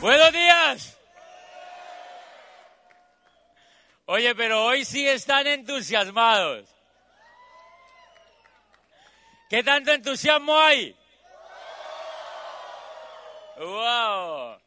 Buenos 0.00 0.30
días. 0.30 0.98
Oye, 4.04 4.34
pero 4.34 4.66
hoy 4.66 4.84
sí 4.84 5.08
están 5.08 5.46
entusiasmados. 5.46 6.68
¿Qué 9.48 9.64
tanto 9.64 9.92
entusiasmo 9.92 10.58
hay? 10.58 10.94
¡Wow! 13.56 14.58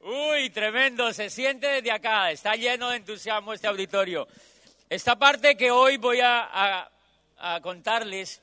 Uy, 0.00 0.50
tremendo, 0.50 1.12
se 1.12 1.28
siente 1.28 1.66
desde 1.66 1.90
acá, 1.90 2.30
está 2.30 2.54
lleno 2.54 2.90
de 2.90 2.98
entusiasmo 2.98 3.52
este 3.52 3.66
auditorio. 3.66 4.28
Esta 4.88 5.16
parte 5.16 5.56
que 5.56 5.72
hoy 5.72 5.96
voy 5.96 6.20
a, 6.20 6.88
a 7.38 7.60
contarles, 7.60 8.40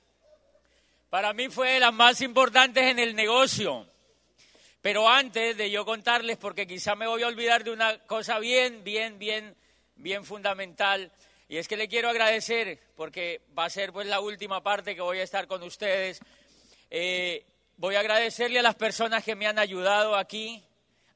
para 1.10 1.32
mí 1.32 1.48
fue 1.48 1.74
de 1.74 1.80
las 1.80 1.94
más 1.94 2.20
importantes 2.20 2.84
en 2.84 3.00
el 3.00 3.16
negocio. 3.16 3.88
Pero 4.84 5.10
antes 5.10 5.58
de 5.58 5.72
yo 5.72 5.84
contarles, 5.84 6.38
porque 6.38 6.68
quizá 6.68 6.94
me 6.94 7.08
voy 7.08 7.24
a 7.24 7.28
olvidar 7.28 7.64
de 7.64 7.72
una 7.72 7.98
cosa 8.06 8.38
bien, 8.38 8.84
bien, 8.84 9.18
bien 9.18 9.56
bien 9.96 10.26
fundamental. 10.26 11.12
Y 11.48 11.58
es 11.58 11.68
que 11.68 11.78
le 11.78 11.88
quiero 11.88 12.10
agradecer, 12.10 12.80
porque 12.96 13.42
va 13.58 13.66
a 13.66 13.70
ser 13.70 13.92
pues 13.92 14.08
la 14.08 14.20
última 14.20 14.62
parte 14.64 14.96
que 14.96 15.02
voy 15.02 15.20
a 15.20 15.24
estar 15.24 15.48
con 15.48 15.62
ustedes. 15.64 16.20
Eh, 16.90 17.46
voy 17.78 17.96
a 17.96 18.00
agradecerle 18.00 18.60
a 18.60 18.64
las 18.64 18.76
personas 18.76 19.24
que 19.24 19.36
me 19.36 19.48
han 19.48 19.60
ayudado 19.60 20.16
aquí 20.16 20.64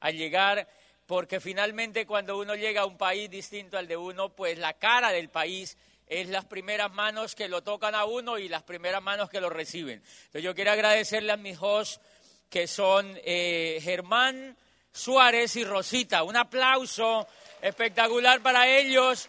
a 0.00 0.10
llegar, 0.10 0.68
porque 1.06 1.40
finalmente 1.40 2.06
cuando 2.06 2.38
uno 2.38 2.54
llega 2.54 2.82
a 2.82 2.86
un 2.86 2.98
país 2.98 3.30
distinto 3.30 3.78
al 3.78 3.88
de 3.88 3.96
uno, 3.96 4.30
pues 4.30 4.58
la 4.58 4.74
cara 4.74 5.10
del 5.10 5.28
país 5.28 5.76
es 6.06 6.28
las 6.28 6.44
primeras 6.44 6.92
manos 6.92 7.34
que 7.34 7.48
lo 7.48 7.62
tocan 7.62 7.94
a 7.94 8.04
uno 8.04 8.38
y 8.38 8.48
las 8.48 8.62
primeras 8.62 9.02
manos 9.02 9.28
que 9.28 9.40
lo 9.40 9.50
reciben. 9.50 9.96
Entonces 9.96 10.42
yo 10.42 10.54
quiero 10.54 10.70
agradecerle 10.70 11.32
a 11.32 11.36
mis 11.36 11.58
hosts, 11.60 12.00
que 12.48 12.66
son 12.66 13.18
eh, 13.24 13.78
Germán 13.82 14.56
Suárez 14.92 15.56
y 15.56 15.64
Rosita. 15.64 16.22
Un 16.22 16.36
aplauso 16.36 17.26
espectacular 17.60 18.40
para 18.40 18.68
ellos. 18.68 19.28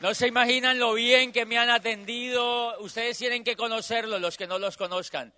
No 0.00 0.14
se 0.14 0.28
imaginan 0.28 0.78
lo 0.78 0.94
bien 0.94 1.32
que 1.32 1.44
me 1.44 1.58
han 1.58 1.70
atendido. 1.70 2.78
Ustedes 2.80 3.18
tienen 3.18 3.44
que 3.44 3.56
conocerlos, 3.56 4.20
los 4.20 4.36
que 4.36 4.46
no 4.46 4.58
los 4.58 4.76
conozcan. 4.76 5.32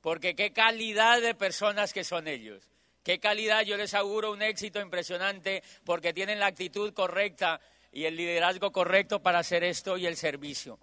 Porque 0.00 0.36
qué 0.36 0.52
calidad 0.52 1.20
de 1.20 1.34
personas 1.34 1.92
que 1.92 2.04
son 2.04 2.28
ellos. 2.28 2.62
Qué 3.02 3.18
calidad, 3.18 3.62
yo 3.62 3.76
les 3.76 3.94
auguro 3.94 4.32
un 4.32 4.42
éxito 4.42 4.80
impresionante 4.80 5.62
porque 5.84 6.12
tienen 6.12 6.40
la 6.40 6.46
actitud 6.46 6.92
correcta 6.92 7.60
y 7.92 8.04
el 8.04 8.16
liderazgo 8.16 8.72
correcto 8.72 9.22
para 9.22 9.38
hacer 9.38 9.62
esto 9.64 9.96
y 9.96 10.06
el 10.06 10.16
servicio. 10.16 10.78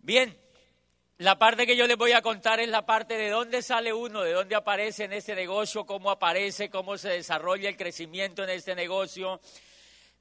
Bien, 0.00 0.36
la 1.20 1.38
parte 1.38 1.66
que 1.66 1.76
yo 1.76 1.86
les 1.86 1.98
voy 1.98 2.12
a 2.12 2.22
contar 2.22 2.60
es 2.60 2.70
la 2.70 2.86
parte 2.86 3.18
de 3.18 3.28
dónde 3.28 3.60
sale 3.60 3.92
uno, 3.92 4.22
de 4.22 4.32
dónde 4.32 4.54
aparece 4.54 5.04
en 5.04 5.12
este 5.12 5.34
negocio, 5.34 5.84
cómo 5.84 6.10
aparece, 6.10 6.70
cómo 6.70 6.96
se 6.96 7.10
desarrolla 7.10 7.68
el 7.68 7.76
crecimiento 7.76 8.42
en 8.42 8.48
este 8.48 8.74
negocio, 8.74 9.38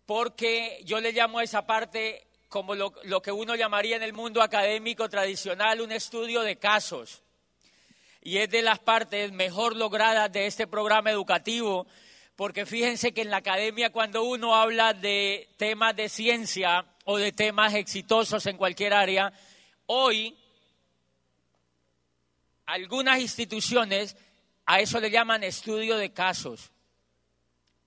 porque 0.05 0.81
yo 0.83 0.99
le 0.99 1.13
llamo 1.13 1.39
a 1.39 1.45
esa 1.45 1.65
parte 1.65 2.27
como 2.49 2.75
lo, 2.75 2.93
lo 3.03 3.21
que 3.21 3.31
uno 3.31 3.55
llamaría 3.55 3.95
en 3.95 4.03
el 4.03 4.11
mundo 4.11 4.41
académico 4.41 5.07
tradicional 5.07 5.79
un 5.79 5.93
estudio 5.93 6.41
de 6.41 6.57
casos. 6.57 7.23
Y 8.21 8.39
es 8.39 8.49
de 8.49 8.61
las 8.61 8.79
partes 8.79 9.31
mejor 9.31 9.77
logradas 9.77 10.29
de 10.33 10.47
este 10.47 10.67
programa 10.67 11.11
educativo, 11.11 11.87
porque 12.35 12.65
fíjense 12.65 13.13
que 13.13 13.21
en 13.21 13.29
la 13.29 13.37
academia 13.37 13.93
cuando 13.93 14.23
uno 14.23 14.53
habla 14.53 14.93
de 14.93 15.47
temas 15.55 15.95
de 15.95 16.09
ciencia 16.09 16.85
o 17.05 17.17
de 17.17 17.31
temas 17.31 17.73
exitosos 17.73 18.45
en 18.47 18.57
cualquier 18.57 18.93
área, 18.93 19.31
hoy 19.85 20.35
algunas 22.69 23.19
instituciones 23.19 24.15
a 24.67 24.79
eso 24.79 24.99
le 24.99 25.09
llaman 25.09 25.43
estudio 25.43 25.97
de 25.97 26.13
casos. 26.13 26.71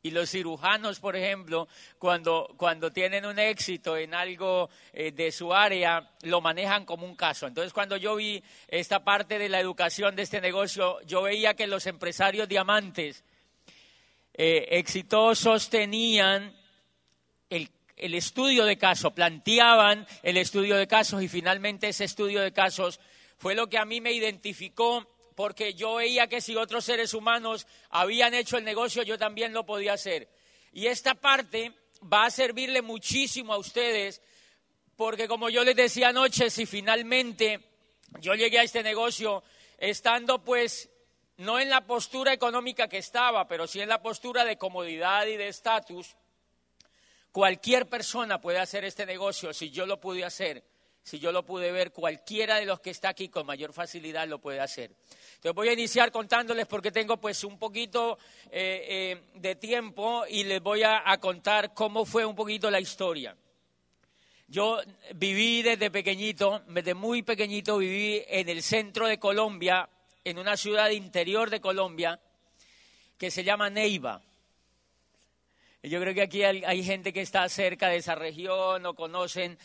Y 0.03 0.11
los 0.11 0.31
cirujanos, 0.31 0.99
por 0.99 1.15
ejemplo, 1.15 1.69
cuando, 1.99 2.53
cuando 2.57 2.91
tienen 2.91 3.25
un 3.25 3.39
éxito 3.39 3.97
en 3.97 4.13
algo 4.15 4.69
eh, 4.93 5.13
de 5.13 5.31
su 5.31 5.55
área, 5.55 6.11
lo 6.23 6.41
manejan 6.41 6.85
como 6.85 7.07
un 7.07 7.15
caso. 7.15 7.47
Entonces, 7.47 7.73
cuando 7.73 7.97
yo 7.97 8.17
vi 8.17 8.43
esta 8.67 9.05
parte 9.05 9.39
de 9.39 9.49
la 9.49 9.61
educación 9.61 10.17
de 10.17 10.23
este 10.23 10.41
negocio, 10.41 11.01
yo 11.03 11.23
veía 11.23 11.55
que 11.55 11.69
los 11.69 11.87
empresarios 11.87 12.49
diamantes 12.49 13.23
eh, 14.35 14.67
exitosos 14.71 15.71
tenían 15.71 16.53
el, 17.49 17.71
el 17.97 18.15
estudio 18.15 18.65
de 18.65 18.77
casos, 18.77 19.13
planteaban 19.13 20.05
el 20.25 20.37
estudio 20.37 20.75
de 20.75 20.89
casos 20.89 21.23
y 21.23 21.29
finalmente 21.29 21.89
ese 21.89 22.03
estudio 22.03 22.41
de 22.41 22.53
casos 22.53 22.99
fue 23.43 23.57
lo 23.57 23.69
que 23.69 23.77
a 23.77 23.85
mí 23.85 24.01
me 24.01 24.13
identificó 24.13 25.05
porque 25.35 25.75
yo 25.75 25.97
veía 25.97 26.29
que 26.29 26.41
si 26.41 26.55
otros 26.55 26.85
seres 26.85 27.13
humanos 27.13 27.67
habían 27.91 28.35
hecho 28.35 28.57
el 28.57 28.63
negocio, 28.63 29.03
yo 29.03 29.19
también 29.19 29.53
lo 29.53 29.67
podía 29.67 29.95
hacer. 29.95 30.29
Y 30.73 30.87
esta 30.87 31.17
parte 31.17 31.73
va 32.01 32.27
a 32.27 32.31
servirle 32.31 32.83
muchísimo 32.83 33.53
a 33.53 33.59
ustedes 33.59 34.23
porque 34.95 35.27
como 35.27 35.51
yo 35.51 35.65
les 35.65 35.75
decía 35.75 36.11
anoche, 36.11 36.51
si 36.51 36.67
finalmente 36.67 37.59
yo 38.21 38.35
llegué 38.35 38.61
a 38.61 38.63
este 38.63 38.85
negocio 38.85 39.43
estando 39.77 40.45
pues 40.45 40.89
no 41.39 41.59
en 41.59 41.69
la 41.69 41.85
postura 41.85 42.33
económica 42.33 42.87
que 42.87 42.99
estaba, 42.99 43.49
pero 43.49 43.67
sí 43.67 43.81
en 43.81 43.89
la 43.89 44.01
postura 44.01 44.45
de 44.45 44.57
comodidad 44.57 45.27
y 45.27 45.37
de 45.37 45.49
estatus, 45.49 46.15
cualquier 47.33 47.89
persona 47.89 48.41
puede 48.41 48.61
hacer 48.61 48.85
este 48.85 49.05
negocio 49.05 49.53
si 49.53 49.73
yo 49.73 49.85
lo 49.85 49.99
pude 49.99 50.25
hacer 50.25 50.63
si 51.03 51.19
yo 51.19 51.33
lo 51.33 51.45
pude 51.45 51.73
ver, 51.73 51.93
cualquiera 51.93 52.57
de 52.57 52.67
los 52.67 52.81
que 52.81 52.91
está 52.91 53.09
aquí 53.09 53.29
con 53.29 53.45
mayor 53.45 53.73
facilidad 53.73 54.29
lo 54.29 54.39
puede 54.39 54.61
hacer. 54.61 54.93
Entonces 55.35 55.55
voy 55.55 55.69
a 55.69 55.73
iniciar 55.73 56.13
contándoles 56.13 56.67
porque 56.67 56.93
tengo 56.93 57.17
pues 57.17 57.43
un 57.43 57.59
poquito 57.59 58.19
eh, 58.51 58.87
eh, 58.89 59.23
de 59.35 59.57
tiempo 59.57 60.25
y 60.29 60.45
les 60.45 60.63
voy 60.63 60.83
a, 60.85 61.03
contar 61.21 61.75
cómo 61.75 62.05
fue 62.05 62.25
un 62.25 62.37
poquito 62.37 62.71
la 62.71 62.81
historia. 62.81 63.37
Yo 64.47 64.81
viví 65.15 65.63
desde 65.63 65.91
pequeñito, 65.91 66.63
desde 66.69 66.95
muy 66.95 67.23
pequeñito 67.23 67.79
viví 67.79 68.23
en 68.29 68.49
el 68.49 68.63
centro 68.63 69.09
de 69.09 69.19
Colombia, 69.19 69.89
en 70.25 70.39
una 70.39 70.57
ciudad 70.57 70.91
interior 70.91 71.51
de 71.51 71.61
Colombia 71.61 72.21
que 73.19 73.31
se 73.31 73.43
llama 73.43 73.71
Neiva. 73.71 74.23
Yo 75.83 76.01
creo 76.01 76.15
que 76.15 76.23
aquí 76.23 76.45
hay 76.45 76.85
gente 76.85 77.13
que 77.13 77.23
está 77.23 77.49
cerca 77.49 77.89
de 77.89 77.97
esa 77.97 78.15
región 78.15 78.87
o 78.87 78.95
conocen 78.95 79.59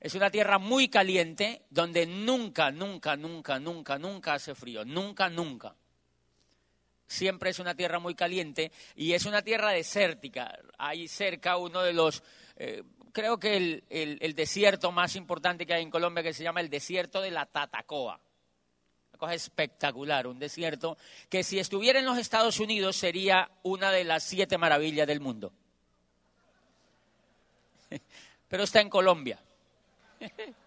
es 0.00 0.14
una 0.14 0.30
tierra 0.30 0.58
muy 0.58 0.88
caliente 0.88 1.62
donde 1.70 2.06
nunca, 2.06 2.70
nunca, 2.70 3.16
nunca, 3.16 3.58
nunca, 3.58 3.98
nunca 3.98 4.34
hace 4.34 4.54
frío. 4.54 4.84
Nunca, 4.84 5.28
nunca. 5.28 5.74
Siempre 7.06 7.50
es 7.50 7.58
una 7.58 7.74
tierra 7.74 7.98
muy 7.98 8.14
caliente 8.14 8.72
y 8.94 9.12
es 9.12 9.24
una 9.26 9.42
tierra 9.42 9.70
desértica. 9.70 10.58
Hay 10.76 11.08
cerca 11.08 11.56
uno 11.56 11.82
de 11.82 11.92
los, 11.92 12.22
eh, 12.56 12.82
creo 13.12 13.38
que 13.38 13.56
el, 13.56 13.84
el, 13.88 14.34
desierto 14.34 14.92
más 14.92 15.16
importante 15.16 15.64
que 15.64 15.74
hay 15.74 15.82
en 15.82 15.90
Colombia 15.90 16.22
que 16.22 16.34
se 16.34 16.42
llama 16.42 16.60
el 16.60 16.68
desierto 16.68 17.20
de 17.20 17.30
la 17.30 17.46
Tatacoa. 17.46 18.20
Una 19.10 19.18
cosa 19.18 19.34
espectacular, 19.34 20.26
un 20.26 20.38
desierto 20.38 20.98
que 21.30 21.44
si 21.44 21.58
estuviera 21.58 22.00
en 22.00 22.04
los 22.04 22.18
Estados 22.18 22.58
Unidos 22.60 22.96
sería 22.96 23.50
una 23.62 23.92
de 23.92 24.04
las 24.04 24.24
siete 24.24 24.58
maravillas 24.58 25.06
del 25.06 25.20
mundo. 25.20 25.52
Pero 28.48 28.64
está 28.64 28.80
en 28.80 28.90
Colombia. 28.90 29.40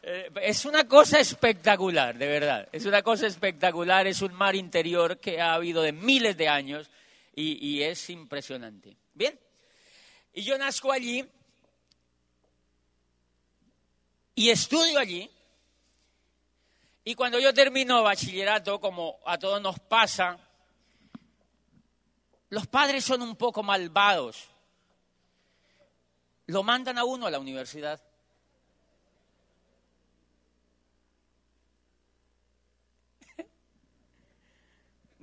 Eh, 0.00 0.30
es 0.42 0.64
una 0.64 0.86
cosa 0.86 1.18
espectacular, 1.18 2.16
de 2.16 2.28
verdad. 2.28 2.68
Es 2.72 2.86
una 2.86 3.02
cosa 3.02 3.26
espectacular. 3.26 4.06
Es 4.06 4.22
un 4.22 4.32
mar 4.32 4.54
interior 4.54 5.18
que 5.18 5.40
ha 5.40 5.54
habido 5.54 5.82
de 5.82 5.92
miles 5.92 6.36
de 6.36 6.48
años 6.48 6.88
y, 7.34 7.82
es 7.82 8.10
impresionante. 8.10 8.96
Bien. 9.14 9.38
Y 10.32 10.42
yo 10.42 10.56
nazco 10.58 10.92
allí 10.92 11.24
y 14.34 14.50
estudio 14.50 14.98
allí. 14.98 15.30
Y 17.04 17.14
cuando 17.14 17.38
yo 17.38 17.54
termino 17.54 18.02
bachillerato, 18.02 18.80
como 18.80 19.18
a 19.24 19.38
todos 19.38 19.60
nos 19.62 19.78
pasa, 19.78 20.38
los 22.50 22.66
padres 22.66 23.04
son 23.04 23.22
un 23.22 23.36
poco 23.36 23.62
malvados. 23.62 24.48
Lo 26.46 26.62
mandan 26.62 26.98
a 26.98 27.04
uno 27.04 27.26
a 27.26 27.30
la 27.30 27.38
universidad. 27.38 28.00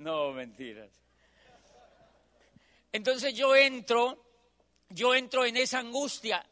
No, 0.06 0.30
mentiras. 0.30 0.88
Entonces 2.92 3.34
yo 3.34 3.56
entro, 3.56 4.24
yo 4.88 5.16
entro 5.16 5.44
en 5.44 5.56
esa 5.56 5.80
angustia. 5.80 6.46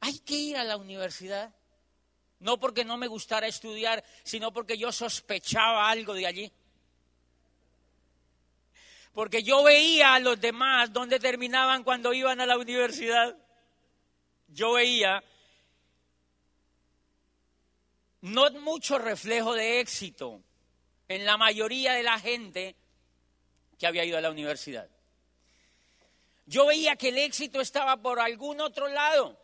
Hay 0.00 0.20
que 0.20 0.34
ir 0.34 0.56
a 0.56 0.64
la 0.64 0.78
universidad. 0.78 1.54
No 2.38 2.58
porque 2.58 2.86
no 2.86 2.96
me 2.96 3.06
gustara 3.06 3.46
estudiar, 3.46 4.02
sino 4.22 4.50
porque 4.50 4.78
yo 4.78 4.90
sospechaba 4.92 5.90
algo 5.90 6.14
de 6.14 6.26
allí. 6.26 6.52
Porque 9.12 9.42
yo 9.42 9.62
veía 9.62 10.14
a 10.14 10.20
los 10.20 10.40
demás 10.40 10.90
dónde 10.90 11.20
terminaban 11.20 11.84
cuando 11.84 12.14
iban 12.14 12.40
a 12.40 12.46
la 12.46 12.56
universidad. 12.56 13.36
Yo 14.48 14.72
veía 14.72 15.22
no 18.22 18.50
mucho 18.52 18.98
reflejo 18.98 19.52
de 19.52 19.80
éxito 19.80 20.42
en 21.10 21.26
la 21.26 21.36
mayoría 21.36 21.94
de 21.94 22.04
la 22.04 22.20
gente 22.20 22.76
que 23.76 23.86
había 23.88 24.04
ido 24.04 24.16
a 24.16 24.20
la 24.20 24.30
universidad. 24.30 24.88
Yo 26.46 26.66
veía 26.66 26.94
que 26.94 27.08
el 27.08 27.18
éxito 27.18 27.60
estaba 27.60 27.96
por 27.96 28.20
algún 28.20 28.60
otro 28.60 28.86
lado. 28.86 29.36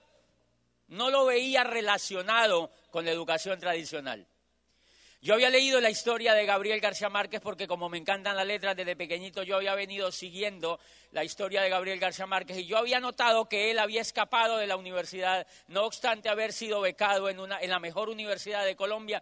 No 0.86 1.10
lo 1.10 1.26
veía 1.26 1.64
relacionado 1.64 2.70
con 2.92 3.04
la 3.04 3.10
educación 3.10 3.58
tradicional. 3.58 4.28
Yo 5.20 5.34
había 5.34 5.50
leído 5.50 5.80
la 5.80 5.90
historia 5.90 6.34
de 6.34 6.46
Gabriel 6.46 6.78
García 6.78 7.08
Márquez 7.08 7.40
porque 7.40 7.66
como 7.66 7.88
me 7.88 7.98
encantan 7.98 8.36
las 8.36 8.46
letras 8.46 8.76
desde 8.76 8.94
pequeñito, 8.94 9.42
yo 9.42 9.56
había 9.56 9.74
venido 9.74 10.12
siguiendo 10.12 10.78
la 11.10 11.24
historia 11.24 11.62
de 11.62 11.69
Gabriel 11.69 11.98
García 11.98 12.26
Márquez 12.26 12.58
y 12.58 12.66
yo 12.66 12.78
había 12.78 13.00
notado 13.00 13.48
que 13.48 13.72
él 13.72 13.80
había 13.80 14.02
escapado 14.02 14.58
de 14.58 14.69
la 14.69 14.76
universidad, 14.76 15.48
no 15.66 15.82
obstante 15.82 16.28
haber 16.28 16.52
sido 16.52 16.80
becado 16.80 17.28
en, 17.28 17.40
una, 17.40 17.58
en 17.60 17.70
la 17.70 17.80
mejor 17.80 18.08
universidad 18.08 18.64
de 18.64 18.76
Colombia. 18.76 19.20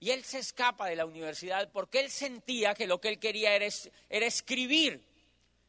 Y 0.00 0.10
él 0.10 0.24
se 0.24 0.38
escapa 0.38 0.86
de 0.86 0.96
la 0.96 1.06
universidad 1.06 1.70
porque 1.70 2.00
él 2.00 2.10
sentía 2.10 2.74
que 2.74 2.86
lo 2.86 3.00
que 3.00 3.10
él 3.10 3.18
quería 3.18 3.54
era, 3.54 3.66
era 4.08 4.26
escribir, 4.26 5.04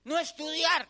no 0.06 0.18
estudiar, 0.18 0.88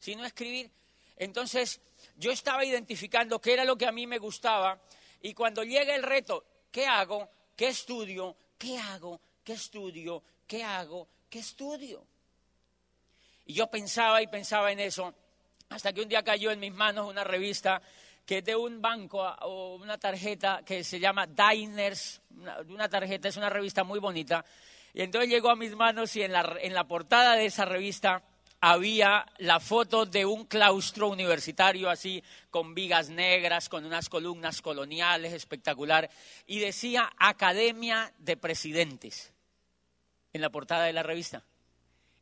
sino 0.00 0.24
escribir. 0.24 0.70
Entonces 1.16 1.80
yo 2.16 2.32
estaba 2.32 2.64
identificando 2.64 3.40
qué 3.40 3.52
era 3.52 3.64
lo 3.64 3.76
que 3.76 3.86
a 3.86 3.92
mí 3.92 4.06
me 4.06 4.18
gustaba 4.18 4.80
y 5.20 5.34
cuando 5.34 5.62
llega 5.62 5.94
el 5.94 6.02
reto, 6.02 6.44
¿Qué 6.74 6.88
hago? 6.88 7.30
¿Qué 7.54 7.68
estudio? 7.68 8.36
¿Qué 8.58 8.76
hago? 8.76 9.20
¿Qué 9.44 9.52
estudio? 9.52 10.24
¿Qué 10.44 10.64
hago? 10.64 11.06
¿Qué 11.30 11.38
estudio? 11.38 12.04
Y 13.46 13.54
yo 13.54 13.68
pensaba 13.68 14.20
y 14.20 14.26
pensaba 14.26 14.72
en 14.72 14.80
eso, 14.80 15.14
hasta 15.68 15.92
que 15.92 16.00
un 16.00 16.08
día 16.08 16.24
cayó 16.24 16.50
en 16.50 16.58
mis 16.58 16.74
manos 16.74 17.08
una 17.08 17.22
revista 17.22 17.80
que 18.24 18.38
es 18.38 18.44
de 18.44 18.56
un 18.56 18.80
banco 18.80 19.22
o 19.42 19.76
una 19.76 19.98
tarjeta 19.98 20.62
que 20.64 20.82
se 20.82 20.98
llama 20.98 21.26
Diners, 21.26 22.22
una, 22.68 22.88
tarjeta, 22.88 23.28
es 23.28 23.36
una 23.36 23.50
revista 23.50 23.84
muy 23.84 23.98
bonita. 23.98 24.44
Y 24.92 25.02
entonces 25.02 25.30
llegó 25.30 25.50
a 25.50 25.56
mis 25.56 25.74
manos 25.74 26.14
y 26.16 26.22
en 26.22 26.32
la, 26.32 26.56
en 26.60 26.74
la 26.74 26.84
portada 26.84 27.36
de 27.36 27.46
esa 27.46 27.64
revista 27.64 28.22
había 28.60 29.26
la 29.38 29.60
foto 29.60 30.06
de 30.06 30.24
un 30.24 30.46
claustro 30.46 31.08
universitario 31.08 31.90
así, 31.90 32.22
con 32.50 32.74
vigas 32.74 33.10
negras, 33.10 33.68
con 33.68 33.84
unas 33.84 34.08
columnas 34.08 34.62
coloniales, 34.62 35.34
espectacular, 35.34 36.08
y 36.46 36.60
decía 36.60 37.12
Academia 37.18 38.14
de 38.18 38.38
Presidentes 38.38 39.34
en 40.32 40.40
la 40.40 40.48
portada 40.48 40.84
de 40.84 40.94
la 40.94 41.02
revista. 41.02 41.44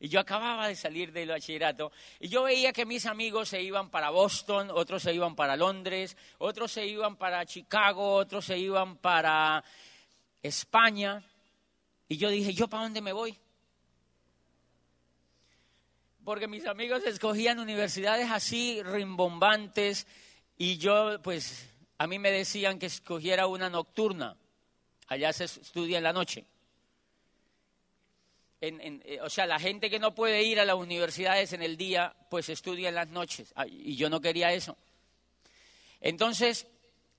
Y 0.03 0.09
yo 0.09 0.19
acababa 0.19 0.67
de 0.67 0.75
salir 0.75 1.13
del 1.13 1.29
bachillerato 1.29 1.93
y 2.19 2.29
yo 2.29 2.43
veía 2.43 2.73
que 2.73 2.85
mis 2.85 3.07
amigos 3.07 3.49
se 3.51 3.63
iban 3.63 3.89
para 3.89 4.11
Boston, 4.11 4.69
otros 4.73 5.05
se 5.05 5.15
iban 5.15 5.37
para 5.37 5.57
Londres, 5.57 6.17
otros 6.39 6.73
se 6.73 6.85
iban 6.85 7.15
para 7.15 7.47
Chicago, 7.47 8.15
otros 8.15 8.47
se 8.47 8.59
iban 8.59 8.97
para 8.97 9.63
España. 10.43 11.23
Y 12.09 12.17
yo 12.17 12.31
dije, 12.31 12.53
¿yo 12.53 12.67
para 12.67 12.83
dónde 12.83 13.01
me 13.01 13.13
voy? 13.13 13.39
porque 16.25 16.47
mis 16.47 16.67
amigos 16.67 17.05
escogían 17.05 17.59
universidades 17.59 18.31
así 18.31 18.83
rimbombantes 18.83 20.07
y 20.57 20.79
yo, 20.79 21.21
pues, 21.23 21.69
a 21.99 22.07
mí 22.07 22.19
me 22.19 22.31
decían 22.31 22.79
que 22.79 22.87
escogiera 22.87 23.47
una 23.47 23.69
nocturna. 23.69 24.37
Allá 25.09 25.33
se 25.33 25.45
estudia 25.45 25.99
en 25.99 26.05
la 26.05 26.13
noche. 26.13 26.47
Eh, 28.65 29.19
o 29.21 29.29
sea, 29.29 29.45
la 29.45 29.59
gente 29.59 29.91
que 29.91 29.99
no 29.99 30.15
puede 30.15 30.45
ir 30.45 30.61
a 30.61 30.65
las 30.65 30.77
universidades 30.77 31.53
en 31.53 31.63
el 31.65 31.77
día, 31.77 32.15
pues 32.31 32.49
estudia 32.49 32.91
en 32.91 32.95
las 32.95 33.09
noches. 33.09 33.53
Y 33.67 33.97
yo 33.97 34.09
no 34.09 34.21
quería 34.21 34.53
eso. 34.53 34.79
Entonces, 36.01 36.69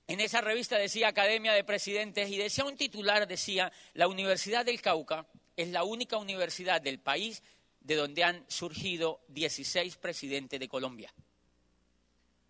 en 0.06 0.20
esa 0.20 0.40
revista 0.40 0.78
decía 0.78 1.08
Academia 1.08 1.52
de 1.52 1.62
Presidentes 1.62 2.30
y 2.30 2.38
decía 2.38 2.64
un 2.64 2.78
titular, 2.78 3.28
decía, 3.28 3.70
la 3.92 4.08
Universidad 4.08 4.64
del 4.64 4.80
Cauca 4.80 5.26
es 5.54 5.68
la 5.68 5.84
única 5.84 6.16
universidad 6.16 6.80
del 6.80 6.98
país 6.98 7.42
de 7.80 7.96
donde 7.96 8.24
han 8.24 8.46
surgido 8.48 9.20
16 9.28 9.96
presidentes 9.96 10.58
de 10.58 10.68
Colombia. 10.68 11.12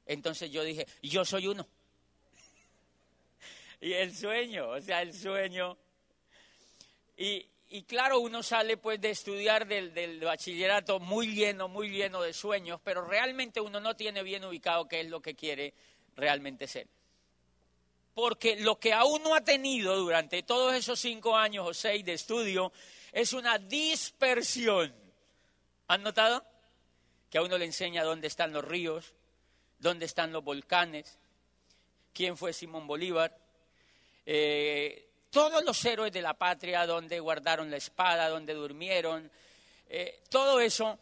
Entonces 0.06 0.52
yo 0.52 0.62
dije, 0.62 0.86
yo 1.02 1.24
soy 1.24 1.48
uno. 1.48 1.66
y 3.80 3.92
el 3.92 4.14
sueño, 4.16 4.68
o 4.68 4.80
sea, 4.80 5.02
el 5.02 5.12
sueño. 5.12 5.76
Y, 7.16 7.44
claro, 7.82 8.20
uno 8.20 8.42
sale 8.42 8.76
pues 8.76 9.00
de 9.00 9.10
estudiar 9.10 9.66
del, 9.66 9.92
del, 9.92 10.20
bachillerato 10.20 11.00
muy 11.00 11.34
lleno, 11.34 11.68
muy 11.68 11.90
lleno 11.90 12.22
de 12.22 12.32
sueños, 12.32 12.80
pero 12.82 13.04
realmente 13.04 13.60
uno 13.60 13.80
no 13.80 13.96
tiene 13.96 14.22
bien 14.22 14.44
ubicado 14.44 14.86
qué 14.86 15.00
es 15.00 15.08
lo 15.08 15.20
que 15.20 15.34
quiere 15.34 15.74
realmente 16.16 16.68
ser. 16.68 16.86
Porque 18.14 18.56
lo 18.56 18.78
que 18.78 18.92
aún 18.92 19.22
no 19.24 19.34
ha 19.34 19.40
tenido 19.40 19.96
durante 19.96 20.42
todos 20.44 20.72
esos 20.72 21.00
cinco 21.00 21.36
años 21.36 21.66
o 21.66 21.74
seis 21.74 22.04
de 22.04 22.12
estudio 22.12 22.72
es 23.12 23.32
una 23.32 23.58
dispersión 23.58 25.04
¿Han 25.88 26.02
notado? 26.02 26.44
Que 27.30 27.38
a 27.38 27.42
uno 27.42 27.58
le 27.58 27.66
enseña 27.66 28.04
dónde 28.04 28.26
están 28.26 28.52
los 28.52 28.64
ríos, 28.64 29.12
dónde 29.78 30.06
están 30.06 30.32
los 30.32 30.42
volcanes, 30.42 31.18
quién 32.14 32.36
fue 32.36 32.52
Simón 32.52 32.86
Bolívar, 32.86 33.36
eh, 34.24 35.06
todos 35.34 35.64
los 35.64 35.84
héroes 35.84 36.12
de 36.12 36.22
la 36.22 36.34
patria, 36.34 36.86
dónde 36.86 37.18
guardaron 37.18 37.68
la 37.68 37.76
espada, 37.76 38.28
dónde 38.28 38.54
durmieron, 38.54 39.28
eh, 39.88 40.20
todo 40.30 40.60
eso, 40.60 40.96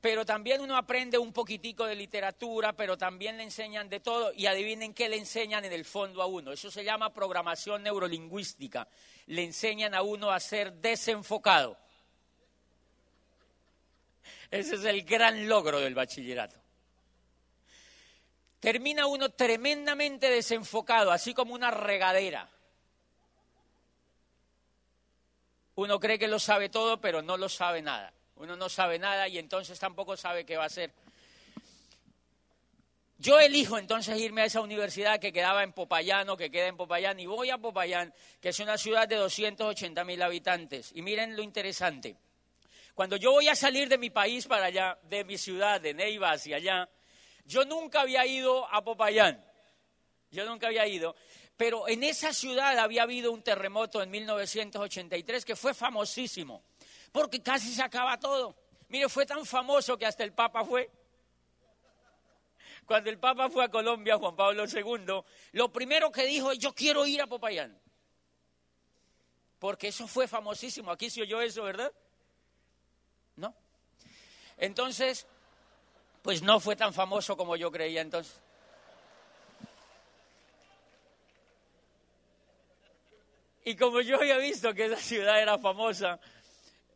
pero 0.00 0.26
también 0.26 0.60
uno 0.60 0.76
aprende 0.76 1.16
un 1.16 1.32
poquitico 1.32 1.86
de 1.86 1.94
literatura, 1.94 2.72
pero 2.72 2.98
también 2.98 3.36
le 3.36 3.44
enseñan 3.44 3.88
de 3.88 4.00
todo 4.00 4.32
y 4.32 4.46
adivinen 4.46 4.94
qué 4.94 5.08
le 5.08 5.16
enseñan 5.16 5.64
en 5.64 5.72
el 5.72 5.84
fondo 5.84 6.20
a 6.22 6.26
uno. 6.26 6.50
Eso 6.50 6.72
se 6.72 6.82
llama 6.82 7.14
programación 7.14 7.84
neurolingüística. 7.84 8.88
Le 9.26 9.44
enseñan 9.44 9.94
a 9.94 10.02
uno 10.02 10.32
a 10.32 10.40
ser 10.40 10.72
desenfocado. 10.72 11.76
Ese 14.50 14.74
es 14.74 14.84
el 14.86 15.04
gran 15.04 15.48
logro 15.48 15.78
del 15.78 15.94
bachillerato. 15.94 16.56
Termina 18.58 19.06
uno 19.06 19.28
tremendamente 19.28 20.28
desenfocado, 20.28 21.12
así 21.12 21.32
como 21.32 21.54
una 21.54 21.70
regadera. 21.70 22.50
Uno 25.78 26.00
cree 26.00 26.18
que 26.18 26.26
lo 26.26 26.40
sabe 26.40 26.70
todo, 26.70 27.00
pero 27.00 27.22
no 27.22 27.36
lo 27.36 27.48
sabe 27.48 27.82
nada. 27.82 28.12
Uno 28.34 28.56
no 28.56 28.68
sabe 28.68 28.98
nada 28.98 29.28
y 29.28 29.38
entonces 29.38 29.78
tampoco 29.78 30.16
sabe 30.16 30.44
qué 30.44 30.56
va 30.56 30.64
a 30.64 30.66
hacer. 30.66 30.90
Yo 33.18 33.38
elijo 33.38 33.78
entonces 33.78 34.18
irme 34.18 34.42
a 34.42 34.46
esa 34.46 34.60
universidad 34.60 35.20
que 35.20 35.32
quedaba 35.32 35.62
en 35.62 35.72
Popayán 35.72 36.30
o 36.30 36.36
que 36.36 36.50
queda 36.50 36.66
en 36.66 36.76
Popayán 36.76 37.20
y 37.20 37.26
voy 37.26 37.50
a 37.50 37.58
Popayán, 37.58 38.12
que 38.40 38.48
es 38.48 38.58
una 38.58 38.76
ciudad 38.76 39.06
de 39.06 39.14
280 39.14 40.02
mil 40.02 40.20
habitantes. 40.20 40.90
Y 40.96 41.02
miren 41.02 41.36
lo 41.36 41.42
interesante. 41.42 42.16
Cuando 42.96 43.14
yo 43.14 43.30
voy 43.30 43.46
a 43.46 43.54
salir 43.54 43.88
de 43.88 43.98
mi 43.98 44.10
país 44.10 44.48
para 44.48 44.64
allá, 44.64 44.98
de 45.04 45.22
mi 45.22 45.38
ciudad, 45.38 45.80
de 45.80 45.94
Neiva 45.94 46.32
hacia 46.32 46.56
allá, 46.56 46.88
yo 47.44 47.64
nunca 47.64 48.00
había 48.00 48.26
ido 48.26 48.66
a 48.74 48.82
Popayán. 48.82 49.44
Yo 50.32 50.44
nunca 50.44 50.66
había 50.66 50.88
ido. 50.88 51.14
Pero 51.58 51.88
en 51.88 52.04
esa 52.04 52.32
ciudad 52.32 52.78
había 52.78 53.02
habido 53.02 53.32
un 53.32 53.42
terremoto 53.42 54.00
en 54.00 54.10
1983 54.10 55.44
que 55.44 55.56
fue 55.56 55.74
famosísimo, 55.74 56.62
porque 57.12 57.42
casi 57.42 57.74
se 57.74 57.82
acaba 57.82 58.18
todo. 58.18 58.56
Mire, 58.88 59.08
fue 59.08 59.26
tan 59.26 59.44
famoso 59.44 59.98
que 59.98 60.06
hasta 60.06 60.24
el 60.24 60.32
Papa 60.32 60.64
fue. 60.64 60.88
Cuando 62.86 63.10
el 63.10 63.18
Papa 63.18 63.50
fue 63.50 63.64
a 63.64 63.68
Colombia, 63.68 64.16
Juan 64.16 64.36
Pablo 64.36 64.64
II, 64.64 65.22
lo 65.52 65.72
primero 65.72 66.10
que 66.10 66.24
dijo 66.24 66.52
es, 66.52 66.58
yo 66.58 66.72
quiero 66.72 67.04
ir 67.04 67.20
a 67.20 67.26
Popayán. 67.26 67.78
Porque 69.58 69.88
eso 69.88 70.06
fue 70.06 70.28
famosísimo. 70.28 70.92
Aquí 70.92 71.10
se 71.10 71.22
oyó 71.22 71.42
eso, 71.42 71.64
¿verdad? 71.64 71.92
¿no? 73.34 73.52
Entonces, 74.56 75.26
pues 76.22 76.40
no 76.40 76.60
fue 76.60 76.76
tan 76.76 76.94
famoso 76.94 77.36
como 77.36 77.56
yo 77.56 77.72
creía 77.72 78.00
entonces. 78.00 78.40
Y 83.68 83.76
como 83.76 84.00
yo 84.00 84.16
había 84.16 84.38
visto 84.38 84.72
que 84.72 84.86
esa 84.86 84.96
ciudad 84.96 85.42
era 85.42 85.58
famosa, 85.58 86.18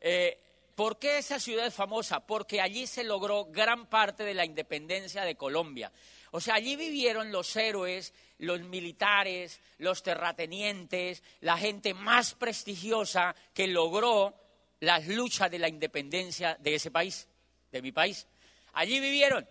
eh, 0.00 0.38
¿por 0.75 0.99
qué 0.99 1.19
esa 1.19 1.38
ciudad 1.38 1.67
es 1.67 1.75
famosa? 1.75 2.21
Porque 2.21 2.62
allí 2.62 2.87
se 2.87 3.05
logró 3.05 3.45
gran 3.45 3.85
parte 3.85 4.25
de 4.25 4.33
la 4.33 4.47
independencia 4.47 5.23
de 5.23 5.35
Colombia. 5.35 5.93
O 6.31 6.41
sea, 6.41 6.55
allí 6.55 6.76
vivieron 6.76 7.31
los 7.31 7.55
héroes, 7.57 8.14
los 8.38 8.62
militares, 8.62 9.61
los 9.76 10.02
terratenientes, 10.02 11.23
la 11.43 11.59
gente 11.59 11.93
más 11.93 12.33
prestigiosa 12.33 13.37
que 13.52 13.67
logró 13.67 14.35
las 14.81 15.07
luchas 15.09 15.50
de 15.50 15.59
la 15.59 15.69
independencia 15.69 16.57
de 16.59 16.76
ese 16.76 16.91
país, 16.91 17.29
de 17.71 17.83
mi 17.83 17.93
país. 17.93 18.26
Allí 18.73 18.99
vivieron. 18.99 19.47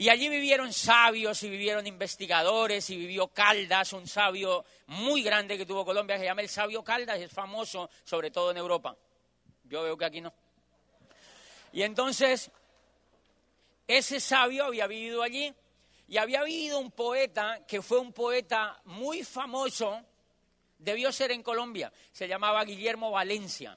Y 0.00 0.10
allí 0.10 0.28
vivieron 0.28 0.72
sabios 0.72 1.42
y 1.42 1.50
vivieron 1.50 1.84
investigadores 1.84 2.88
y 2.90 2.96
vivió 2.96 3.26
Caldas, 3.26 3.92
un 3.92 4.06
sabio 4.06 4.64
muy 4.86 5.24
grande 5.24 5.58
que 5.58 5.66
tuvo 5.66 5.84
Colombia, 5.84 6.16
se 6.16 6.24
llama 6.24 6.40
el 6.40 6.48
sabio 6.48 6.84
Caldas, 6.84 7.18
es 7.18 7.32
famoso 7.32 7.90
sobre 8.04 8.30
todo 8.30 8.52
en 8.52 8.58
Europa. 8.58 8.96
Yo 9.64 9.82
veo 9.82 9.98
que 9.98 10.04
aquí 10.04 10.20
no. 10.20 10.32
Y 11.72 11.82
entonces, 11.82 12.48
ese 13.88 14.20
sabio 14.20 14.66
había 14.66 14.86
vivido 14.86 15.20
allí 15.20 15.52
y 16.06 16.16
había 16.16 16.44
vivido 16.44 16.78
un 16.78 16.92
poeta 16.92 17.66
que 17.66 17.82
fue 17.82 17.98
un 17.98 18.12
poeta 18.12 18.80
muy 18.84 19.24
famoso, 19.24 20.00
debió 20.78 21.10
ser 21.10 21.32
en 21.32 21.42
Colombia, 21.42 21.92
se 22.12 22.28
llamaba 22.28 22.64
Guillermo 22.64 23.10
Valencia. 23.10 23.76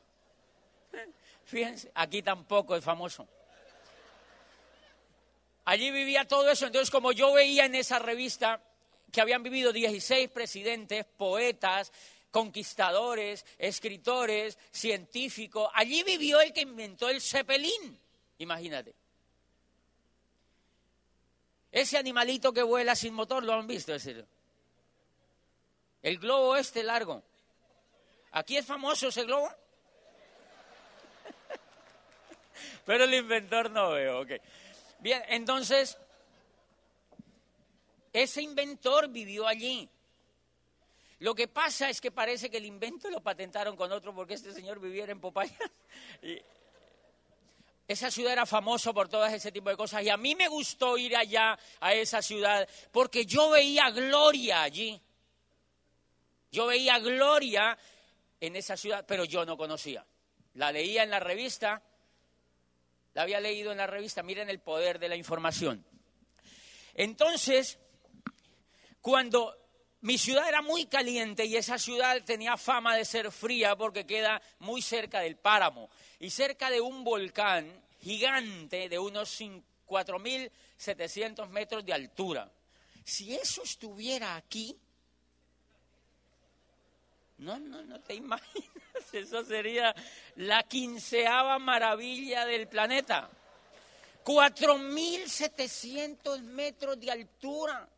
Fíjense, 1.45 1.91
aquí 1.95 2.21
tampoco 2.21 2.75
es 2.75 2.83
famoso. 2.83 3.27
Allí 5.65 5.91
vivía 5.91 6.27
todo 6.27 6.49
eso, 6.49 6.65
entonces 6.65 6.89
como 6.89 7.11
yo 7.11 7.33
veía 7.33 7.65
en 7.65 7.75
esa 7.75 7.99
revista 7.99 8.63
que 9.11 9.21
habían 9.21 9.43
vivido 9.43 9.71
16 9.71 10.29
presidentes, 10.29 11.05
poetas, 11.05 11.91
conquistadores, 12.31 13.45
escritores, 13.57 14.57
científicos, 14.71 15.69
allí 15.73 16.03
vivió 16.03 16.41
el 16.41 16.53
que 16.53 16.61
inventó 16.61 17.09
el 17.09 17.21
Zeppelin, 17.21 17.99
imagínate. 18.39 18.95
Ese 21.71 21.97
animalito 21.97 22.51
que 22.51 22.63
vuela 22.63 22.95
sin 22.95 23.13
motor, 23.13 23.43
¿lo 23.43 23.53
han 23.53 23.67
visto? 23.67 23.93
Ese? 23.93 24.25
El 26.01 26.17
globo 26.17 26.55
este 26.55 26.83
largo. 26.83 27.23
¿Aquí 28.31 28.57
es 28.57 28.65
famoso 28.65 29.09
ese 29.09 29.23
globo? 29.23 29.49
Pero 32.85 33.03
el 33.03 33.13
inventor 33.13 33.69
no 33.69 33.91
veo, 33.91 34.21
ok. 34.21 34.31
Bien, 35.01 35.23
entonces, 35.27 35.97
ese 38.13 38.41
inventor 38.41 39.09
vivió 39.09 39.47
allí. 39.47 39.89
Lo 41.19 41.35
que 41.35 41.47
pasa 41.47 41.89
es 41.89 41.99
que 41.99 42.11
parece 42.11 42.49
que 42.49 42.57
el 42.57 42.65
invento 42.65 43.09
lo 43.09 43.21
patentaron 43.21 43.75
con 43.75 43.91
otro 43.91 44.13
porque 44.13 44.35
este 44.35 44.53
señor 44.53 44.79
viviera 44.79 45.11
en 45.11 45.19
Popayán. 45.19 45.57
Y 46.23 46.41
esa 47.87 48.09
ciudad 48.09 48.33
era 48.33 48.45
famosa 48.45 48.93
por 48.93 49.09
todo 49.09 49.25
ese 49.25 49.51
tipo 49.51 49.69
de 49.69 49.75
cosas 49.75 50.03
y 50.03 50.09
a 50.09 50.17
mí 50.17 50.33
me 50.33 50.47
gustó 50.47 50.97
ir 50.97 51.15
allá 51.15 51.59
a 51.79 51.93
esa 51.93 52.21
ciudad 52.21 52.67
porque 52.91 53.25
yo 53.25 53.49
veía 53.49 53.89
gloria 53.89 54.63
allí. 54.63 55.01
Yo 56.51 56.67
veía 56.67 56.99
gloria 56.99 57.77
en 58.39 58.55
esa 58.55 58.77
ciudad, 58.77 59.05
pero 59.07 59.25
yo 59.25 59.45
no 59.45 59.57
conocía. 59.57 60.05
La 60.53 60.71
leía 60.71 61.03
en 61.03 61.09
la 61.09 61.19
revista, 61.19 61.81
la 63.13 63.23
había 63.23 63.39
leído 63.39 63.71
en 63.71 63.77
la 63.77 63.87
revista, 63.87 64.23
miren 64.23 64.49
el 64.49 64.59
poder 64.59 64.99
de 64.99 65.09
la 65.09 65.15
información. 65.15 65.85
Entonces, 66.93 67.79
cuando 69.01 69.57
mi 70.01 70.17
ciudad 70.17 70.47
era 70.47 70.61
muy 70.61 70.85
caliente 70.85 71.45
y 71.45 71.55
esa 71.55 71.77
ciudad 71.77 72.23
tenía 72.23 72.57
fama 72.57 72.95
de 72.95 73.05
ser 73.05 73.31
fría 73.31 73.75
porque 73.75 74.05
queda 74.05 74.41
muy 74.59 74.81
cerca 74.81 75.19
del 75.19 75.37
páramo 75.37 75.89
y 76.19 76.29
cerca 76.29 76.69
de 76.69 76.81
un 76.81 77.03
volcán 77.03 77.83
gigante 77.99 78.89
de 78.89 78.99
unos 78.99 79.39
4.700 79.39 81.47
metros 81.49 81.85
de 81.85 81.93
altura. 81.93 82.51
Si 83.03 83.35
eso 83.35 83.63
estuviera 83.63 84.35
aquí, 84.35 84.77
no, 87.41 87.59
no, 87.59 87.83
no 87.83 87.99
te 87.99 88.13
imaginas, 88.15 89.11
eso 89.11 89.43
sería 89.43 89.93
la 90.37 90.63
quinceava 90.63 91.59
maravilla 91.59 92.45
del 92.45 92.67
planeta. 92.67 93.29
4.700 94.23 96.41
metros 96.43 96.97
de 96.99 97.11
altura 97.11 97.89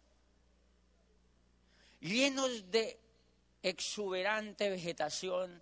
llenos 1.99 2.71
de 2.71 2.97
exuberante 3.61 4.69
vegetación, 4.69 5.61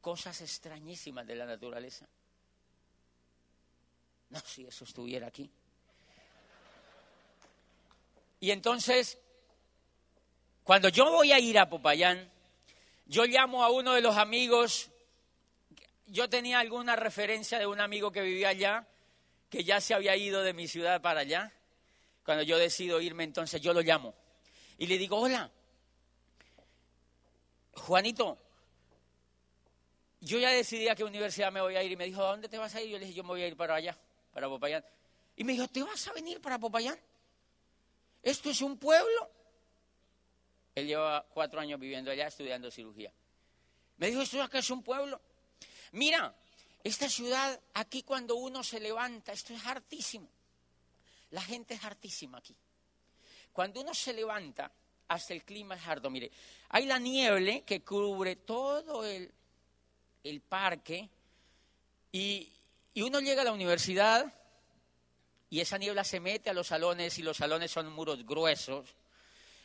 cosas 0.00 0.40
extrañísimas 0.40 1.24
de 1.26 1.36
la 1.36 1.46
naturaleza. 1.46 2.08
No, 4.30 4.40
si 4.40 4.64
eso 4.64 4.82
estuviera 4.84 5.26
aquí. 5.26 5.50
Y 8.40 8.52
entonces, 8.52 9.18
cuando 10.64 10.88
yo 10.88 11.10
voy 11.10 11.32
a 11.32 11.38
ir 11.38 11.58
a 11.58 11.68
Popayán, 11.68 12.30
yo 13.10 13.24
llamo 13.24 13.64
a 13.64 13.70
uno 13.70 13.94
de 13.94 14.02
los 14.02 14.16
amigos, 14.16 14.88
yo 16.06 16.30
tenía 16.30 16.60
alguna 16.60 16.94
referencia 16.94 17.58
de 17.58 17.66
un 17.66 17.80
amigo 17.80 18.12
que 18.12 18.22
vivía 18.22 18.50
allá, 18.50 18.86
que 19.48 19.64
ya 19.64 19.80
se 19.80 19.94
había 19.94 20.14
ido 20.14 20.44
de 20.44 20.52
mi 20.52 20.68
ciudad 20.68 21.02
para 21.02 21.22
allá. 21.22 21.52
Cuando 22.24 22.44
yo 22.44 22.56
decido 22.56 23.00
irme, 23.00 23.24
entonces 23.24 23.60
yo 23.60 23.74
lo 23.74 23.80
llamo. 23.80 24.14
Y 24.78 24.86
le 24.86 24.96
digo, 24.96 25.18
hola, 25.18 25.50
Juanito, 27.72 28.38
yo 30.20 30.38
ya 30.38 30.50
decidí 30.50 30.86
a 30.86 30.94
qué 30.94 31.02
universidad 31.02 31.50
me 31.50 31.60
voy 31.60 31.74
a 31.74 31.82
ir 31.82 31.90
y 31.90 31.96
me 31.96 32.04
dijo, 32.04 32.22
¿a 32.22 32.30
dónde 32.30 32.48
te 32.48 32.58
vas 32.58 32.72
a 32.76 32.80
ir? 32.80 32.90
Yo 32.90 32.98
le 33.00 33.06
dije, 33.06 33.16
yo 33.16 33.24
me 33.24 33.30
voy 33.30 33.42
a 33.42 33.48
ir 33.48 33.56
para 33.56 33.74
allá, 33.74 33.98
para 34.32 34.48
Popayán. 34.48 34.84
Y 35.34 35.42
me 35.42 35.54
dijo, 35.54 35.66
¿te 35.66 35.82
vas 35.82 36.06
a 36.06 36.12
venir 36.12 36.40
para 36.40 36.60
Popayán? 36.60 36.96
¿Esto 38.22 38.50
es 38.50 38.62
un 38.62 38.78
pueblo? 38.78 39.39
Él 40.80 40.86
lleva 40.86 41.24
cuatro 41.32 41.60
años 41.60 41.78
viviendo 41.78 42.10
allá 42.10 42.26
estudiando 42.26 42.70
cirugía. 42.70 43.12
Me 43.98 44.08
dijo, 44.08 44.22
¿esto 44.22 44.42
acá 44.42 44.58
es 44.58 44.70
un 44.70 44.82
pueblo? 44.82 45.20
Mira, 45.92 46.34
esta 46.82 47.08
ciudad, 47.08 47.60
aquí 47.74 48.02
cuando 48.02 48.36
uno 48.36 48.64
se 48.64 48.80
levanta, 48.80 49.32
esto 49.32 49.52
es 49.52 49.64
hartísimo. 49.66 50.28
La 51.30 51.42
gente 51.42 51.74
es 51.74 51.84
hartísima 51.84 52.38
aquí. 52.38 52.56
Cuando 53.52 53.80
uno 53.82 53.92
se 53.94 54.12
levanta, 54.12 54.72
hasta 55.08 55.34
el 55.34 55.44
clima 55.44 55.74
es 55.74 55.86
harto. 55.86 56.08
Mire, 56.08 56.30
hay 56.70 56.86
la 56.86 56.98
nieve 56.98 57.62
que 57.62 57.82
cubre 57.82 58.36
todo 58.36 59.04
el, 59.04 59.30
el 60.24 60.40
parque 60.40 61.08
y, 62.10 62.50
y 62.94 63.02
uno 63.02 63.20
llega 63.20 63.42
a 63.42 63.44
la 63.44 63.52
universidad 63.52 64.32
y 65.50 65.60
esa 65.60 65.78
niebla 65.78 66.04
se 66.04 66.20
mete 66.20 66.48
a 66.48 66.54
los 66.54 66.68
salones 66.68 67.18
y 67.18 67.22
los 67.22 67.36
salones 67.36 67.70
son 67.70 67.92
muros 67.92 68.24
gruesos 68.24 68.94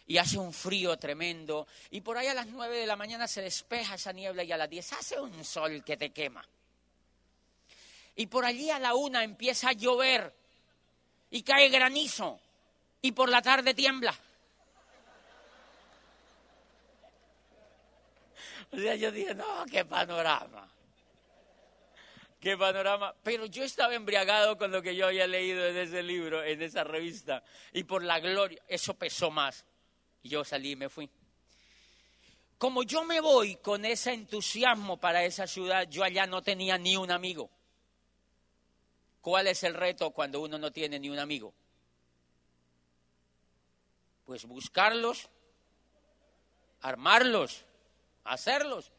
y 0.07 0.17
hace 0.17 0.37
un 0.37 0.53
frío 0.53 0.97
tremendo 0.97 1.67
y 1.89 2.01
por 2.01 2.17
ahí 2.17 2.27
a 2.27 2.33
las 2.33 2.47
nueve 2.47 2.77
de 2.77 2.85
la 2.85 2.95
mañana 2.95 3.27
se 3.27 3.41
despeja 3.41 3.95
esa 3.95 4.11
niebla 4.11 4.43
y 4.43 4.51
a 4.51 4.57
las 4.57 4.69
diez 4.69 4.93
hace 4.93 5.19
un 5.19 5.43
sol 5.43 5.83
que 5.83 5.97
te 5.97 6.11
quema. 6.11 6.47
Y 8.15 8.27
por 8.27 8.45
allí 8.45 8.69
a 8.69 8.79
la 8.79 8.93
una 8.95 9.23
empieza 9.23 9.69
a 9.69 9.73
llover 9.73 10.33
y 11.31 11.43
cae 11.43 11.69
granizo 11.69 12.39
y 13.01 13.11
por 13.11 13.29
la 13.29 13.41
tarde 13.41 13.73
tiembla. 13.73 14.15
O 18.71 18.77
sea, 18.77 18.95
yo 18.95 19.11
dije, 19.11 19.33
no, 19.33 19.65
qué 19.71 19.85
panorama. 19.85 20.67
Qué 22.41 22.57
panorama. 22.57 23.15
Pero 23.23 23.45
yo 23.45 23.63
estaba 23.63 23.95
embriagado 23.95 24.57
con 24.57 24.71
lo 24.71 24.81
que 24.81 24.95
yo 24.95 25.07
había 25.07 25.27
leído 25.27 25.65
en 25.65 25.77
ese 25.77 26.03
libro, 26.03 26.43
en 26.43 26.61
esa 26.61 26.83
revista. 26.83 27.43
Y 27.71 27.85
por 27.85 28.03
la 28.03 28.19
gloria, 28.19 28.61
eso 28.67 28.95
pesó 28.95 29.31
más. 29.31 29.65
Yo 30.25 30.43
salí 30.43 30.71
y 30.71 30.75
me 30.75 30.89
fui. 30.89 31.07
Como 32.57 32.81
yo 32.81 33.03
me 33.03 33.21
voy 33.21 33.57
con 33.57 33.85
ese 33.85 34.11
entusiasmo 34.11 34.97
para 34.97 35.23
esa 35.23 35.45
ciudad, 35.45 35.87
yo 35.87 36.03
allá 36.03 36.25
no 36.25 36.41
tenía 36.41 36.79
ni 36.79 36.97
un 36.97 37.11
amigo. 37.11 37.51
¿Cuál 39.21 39.47
es 39.47 39.63
el 39.63 39.75
reto 39.75 40.09
cuando 40.11 40.41
uno 40.41 40.57
no 40.57 40.71
tiene 40.71 40.97
ni 40.97 41.09
un 41.09 41.19
amigo? 41.19 41.53
Pues 44.25 44.45
buscarlos, 44.45 45.29
armarlos, 46.81 47.63
hacerlos. 48.23 48.91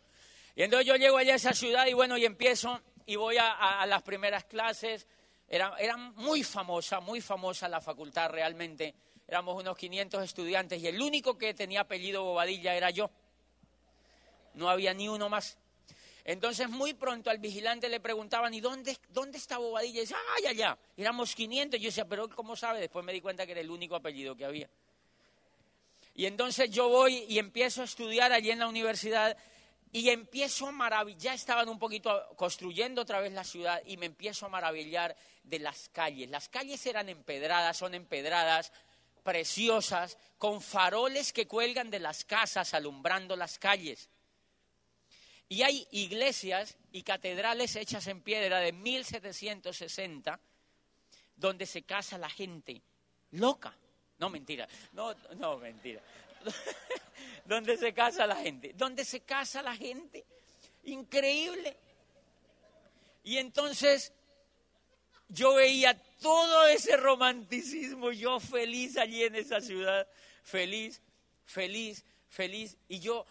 Y 0.55 0.63
entonces 0.63 0.87
yo 0.87 0.95
llego 0.95 1.17
allá 1.17 1.33
a 1.33 1.37
esa 1.37 1.55
ciudad 1.55 1.87
y 1.87 1.93
bueno, 1.93 2.17
y 2.17 2.25
empiezo 2.25 2.81
y 3.05 3.17
voy 3.17 3.37
a, 3.41 3.85
las 3.87 4.03
primeras 4.03 4.45
clases. 4.45 5.09
Era, 5.49 5.75
era, 5.79 5.97
muy 5.97 6.45
famosa, 6.45 7.01
muy 7.01 7.21
famosa 7.21 7.69
la 7.69 7.81
facultad 7.81 8.31
realmente. 8.31 8.95
Éramos 9.29 9.61
unos 9.61 9.77
500 9.77 10.23
estudiantes 10.23 10.81
y 10.81 10.87
el 10.87 11.01
único 11.01 11.37
que 11.37 11.55
tenía 11.55 11.81
apellido 11.81 12.23
Bobadilla 12.23 12.75
era 12.75 12.91
yo. 12.91 13.11
No 14.55 14.71
había 14.71 14.95
ni 14.95 15.09
uno 15.09 15.29
más. 15.29 15.59
Entonces 16.25 16.69
muy 16.69 16.95
pronto 16.95 17.31
al 17.31 17.39
vigilante 17.39 17.89
le 17.89 18.01
preguntaban, 18.01 18.53
¿y 18.55 18.61
dónde, 18.61 18.97
dónde 19.11 19.39
está 19.39 19.59
Bobadilla? 19.59 19.99
Y 19.99 20.01
decía, 20.01 20.17
¡ay, 20.37 20.47
allá! 20.47 20.79
Éramos 20.97 21.35
500. 21.35 21.81
Yo 21.81 21.87
decía, 21.87 22.05
¿pero 22.05 22.29
cómo 22.29 22.57
sabe? 22.57 22.81
Después 22.81 23.05
me 23.05 23.13
di 23.13 23.21
cuenta 23.21 23.47
que 23.47 23.53
era 23.53 23.61
el 23.61 23.71
único 23.71 23.95
apellido 23.95 24.37
que 24.37 24.45
había. 24.45 24.69
Y 26.15 26.27
entonces 26.27 26.71
yo 26.71 26.89
voy 26.89 27.27
y 27.29 27.39
empiezo 27.39 27.83
a 27.83 27.85
estudiar 27.85 28.33
allí 28.33 28.51
en 28.51 28.59
la 28.59 28.69
universidad 28.69 29.37
y 29.93 30.11
empiezo 30.11 30.67
a 30.67 30.73
maravillar, 30.73 31.19
ya 31.21 31.35
estaban 31.35 31.69
un 31.69 31.79
poquito 31.79 32.27
construyendo 32.37 33.03
otra 33.03 33.21
vez 33.21 33.33
la 33.33 33.45
ciudad 33.45 33.81
y 33.87 33.97
me 33.97 34.07
empiezo 34.07 34.47
a 34.47 34.49
maravillar 34.49 35.17
de 35.45 35.59
las 35.59 35.89
calles. 35.91 36.29
Las 36.29 36.49
calles 36.49 36.85
eran 36.87 37.09
empedradas, 37.09 37.77
son 37.77 37.95
empedradas, 37.95 38.73
preciosas, 39.27 40.17
con 40.39 40.63
faroles 40.63 41.33
que 41.33 41.49
cuelgan 41.49 41.91
de 41.91 41.99
las 41.99 42.25
casas 42.25 42.73
alumbrando 42.75 43.35
las 43.35 43.59
calles. 43.59 44.09
Y 45.49 45.63
hay 45.63 45.87
iglesias 45.91 46.77
y 46.93 47.03
catedrales 47.03 47.75
hechas 47.75 48.07
en 48.07 48.21
piedra 48.23 48.61
de 48.61 48.73
1760 48.73 50.39
donde 51.35 51.67
se 51.67 51.83
casa 51.83 52.19
la 52.19 52.31
gente 52.31 52.81
loca. 53.33 53.75
No, 54.19 54.31
mentira. 54.31 54.69
No, 54.93 55.13
no, 55.37 55.59
mentira. 55.59 56.01
donde 57.45 57.77
se 57.77 57.93
casa 57.93 58.29
la 58.29 58.37
gente. 58.37 58.73
Donde 58.75 59.05
se 59.05 59.21
casa 59.21 59.61
la 59.61 59.75
gente. 59.75 60.25
Increíble. 60.85 61.77
Y 63.25 63.39
entonces 63.39 64.13
yo 65.29 65.55
veía 65.55 66.01
todo 66.21 66.67
ese 66.67 66.97
romanticismo, 66.97 68.13
yo 68.13 68.41
feliz 68.41 68.97
allí 68.97 69.25
en 69.25 69.35
esa 69.35 69.61
ciudad, 69.61 70.07
feliz, 70.43 71.03
feliz, 71.45 72.05
feliz. 72.29 72.77
Y 72.89 73.01
yo, 73.01 73.27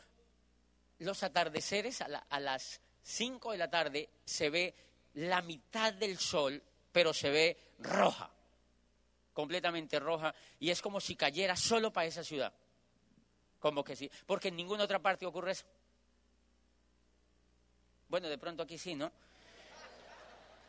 los 1.00 1.24
atardeceres 1.24 2.02
a, 2.02 2.06
a 2.06 2.40
las 2.40 2.82
5 3.04 3.52
de 3.52 3.58
la 3.58 3.70
tarde 3.70 4.10
se 4.26 4.50
ve 4.50 4.74
la 5.16 5.42
mitad 5.42 5.94
del 5.94 6.18
sol, 6.18 6.62
pero 6.92 7.14
se 7.14 7.30
ve 7.30 7.58
roja, 7.80 8.30
completamente 9.34 10.00
roja, 10.00 10.34
y 10.60 10.70
es 10.70 10.82
como 10.82 11.00
si 11.00 11.16
cayera 11.16 11.56
solo 11.56 11.92
para 11.92 12.08
esa 12.08 12.24
ciudad. 12.24 12.54
Como 13.60 13.84
que 13.84 13.96
sí, 13.96 14.12
porque 14.26 14.50
en 14.50 14.58
ninguna 14.58 14.84
otra 14.84 15.00
parte 15.00 15.26
ocurre 15.26 15.52
eso. 15.52 15.66
Bueno, 18.10 18.30
de 18.30 18.38
pronto 18.38 18.64
aquí 18.64 18.78
sí, 18.78 18.96
¿no? 18.96 19.12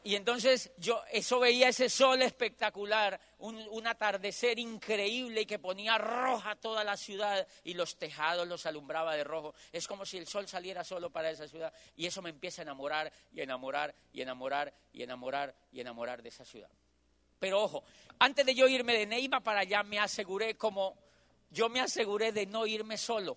Y 0.06 0.14
entonces 0.14 0.70
yo 0.76 1.02
eso 1.10 1.40
veía 1.40 1.66
ese 1.66 1.90
sol 1.90 2.22
espectacular, 2.22 3.18
un, 3.40 3.84
atardecer 3.88 4.56
increíble 4.56 5.40
y 5.40 5.46
que 5.46 5.58
ponía 5.58 5.98
roja 5.98 6.54
toda 6.54 6.84
la 6.84 6.96
ciudad 6.96 7.44
y 7.64 7.74
los 7.74 7.96
tejados 7.96 8.46
los 8.46 8.66
alumbraba 8.66 9.16
de 9.16 9.24
rojo. 9.24 9.52
Es 9.72 9.88
como 9.88 10.06
si 10.06 10.16
el 10.16 10.28
sol 10.28 10.46
saliera 10.46 10.84
solo 10.84 11.10
para 11.10 11.32
esa 11.32 11.48
ciudad 11.48 11.72
y 11.96 12.06
eso 12.06 12.22
me 12.22 12.30
empieza 12.30 12.62
a 12.62 12.62
enamorar 12.62 13.12
y 13.32 13.40
enamorar 13.40 13.92
y 14.12 14.22
enamorar 14.22 14.72
y 14.92 15.02
enamorar 15.02 15.52
y 15.72 15.80
enamorar 15.80 16.22
de 16.22 16.28
esa 16.28 16.44
ciudad. 16.44 16.70
Pero 17.40 17.64
ojo, 17.64 17.82
antes 18.20 18.46
de 18.46 18.54
yo 18.54 18.68
irme 18.68 18.96
de 18.96 19.06
Neiva 19.06 19.40
para 19.40 19.62
allá 19.62 19.82
me 19.82 19.98
aseguré 19.98 20.56
como 20.56 20.96
yo 21.50 21.68
me 21.68 21.80
aseguré 21.80 22.30
de 22.30 22.46
no 22.46 22.64
irme 22.64 22.96
solo 22.96 23.36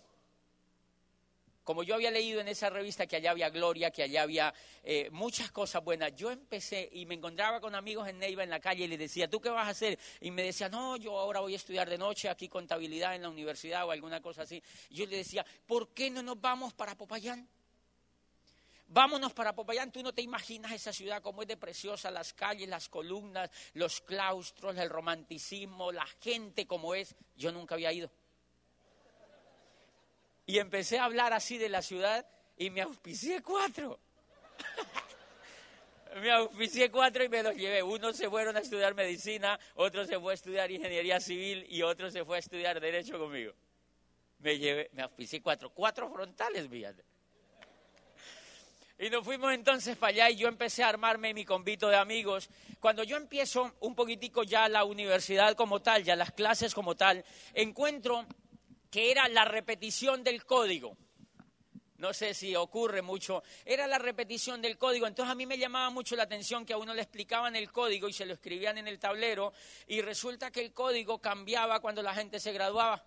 como 1.70 1.84
yo 1.84 1.94
había 1.94 2.10
leído 2.10 2.42
en 2.42 2.48
esa 2.48 2.72
revista 2.72 3.06
que 3.06 3.18
allá 3.18 3.30
había 3.30 3.52
gloria, 3.52 3.92
que 3.92 4.02
allá 4.02 4.24
había 4.24 4.52
eh, 4.82 5.08
muchas 5.12 5.52
cosas 5.52 5.84
buenas, 5.84 6.16
yo 6.16 6.32
empecé 6.32 6.90
y 6.94 7.06
me 7.06 7.14
encontraba 7.14 7.62
con 7.62 7.76
amigos 7.76 8.08
en 8.08 8.18
Neiva 8.18 8.44
en 8.44 8.50
la 8.50 8.60
calle 8.60 8.86
y 8.86 8.88
les 8.88 8.98
decía, 8.98 9.30
¿tú 9.30 9.40
qué 9.40 9.50
vas 9.50 9.68
a 9.68 9.70
hacer? 9.70 10.00
Y 10.20 10.32
me 10.32 10.42
decía, 10.42 10.68
no, 10.68 10.98
yo 10.98 11.16
ahora 11.20 11.42
voy 11.42 11.54
a 11.54 11.58
estudiar 11.58 11.88
de 11.88 12.00
noche 12.00 12.28
aquí 12.28 12.50
contabilidad 12.50 13.14
en 13.14 13.22
la 13.22 13.30
universidad 13.30 13.86
o 13.86 13.92
alguna 13.92 14.20
cosa 14.20 14.42
así. 14.42 14.64
Y 14.90 14.96
yo 14.96 15.06
le 15.06 15.18
decía, 15.18 15.46
¿por 15.68 15.90
qué 15.90 16.10
no 16.10 16.24
nos 16.24 16.42
vamos 16.42 16.74
para 16.74 16.96
Popayán? 16.96 17.48
Vámonos 18.88 19.34
para 19.34 19.54
Popayán, 19.54 19.92
tú 19.92 20.02
no 20.02 20.12
te 20.12 20.24
imaginas 20.24 20.72
esa 20.72 20.92
ciudad 20.92 21.22
como 21.22 21.44
es 21.44 21.48
de 21.48 21.56
preciosa, 21.56 22.10
las 22.10 22.34
calles, 22.34 22.68
las 22.68 22.90
columnas, 22.90 23.52
los 23.76 24.02
claustros, 24.02 24.76
el 24.76 24.90
romanticismo, 24.90 25.92
la 25.92 26.08
gente 26.20 26.66
como 26.66 26.96
es. 26.96 27.16
Yo 27.36 27.52
nunca 27.52 27.76
había 27.76 27.94
ido. 27.94 28.10
Y 30.50 30.58
empecé 30.58 30.98
a 30.98 31.04
hablar 31.04 31.32
así 31.32 31.60
de 31.60 31.70
la 31.70 31.84
ciudad 31.84 32.26
y 32.58 32.72
me 32.72 32.82
auspicié 32.82 33.44
cuatro. 33.44 34.00
me 36.20 36.32
auspicié 36.32 36.90
cuatro 36.90 37.24
y 37.24 37.30
me 37.30 37.44
los 37.44 37.56
llevé. 37.56 37.84
Unos 37.84 38.18
se 38.18 38.28
fueron 38.32 38.58
a 38.58 38.62
estudiar 38.62 38.96
medicina, 38.96 39.60
otro 39.76 40.06
se 40.06 40.20
fue 40.20 40.34
a 40.34 40.34
estudiar 40.34 40.72
ingeniería 40.72 41.20
civil 41.20 41.68
y 41.70 41.84
otro 41.84 42.10
se 42.10 42.26
fue 42.26 42.38
a 42.38 42.40
estudiar 42.40 42.80
derecho 42.80 43.20
conmigo. 43.20 43.54
Me 44.40 44.58
llevé, 44.58 44.90
me 44.94 45.04
auspicié 45.04 45.40
cuatro, 45.40 45.70
cuatro 45.70 46.12
frontales, 46.12 46.68
fíjate. 46.68 47.06
Y 48.98 49.12
nos 49.12 49.24
fuimos 49.24 49.54
entonces 49.54 49.98
para 49.98 50.10
allá 50.10 50.30
y 50.32 50.38
yo 50.38 50.48
empecé 50.48 50.82
a 50.82 50.90
armarme 50.90 51.32
mi 51.32 51.46
convito 51.46 51.90
de 51.90 51.98
amigos. 51.98 52.50
Cuando 52.80 53.04
yo 53.04 53.18
empiezo 53.18 53.72
un 53.82 53.94
poquitico 53.94 54.42
ya 54.42 54.68
la 54.68 54.84
universidad 54.84 55.56
como 55.56 55.80
tal, 55.80 56.04
ya 56.04 56.16
las 56.16 56.32
clases 56.32 56.74
como 56.74 56.96
tal, 56.96 57.24
encuentro 57.54 58.26
que 58.90 59.12
era 59.12 59.28
la 59.28 59.46
repetición 59.46 60.24
del 60.24 60.46
código. 60.46 60.98
No 62.00 62.14
sé 62.14 62.34
si 62.34 62.56
ocurre 62.56 63.02
mucho. 63.02 63.44
Era 63.66 63.86
la 63.86 63.98
repetición 63.98 64.62
del 64.62 64.78
código. 64.78 65.06
Entonces 65.06 65.32
a 65.32 65.36
mí 65.36 65.46
me 65.46 65.58
llamaba 65.58 65.90
mucho 65.90 66.16
la 66.16 66.24
atención 66.24 66.66
que 66.66 66.72
a 66.72 66.78
uno 66.78 66.94
le 66.94 67.02
explicaban 67.02 67.58
el 67.58 67.72
código 67.72 68.08
y 68.08 68.14
se 68.14 68.26
lo 68.26 68.34
escribían 68.34 68.78
en 68.78 68.88
el 68.88 69.00
tablero 69.00 69.52
y 69.86 70.02
resulta 70.02 70.50
que 70.50 70.62
el 70.62 70.74
código 70.74 71.20
cambiaba 71.20 71.82
cuando 71.82 72.02
la 72.02 72.14
gente 72.14 72.40
se 72.40 72.54
graduaba. 72.54 73.04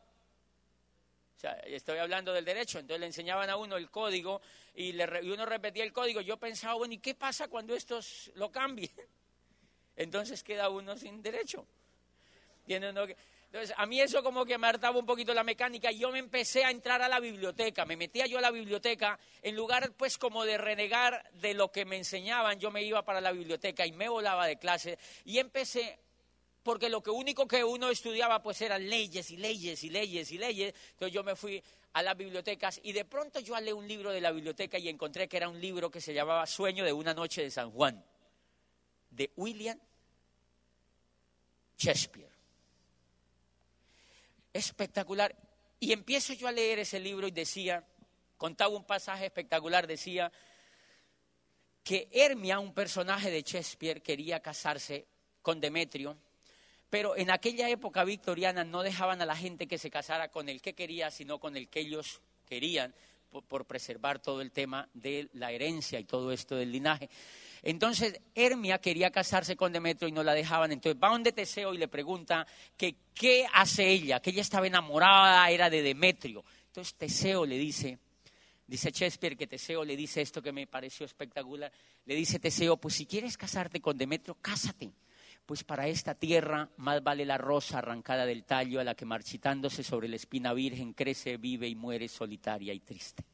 O 1.36 1.40
sea, 1.40 1.52
estoy 1.64 1.98
hablando 1.98 2.34
del 2.34 2.44
derecho, 2.44 2.78
entonces 2.78 3.00
le 3.00 3.06
enseñaban 3.06 3.48
a 3.48 3.56
uno 3.56 3.76
el 3.76 3.90
código 3.90 4.42
y, 4.74 4.92
le, 4.92 5.08
y 5.22 5.30
uno 5.30 5.46
repetía 5.46 5.84
el 5.84 5.92
código. 5.92 6.20
Yo 6.20 6.36
pensaba, 6.36 6.74
bueno, 6.74 6.92
¿y 6.92 6.98
qué 6.98 7.14
pasa 7.14 7.48
cuando 7.48 7.74
estos 7.74 8.30
lo 8.34 8.52
cambien? 8.52 8.92
Entonces 9.96 10.44
queda 10.44 10.68
uno 10.68 10.98
sin 10.98 11.22
derecho. 11.22 11.66
Tiene 12.66 12.92
que, 12.92 13.16
entonces, 13.52 13.76
a 13.76 13.84
mí 13.84 14.00
eso 14.00 14.22
como 14.22 14.46
que 14.46 14.56
me 14.56 14.66
hartaba 14.66 14.98
un 14.98 15.04
poquito 15.04 15.34
la 15.34 15.44
mecánica 15.44 15.92
y 15.92 15.98
yo 15.98 16.10
me 16.10 16.20
empecé 16.20 16.64
a 16.64 16.70
entrar 16.70 17.02
a 17.02 17.08
la 17.08 17.20
biblioteca, 17.20 17.84
me 17.84 17.98
metía 17.98 18.26
yo 18.26 18.38
a 18.38 18.40
la 18.40 18.50
biblioteca, 18.50 19.18
en 19.42 19.54
lugar 19.54 19.92
pues 19.94 20.16
como 20.16 20.46
de 20.46 20.56
renegar 20.56 21.30
de 21.34 21.52
lo 21.52 21.70
que 21.70 21.84
me 21.84 21.98
enseñaban, 21.98 22.58
yo 22.58 22.70
me 22.70 22.82
iba 22.82 23.04
para 23.04 23.20
la 23.20 23.30
biblioteca 23.30 23.84
y 23.84 23.92
me 23.92 24.08
volaba 24.08 24.46
de 24.46 24.56
clase. 24.56 24.98
Y 25.26 25.36
empecé 25.36 25.98
porque 26.62 26.88
lo 26.88 27.02
que 27.02 27.10
único 27.10 27.46
que 27.46 27.62
uno 27.62 27.90
estudiaba 27.90 28.42
pues 28.42 28.58
eran 28.62 28.88
leyes 28.88 29.30
y 29.30 29.36
leyes 29.36 29.84
y 29.84 29.90
leyes 29.90 30.32
y 30.32 30.38
leyes, 30.38 30.74
entonces 30.92 31.12
yo 31.12 31.22
me 31.22 31.36
fui 31.36 31.62
a 31.92 32.02
las 32.02 32.16
bibliotecas 32.16 32.80
y 32.82 32.92
de 32.92 33.04
pronto 33.04 33.38
yo 33.40 33.60
leí 33.60 33.74
un 33.74 33.86
libro 33.86 34.12
de 34.12 34.22
la 34.22 34.32
biblioteca 34.32 34.78
y 34.78 34.88
encontré 34.88 35.28
que 35.28 35.36
era 35.36 35.50
un 35.50 35.60
libro 35.60 35.90
que 35.90 36.00
se 36.00 36.14
llamaba 36.14 36.46
Sueño 36.46 36.86
de 36.86 36.92
una 36.94 37.12
noche 37.12 37.42
de 37.42 37.50
San 37.50 37.70
Juan, 37.70 38.02
de 39.10 39.30
William 39.36 39.78
Shakespeare 41.76 42.31
espectacular. 44.52 45.34
Y 45.80 45.92
empiezo 45.92 46.32
yo 46.32 46.48
a 46.48 46.52
leer 46.52 46.78
ese 46.78 47.00
libro 47.00 47.26
y 47.26 47.30
decía, 47.30 47.84
contaba 48.36 48.74
un 48.74 48.84
pasaje 48.84 49.26
espectacular, 49.26 49.86
decía 49.86 50.30
que 51.82 52.08
Hermia, 52.12 52.58
un 52.58 52.72
personaje 52.72 53.30
de 53.30 53.42
Shakespeare, 53.42 54.02
quería 54.02 54.40
casarse 54.40 55.06
con 55.42 55.60
Demetrio, 55.60 56.16
pero 56.88 57.16
en 57.16 57.30
aquella 57.30 57.68
época 57.68 58.04
victoriana 58.04 58.64
no 58.64 58.82
dejaban 58.82 59.20
a 59.22 59.26
la 59.26 59.34
gente 59.34 59.66
que 59.66 59.78
se 59.78 59.90
casara 59.90 60.30
con 60.30 60.48
el 60.48 60.60
que 60.60 60.74
quería, 60.74 61.10
sino 61.10 61.40
con 61.40 61.56
el 61.56 61.68
que 61.68 61.80
ellos 61.80 62.20
querían, 62.46 62.94
por 63.48 63.64
preservar 63.64 64.18
todo 64.18 64.42
el 64.42 64.52
tema 64.52 64.88
de 64.92 65.30
la 65.32 65.52
herencia 65.52 65.98
y 65.98 66.04
todo 66.04 66.32
esto 66.32 66.54
del 66.54 66.70
linaje. 66.70 67.08
Entonces 67.62 68.20
Hermia 68.34 68.78
quería 68.78 69.10
casarse 69.10 69.56
con 69.56 69.72
Demetrio 69.72 70.08
y 70.08 70.12
no 70.12 70.24
la 70.24 70.34
dejaban. 70.34 70.72
Entonces 70.72 71.00
va 71.00 71.10
donde 71.10 71.32
Teseo 71.32 71.72
y 71.72 71.78
le 71.78 71.88
pregunta 71.88 72.46
que 72.76 72.96
qué 73.14 73.46
hace 73.52 73.88
ella, 73.88 74.20
que 74.20 74.30
ella 74.30 74.42
estaba 74.42 74.66
enamorada, 74.66 75.48
era 75.48 75.70
de 75.70 75.82
Demetrio. 75.82 76.44
Entonces 76.66 76.94
Teseo 76.94 77.46
le 77.46 77.56
dice, 77.58 77.98
dice 78.66 78.90
Shakespeare 78.90 79.36
que 79.36 79.46
Teseo 79.46 79.84
le 79.84 79.96
dice 79.96 80.22
esto 80.22 80.42
que 80.42 80.50
me 80.50 80.66
pareció 80.66 81.06
espectacular. 81.06 81.72
Le 82.04 82.14
dice 82.16 82.40
Teseo, 82.40 82.76
pues 82.78 82.94
si 82.94 83.06
quieres 83.06 83.36
casarte 83.36 83.80
con 83.80 83.96
Demetrio, 83.96 84.36
cásate. 84.40 84.90
Pues 85.46 85.64
para 85.64 85.86
esta 85.86 86.14
tierra 86.14 86.68
más 86.76 87.02
vale 87.02 87.24
la 87.24 87.38
rosa 87.38 87.78
arrancada 87.78 88.26
del 88.26 88.44
tallo 88.44 88.80
a 88.80 88.84
la 88.84 88.94
que 88.94 89.04
marchitándose 89.04 89.82
sobre 89.82 90.08
la 90.08 90.16
espina 90.16 90.52
virgen 90.52 90.94
crece, 90.94 91.36
vive 91.36 91.68
y 91.68 91.74
muere 91.74 92.08
solitaria 92.08 92.72
y 92.72 92.80
triste. 92.80 93.24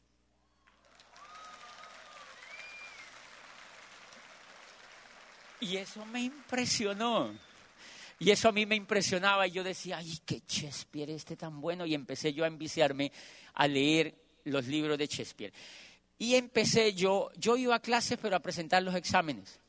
Y 5.61 5.77
eso 5.77 6.05
me 6.07 6.23
impresionó. 6.23 7.35
Y 8.21 8.31
eso 8.31 8.49
a 8.49 8.53
mí 8.53 8.67
me 8.67 8.75
impresionaba 8.75 9.47
y 9.47 9.53
yo 9.53 9.63
decía, 9.63 9.99
ay, 9.99 10.19
qué 10.27 10.43
Shakespeare 10.47 11.11
este 11.11 11.37
tan 11.37 11.61
bueno. 11.61 11.87
Y 11.87 11.95
empecé 11.95 12.33
yo 12.33 12.45
a 12.45 12.49
enviciarme 12.49 13.13
a 13.55 13.69
leer 13.69 14.15
los 14.45 14.67
libros 14.67 14.99
de 14.99 15.07
Shakespeare. 15.07 15.53
Y 16.19 16.35
empecé 16.35 16.95
yo, 16.95 17.31
yo 17.37 17.57
iba 17.57 17.77
a 17.77 17.81
clases 17.81 18.19
pero 18.21 18.35
a 18.37 18.41
presentar 18.41 18.83
los 18.83 18.95
exámenes. 18.95 19.61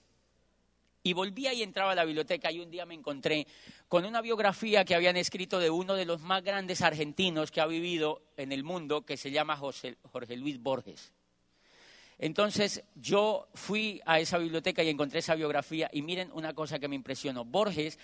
Y 1.04 1.13
volvía 1.13 1.54
y 1.54 1.63
entraba 1.63 1.93
a 1.93 1.95
la 1.95 2.06
biblioteca 2.06 2.52
y 2.52 2.60
un 2.60 2.71
día 2.71 2.86
me 2.86 2.95
encontré 2.95 3.47
con 3.88 4.04
una 4.06 4.21
biografía 4.21 4.84
que 4.84 4.95
habían 4.95 5.15
escrito 5.15 5.60
de 5.60 5.69
uno 5.69 5.95
de 5.95 6.06
los 6.06 6.21
más 6.21 6.43
grandes 6.43 6.82
argentinos 6.82 7.52
que 7.52 7.62
ha 7.62 7.67
vivido 7.67 8.21
en 8.36 8.52
el 8.52 8.63
mundo, 8.63 9.06
que 9.06 9.15
se 9.15 9.32
llama 9.32 9.56
José, 9.56 9.95
Jorge 10.12 10.36
Luis 10.36 10.62
Borges. 10.62 11.13
Entonces 12.20 12.84
yo 12.96 13.48
fui 13.54 14.02
a 14.06 14.20
esa 14.20 14.38
biblioteca 14.38 14.84
y 14.84 14.90
encontré 14.90 15.20
esa 15.20 15.36
biografía 15.36 15.90
y 15.92 16.02
miren 16.02 16.30
una 16.34 16.54
cosa 16.54 16.78
que 16.78 16.90
me 16.90 16.96
impresionó. 16.96 17.46
Borges 17.46 17.98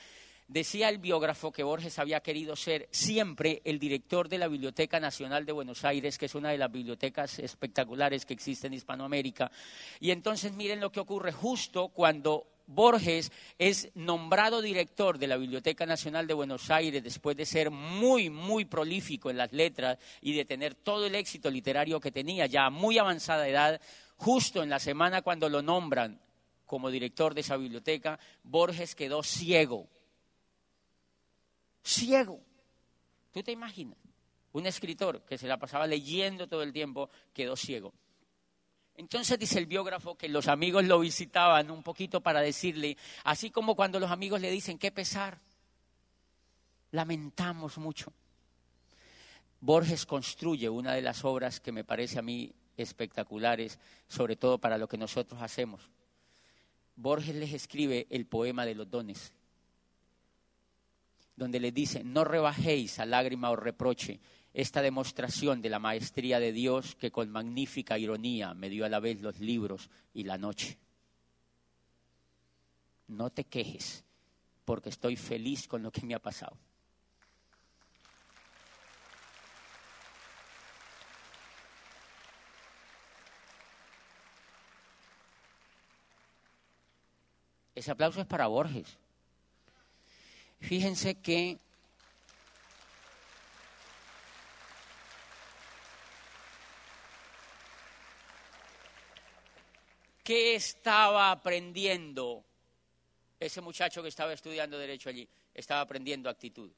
decía 0.47 0.89
el 0.89 0.99
biógrafo 0.99 1.51
que 1.51 1.63
Borges 1.63 1.99
había 1.99 2.21
querido 2.21 2.55
ser 2.55 2.87
siempre 2.91 3.61
el 3.65 3.77
director 3.77 4.29
de 4.29 4.37
la 4.37 4.47
Biblioteca 4.47 4.99
Nacional 4.99 5.45
de 5.45 5.51
Buenos 5.51 5.83
Aires, 5.83 6.17
que 6.17 6.27
es 6.27 6.35
una 6.35 6.51
de 6.51 6.57
las 6.57 6.71
bibliotecas 6.71 7.39
espectaculares 7.39 8.25
que 8.25 8.33
existe 8.33 8.67
en 8.67 8.73
Hispanoamérica. 8.73 9.51
Y 9.99 10.11
entonces 10.11 10.53
miren 10.53 10.79
lo 10.79 10.91
que 10.91 10.99
ocurre 10.99 11.31
justo 11.31 11.89
cuando 11.89 12.47
Borges 12.67 13.31
es 13.59 13.91
nombrado 13.95 14.61
director 14.61 15.19
de 15.19 15.27
la 15.27 15.37
Biblioteca 15.37 15.85
Nacional 15.85 16.25
de 16.25 16.33
Buenos 16.33 16.71
Aires 16.71 17.03
después 17.03 17.37
de 17.37 17.45
ser 17.45 17.69
muy, 17.69 18.29
muy 18.29 18.65
prolífico 18.65 19.29
en 19.29 19.37
las 19.37 19.53
letras 19.53 19.99
y 20.21 20.33
de 20.33 20.45
tener 20.45 20.73
todo 20.73 21.05
el 21.05 21.15
éxito 21.15 21.51
literario 21.51 21.99
que 21.99 22.11
tenía 22.11 22.47
ya 22.47 22.65
a 22.65 22.69
muy 22.69 22.97
avanzada 22.97 23.47
edad, 23.47 23.79
justo 24.17 24.63
en 24.63 24.69
la 24.69 24.79
semana 24.79 25.21
cuando 25.21 25.49
lo 25.49 25.61
nombran 25.61 26.19
como 26.65 26.89
director 26.89 27.33
de 27.33 27.41
esa 27.41 27.57
biblioteca, 27.57 28.19
Borges 28.43 28.95
quedó 28.95 29.23
ciego. 29.23 29.87
Ciego. 31.83 32.41
¿Tú 33.31 33.43
te 33.43 33.51
imaginas? 33.51 33.99
Un 34.53 34.65
escritor 34.65 35.21
que 35.25 35.37
se 35.37 35.47
la 35.47 35.57
pasaba 35.57 35.85
leyendo 35.85 36.47
todo 36.47 36.63
el 36.63 36.73
tiempo 36.73 37.09
quedó 37.33 37.55
ciego. 37.55 37.93
Entonces 38.97 39.37
dice 39.37 39.59
el 39.59 39.65
biógrafo 39.65 40.15
que 40.15 40.29
los 40.29 40.47
amigos 40.47 40.85
lo 40.85 40.99
visitaban 40.99 41.69
un 41.69 41.83
poquito 41.83 42.21
para 42.21 42.39
decirle, 42.39 42.97
así 43.25 43.51
como 43.51 43.75
cuando 43.75 43.99
los 43.99 44.09
amigos 44.09 44.39
le 44.39 44.49
dicen, 44.49 44.79
qué 44.79 44.91
pesar, 44.91 45.41
lamentamos 46.91 47.77
mucho. 47.77 48.13
Borges 49.59 50.05
construye 50.05 50.69
una 50.69 50.93
de 50.93 51.01
las 51.01 51.25
obras 51.25 51.59
que 51.59 51.73
me 51.73 51.83
parece 51.83 52.19
a 52.19 52.21
mí 52.21 52.53
espectaculares, 52.77 53.79
sobre 54.07 54.35
todo 54.35 54.57
para 54.57 54.77
lo 54.77 54.87
que 54.87 54.97
nosotros 54.97 55.41
hacemos. 55.41 55.89
Borges 56.95 57.35
les 57.35 57.53
escribe 57.53 58.07
el 58.09 58.25
poema 58.25 58.65
de 58.65 58.75
los 58.75 58.89
dones, 58.89 59.33
donde 61.35 61.59
le 61.59 61.71
dice, 61.71 62.03
no 62.03 62.23
rebajéis 62.23 62.99
a 62.99 63.05
lágrima 63.05 63.49
o 63.49 63.55
reproche 63.55 64.19
esta 64.53 64.81
demostración 64.81 65.61
de 65.61 65.69
la 65.69 65.79
maestría 65.79 66.39
de 66.39 66.53
Dios 66.53 66.95
que 66.95 67.11
con 67.11 67.29
magnífica 67.29 67.99
ironía 67.99 68.53
me 68.53 68.69
dio 68.69 68.85
a 68.85 68.89
la 68.89 69.01
vez 69.01 69.19
los 69.19 69.39
libros 69.39 69.89
y 70.13 70.23
la 70.23 70.37
noche. 70.37 70.77
No 73.07 73.29
te 73.29 73.43
quejes, 73.43 74.05
porque 74.63 74.89
estoy 74.89 75.17
feliz 75.17 75.67
con 75.67 75.83
lo 75.83 75.91
que 75.91 76.05
me 76.05 76.15
ha 76.15 76.19
pasado. 76.19 76.57
Ese 87.75 87.91
aplauso 87.91 88.21
es 88.21 88.27
para 88.27 88.47
Borges. 88.47 88.97
Fíjense 90.61 91.15
que 91.15 91.59
¿Qué 100.23 100.55
estaba 100.55 101.29
aprendiendo 101.29 102.43
ese 103.39 103.61
muchacho 103.61 104.01
que 104.01 104.09
estaba 104.09 104.33
estudiando 104.33 104.75
derecho 104.75 105.07
allí? 105.07 105.29
Estaba 105.53 105.81
aprendiendo 105.81 106.31
actitud. 106.31 106.71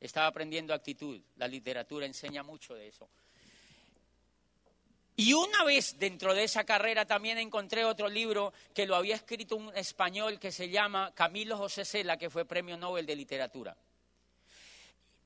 Estaba 0.00 0.28
aprendiendo 0.28 0.72
actitud. 0.72 1.20
La 1.36 1.46
literatura 1.46 2.06
enseña 2.06 2.42
mucho 2.42 2.74
de 2.74 2.88
eso. 2.88 3.10
Y 5.18 5.32
una 5.32 5.64
vez 5.64 5.98
dentro 5.98 6.32
de 6.32 6.44
esa 6.44 6.62
carrera 6.62 7.04
también 7.04 7.38
encontré 7.38 7.84
otro 7.84 8.08
libro 8.08 8.52
que 8.72 8.86
lo 8.86 8.94
había 8.94 9.16
escrito 9.16 9.56
un 9.56 9.76
español 9.76 10.38
que 10.38 10.52
se 10.52 10.68
llama 10.68 11.12
Camilo 11.12 11.56
José 11.56 11.84
Cela, 11.84 12.16
que 12.16 12.30
fue 12.30 12.44
premio 12.44 12.76
Nobel 12.76 13.04
de 13.04 13.16
Literatura. 13.16 13.76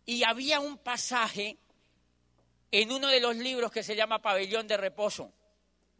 Y 0.06 0.24
había 0.24 0.60
un 0.60 0.78
pasaje 0.78 1.58
en 2.70 2.90
uno 2.90 3.08
de 3.08 3.20
los 3.20 3.36
libros 3.36 3.70
que 3.70 3.82
se 3.82 3.94
llama 3.94 4.22
Pabellón 4.22 4.66
de 4.66 4.78
Reposo 4.78 5.30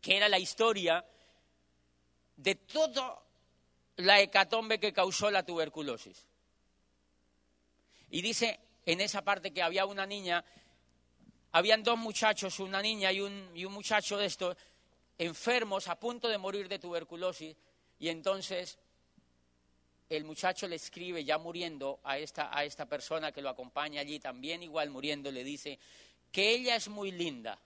que 0.02 0.16
era 0.16 0.28
la 0.28 0.38
historia 0.38 1.04
de 2.36 2.56
toda 2.56 3.22
la 3.96 4.20
hecatombe 4.20 4.80
que 4.80 4.92
causó 4.92 5.30
la 5.30 5.44
tuberculosis. 5.44 6.26
Y 8.10 8.20
dice 8.20 8.58
en 8.84 9.00
esa 9.00 9.22
parte 9.22 9.52
que 9.52 9.62
había 9.62 9.86
una 9.86 10.04
niña, 10.04 10.44
habían 11.52 11.82
dos 11.82 11.98
muchachos, 11.98 12.58
una 12.60 12.82
niña 12.82 13.12
y 13.12 13.20
un, 13.20 13.52
muchacho 13.70 14.16
de 14.16 14.26
estos, 14.26 14.56
enfermos 15.18 15.88
a 15.88 15.98
punto 15.98 16.28
de 16.28 16.38
morir 16.38 16.68
de 16.68 16.78
tuberculosis, 16.78 17.54
y 17.98 18.08
entonces 18.08 18.78
el 20.08 20.24
muchacho 20.24 20.66
le 20.66 20.76
escribe, 20.76 21.24
ya 21.24 21.38
muriendo, 21.38 22.00
a 22.04 22.18
esta, 22.18 22.56
a 22.56 22.64
esta 22.64 22.86
persona 22.86 23.32
que 23.32 23.42
lo 23.42 23.50
acompaña 23.50 24.00
allí, 24.00 24.18
también 24.18 24.62
igual 24.62 24.90
muriendo, 24.90 25.30
le 25.30 25.44
dice 25.44 25.78
que 26.30 26.50
ella 26.50 26.76
es 26.76 26.88
muy 26.88 27.12
linda, 27.12 27.58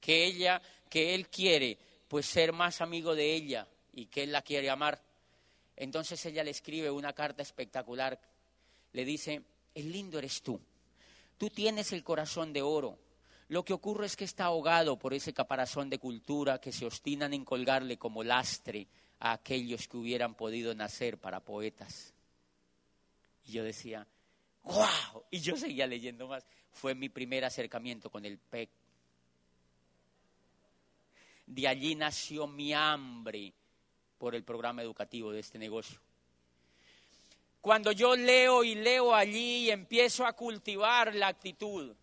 que 0.00 0.24
ella, 0.24 0.60
que 0.88 1.14
él 1.14 1.28
quiere, 1.28 1.78
pues 2.06 2.26
ser 2.26 2.52
más 2.52 2.80
amigo 2.80 3.14
de 3.14 3.34
ella 3.34 3.66
y 3.92 4.06
que 4.06 4.22
él 4.22 4.32
la 4.32 4.42
quiere 4.42 4.70
amar. 4.70 5.00
Entonces 5.76 6.24
ella 6.26 6.44
le 6.44 6.50
escribe 6.50 6.90
una 6.90 7.12
carta 7.12 7.42
espectacular. 7.42 8.18
Le 8.92 9.04
dice, 9.04 9.42
el 9.74 9.92
lindo 9.92 10.18
eres 10.18 10.42
tú. 10.42 10.60
Tú 11.38 11.50
tienes 11.50 11.92
el 11.92 12.04
corazón 12.04 12.52
de 12.52 12.62
oro. 12.62 12.98
Lo 13.48 13.64
que 13.64 13.72
ocurre 13.72 14.06
es 14.06 14.16
que 14.16 14.24
está 14.24 14.44
ahogado 14.44 14.98
por 14.98 15.14
ese 15.14 15.32
caparazón 15.32 15.88
de 15.88 15.98
cultura 15.98 16.60
que 16.60 16.72
se 16.72 16.84
obstinan 16.84 17.32
en 17.32 17.44
colgarle 17.44 17.96
como 17.96 18.22
lastre 18.22 18.86
a 19.20 19.32
aquellos 19.32 19.88
que 19.88 19.96
hubieran 19.96 20.34
podido 20.34 20.74
nacer 20.74 21.18
para 21.18 21.40
poetas. 21.40 22.12
Y 23.46 23.52
yo 23.52 23.64
decía, 23.64 24.06
¡guau! 24.62 25.24
Y 25.30 25.40
yo 25.40 25.56
seguía 25.56 25.86
leyendo 25.86 26.28
más. 26.28 26.44
Fue 26.72 26.94
mi 26.94 27.08
primer 27.08 27.44
acercamiento 27.46 28.10
con 28.10 28.26
el 28.26 28.38
PEC 28.38 28.68
de 31.48 31.66
allí 31.66 31.94
nació 31.94 32.46
mi 32.46 32.74
hambre 32.74 33.54
por 34.18 34.34
el 34.34 34.44
programa 34.44 34.82
educativo 34.82 35.32
de 35.32 35.40
este 35.40 35.58
negocio. 35.58 35.98
Cuando 37.60 37.92
yo 37.92 38.14
leo 38.14 38.62
y 38.62 38.74
leo 38.76 39.14
allí 39.14 39.66
y 39.66 39.70
empiezo 39.70 40.24
a 40.24 40.32
cultivar 40.34 41.14
la 41.14 41.28
actitud, 41.28 41.94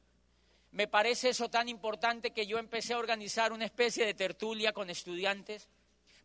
me 0.72 0.88
parece 0.88 1.30
eso 1.30 1.50
tan 1.50 1.70
importante 1.70 2.32
que 2.32 2.46
yo 2.46 2.58
empecé 2.58 2.94
a 2.94 2.98
organizar 2.98 3.54
una 3.54 3.65
especie 3.65 4.06
de 4.06 4.13
tertulia 4.13 4.74
con 4.74 4.89
estudiantes 4.89 5.70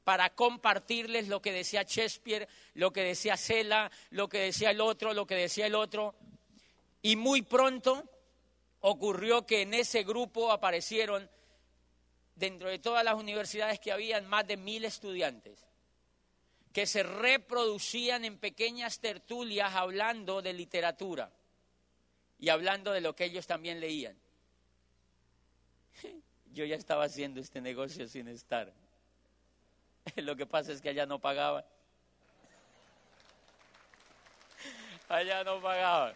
para 0.02 0.30
compartirles 0.30 1.28
lo 1.28 1.40
que 1.40 1.52
decía 1.52 1.84
Shakespeare, 1.84 2.48
lo 2.74 2.92
que 2.92 3.04
decía 3.04 3.36
Cela, 3.36 3.92
lo 4.10 4.28
que 4.28 4.38
decía 4.38 4.70
el 4.70 4.80
otro, 4.80 5.14
lo 5.14 5.26
que 5.26 5.36
decía 5.36 5.66
el 5.66 5.76
otro. 5.76 6.16
Y 7.00 7.14
muy 7.14 7.42
pronto 7.42 8.02
ocurrió 8.80 9.46
que 9.46 9.62
en 9.62 9.74
ese 9.74 10.02
grupo 10.02 10.50
aparecieron 10.50 11.30
dentro 12.34 12.68
de 12.68 12.80
todas 12.80 13.04
las 13.04 13.14
universidades 13.14 13.78
que 13.78 13.92
habían 13.92 14.26
más 14.26 14.46
de 14.48 14.56
mil 14.56 14.84
estudiantes 14.84 15.69
que 16.72 16.86
se 16.86 17.02
reproducían 17.02 18.24
en 18.24 18.38
pequeñas 18.38 19.00
tertulias 19.00 19.74
hablando 19.74 20.42
de 20.42 20.52
literatura 20.52 21.30
y 22.38 22.48
hablando 22.48 22.92
de 22.92 23.00
lo 23.00 23.14
que 23.14 23.24
ellos 23.24 23.46
también 23.46 23.80
leían. 23.80 24.16
Yo 26.52 26.64
ya 26.64 26.76
estaba 26.76 27.04
haciendo 27.04 27.40
este 27.40 27.60
negocio 27.60 28.08
sin 28.08 28.28
estar. 28.28 28.72
Lo 30.16 30.36
que 30.36 30.46
pasa 30.46 30.72
es 30.72 30.80
que 30.80 30.88
allá 30.88 31.04
no 31.06 31.20
pagaban. 31.20 31.64
Allá 35.08 35.44
no 35.44 35.60
pagaban. 35.60 36.14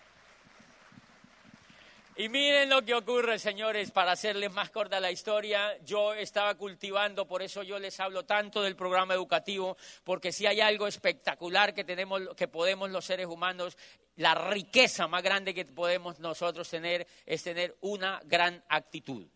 Y 2.17 2.29
miren 2.29 2.69
lo 2.69 2.85
que 2.85 2.95
ocurre, 2.95 3.41
señores, 3.41 3.91
para 3.91 4.13
hacerles 4.13 4.53
más 4.53 4.71
corta 4.71 5.01
la 5.01 5.11
historia. 5.11 5.77
Yo 5.85 6.15
estaba 6.15 6.55
cultivando, 6.55 7.27
por 7.27 7.43
eso 7.43 7.65
yo 7.65 7.81
les 7.81 7.99
hablo 7.99 8.25
tanto 8.25 8.63
del 8.63 8.77
programa 8.77 9.15
educativo, 9.15 9.77
porque 10.05 10.31
si 10.31 10.47
hay 10.47 10.61
algo 10.61 10.87
espectacular 10.87 11.75
que 11.75 11.83
tenemos, 11.83 12.23
que 12.37 12.47
podemos 12.47 12.91
los 12.91 13.05
seres 13.05 13.27
humanos, 13.27 13.77
la 14.15 14.37
riqueza 14.37 15.09
más 15.09 15.25
grande 15.25 15.55
que 15.55 15.65
podemos 15.65 16.21
nosotros 16.21 16.69
tener 16.69 17.05
es 17.27 17.43
tener 17.43 17.77
una 17.81 18.21
gran 18.25 18.63
actitud. 18.69 19.27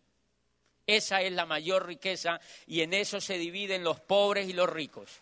Esa 0.87 1.21
es 1.21 1.33
la 1.33 1.45
mayor 1.45 1.85
riqueza 1.85 2.39
y 2.65 2.79
en 2.79 2.93
eso 2.93 3.19
se 3.19 3.37
dividen 3.37 3.83
los 3.83 3.99
pobres 3.99 4.47
y 4.47 4.53
los 4.53 4.69
ricos. 4.69 5.19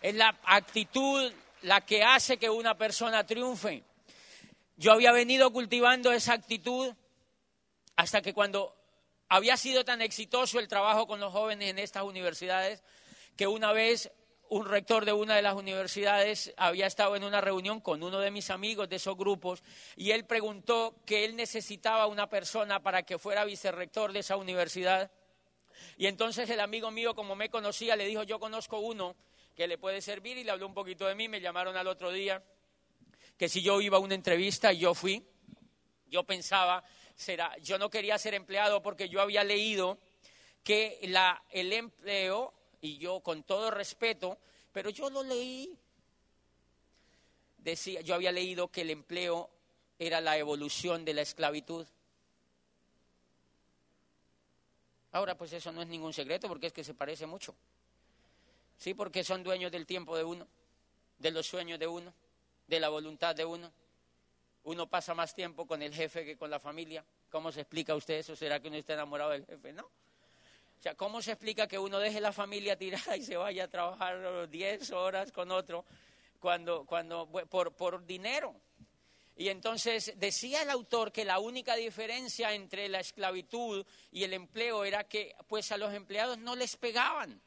Es 0.00 0.14
la 0.14 0.38
actitud 0.44 1.32
la 1.62 1.80
que 1.80 2.04
hace 2.04 2.36
que 2.36 2.48
una 2.48 2.78
persona 2.78 3.26
triunfe. 3.26 3.82
Yo 4.82 4.90
había 4.90 5.12
venido 5.12 5.52
cultivando 5.52 6.10
esa 6.10 6.32
actitud 6.32 6.92
hasta 7.94 8.20
que 8.20 8.34
cuando 8.34 8.74
había 9.28 9.56
sido 9.56 9.84
tan 9.84 10.02
exitoso 10.02 10.58
el 10.58 10.66
trabajo 10.66 11.06
con 11.06 11.20
los 11.20 11.30
jóvenes 11.30 11.70
en 11.70 11.78
estas 11.78 12.02
universidades, 12.02 12.82
que 13.36 13.46
una 13.46 13.72
vez 13.72 14.10
un 14.48 14.66
rector 14.66 15.04
de 15.04 15.12
una 15.12 15.36
de 15.36 15.42
las 15.42 15.54
universidades 15.54 16.52
había 16.56 16.88
estado 16.88 17.14
en 17.14 17.22
una 17.22 17.40
reunión 17.40 17.80
con 17.80 18.02
uno 18.02 18.18
de 18.18 18.32
mis 18.32 18.50
amigos 18.50 18.88
de 18.88 18.96
esos 18.96 19.16
grupos 19.16 19.62
y 19.94 20.10
él 20.10 20.24
preguntó 20.24 20.96
que 21.06 21.24
él 21.24 21.36
necesitaba 21.36 22.08
una 22.08 22.28
persona 22.28 22.82
para 22.82 23.04
que 23.04 23.18
fuera 23.18 23.44
vicerrector 23.44 24.12
de 24.12 24.18
esa 24.18 24.36
universidad. 24.36 25.12
Y 25.96 26.08
entonces 26.08 26.50
el 26.50 26.58
amigo 26.58 26.90
mío, 26.90 27.14
como 27.14 27.36
me 27.36 27.50
conocía, 27.50 27.94
le 27.94 28.06
dijo, 28.06 28.24
yo 28.24 28.40
conozco 28.40 28.80
uno 28.80 29.14
que 29.54 29.68
le 29.68 29.78
puede 29.78 30.00
servir 30.00 30.38
y 30.38 30.42
le 30.42 30.50
habló 30.50 30.66
un 30.66 30.74
poquito 30.74 31.06
de 31.06 31.14
mí, 31.14 31.28
me 31.28 31.40
llamaron 31.40 31.76
al 31.76 31.86
otro 31.86 32.10
día 32.10 32.42
que 33.42 33.48
si 33.48 33.60
yo 33.60 33.80
iba 33.80 33.96
a 33.96 34.00
una 34.00 34.14
entrevista 34.14 34.72
y 34.72 34.78
yo 34.78 34.94
fui, 34.94 35.20
yo 36.06 36.22
pensaba, 36.22 36.84
será, 37.16 37.58
yo 37.58 37.76
no 37.76 37.90
quería 37.90 38.16
ser 38.16 38.34
empleado 38.34 38.80
porque 38.80 39.08
yo 39.08 39.20
había 39.20 39.42
leído 39.42 39.98
que 40.62 41.00
la, 41.08 41.42
el 41.50 41.72
empleo 41.72 42.54
y 42.80 42.98
yo 42.98 43.18
con 43.18 43.42
todo 43.42 43.72
respeto, 43.72 44.38
pero 44.70 44.90
yo 44.90 45.10
lo 45.10 45.24
leí. 45.24 45.76
Decía, 47.58 48.00
yo 48.02 48.14
había 48.14 48.30
leído 48.30 48.68
que 48.68 48.82
el 48.82 48.90
empleo 48.90 49.50
era 49.98 50.20
la 50.20 50.38
evolución 50.38 51.04
de 51.04 51.14
la 51.14 51.22
esclavitud. 51.22 51.84
Ahora, 55.10 55.36
pues 55.36 55.52
eso 55.52 55.72
no 55.72 55.82
es 55.82 55.88
ningún 55.88 56.12
secreto 56.12 56.46
porque 56.46 56.68
es 56.68 56.72
que 56.72 56.84
se 56.84 56.94
parece 56.94 57.26
mucho. 57.26 57.56
Sí, 58.78 58.94
porque 58.94 59.24
son 59.24 59.42
dueños 59.42 59.72
del 59.72 59.84
tiempo 59.84 60.16
de 60.16 60.22
uno, 60.22 60.46
de 61.18 61.32
los 61.32 61.44
sueños 61.44 61.80
de 61.80 61.88
uno, 61.88 62.14
de 62.66 62.80
la 62.80 62.88
voluntad 62.88 63.34
de 63.34 63.44
uno. 63.44 63.72
Uno 64.64 64.88
pasa 64.88 65.14
más 65.14 65.34
tiempo 65.34 65.66
con 65.66 65.82
el 65.82 65.92
jefe 65.92 66.24
que 66.24 66.36
con 66.36 66.50
la 66.50 66.60
familia. 66.60 67.04
¿Cómo 67.30 67.50
se 67.50 67.62
explica 67.62 67.94
usted 67.94 68.14
eso? 68.14 68.36
¿Será 68.36 68.60
que 68.60 68.68
uno 68.68 68.76
está 68.76 68.94
enamorado 68.94 69.30
del 69.30 69.44
jefe? 69.44 69.72
No. 69.72 69.84
O 69.84 70.82
sea, 70.82 70.94
¿cómo 70.94 71.22
se 71.22 71.32
explica 71.32 71.66
que 71.66 71.78
uno 71.78 71.98
deje 71.98 72.20
la 72.20 72.32
familia 72.32 72.76
tirada 72.76 73.16
y 73.16 73.22
se 73.22 73.36
vaya 73.36 73.64
a 73.64 73.68
trabajar 73.68 74.48
10 74.48 74.90
horas 74.92 75.32
con 75.32 75.50
otro 75.50 75.84
cuando, 76.40 76.84
cuando 76.84 77.28
por, 77.48 77.74
por 77.74 78.04
dinero? 78.04 78.54
Y 79.36 79.48
entonces 79.48 80.12
decía 80.16 80.62
el 80.62 80.70
autor 80.70 81.10
que 81.10 81.24
la 81.24 81.38
única 81.38 81.74
diferencia 81.74 82.52
entre 82.52 82.88
la 82.88 83.00
esclavitud 83.00 83.84
y 84.10 84.24
el 84.24 84.34
empleo 84.34 84.84
era 84.84 85.04
que 85.04 85.34
pues 85.48 85.72
a 85.72 85.78
los 85.78 85.94
empleados 85.94 86.38
no 86.38 86.54
les 86.54 86.76
pegaban. 86.76 87.40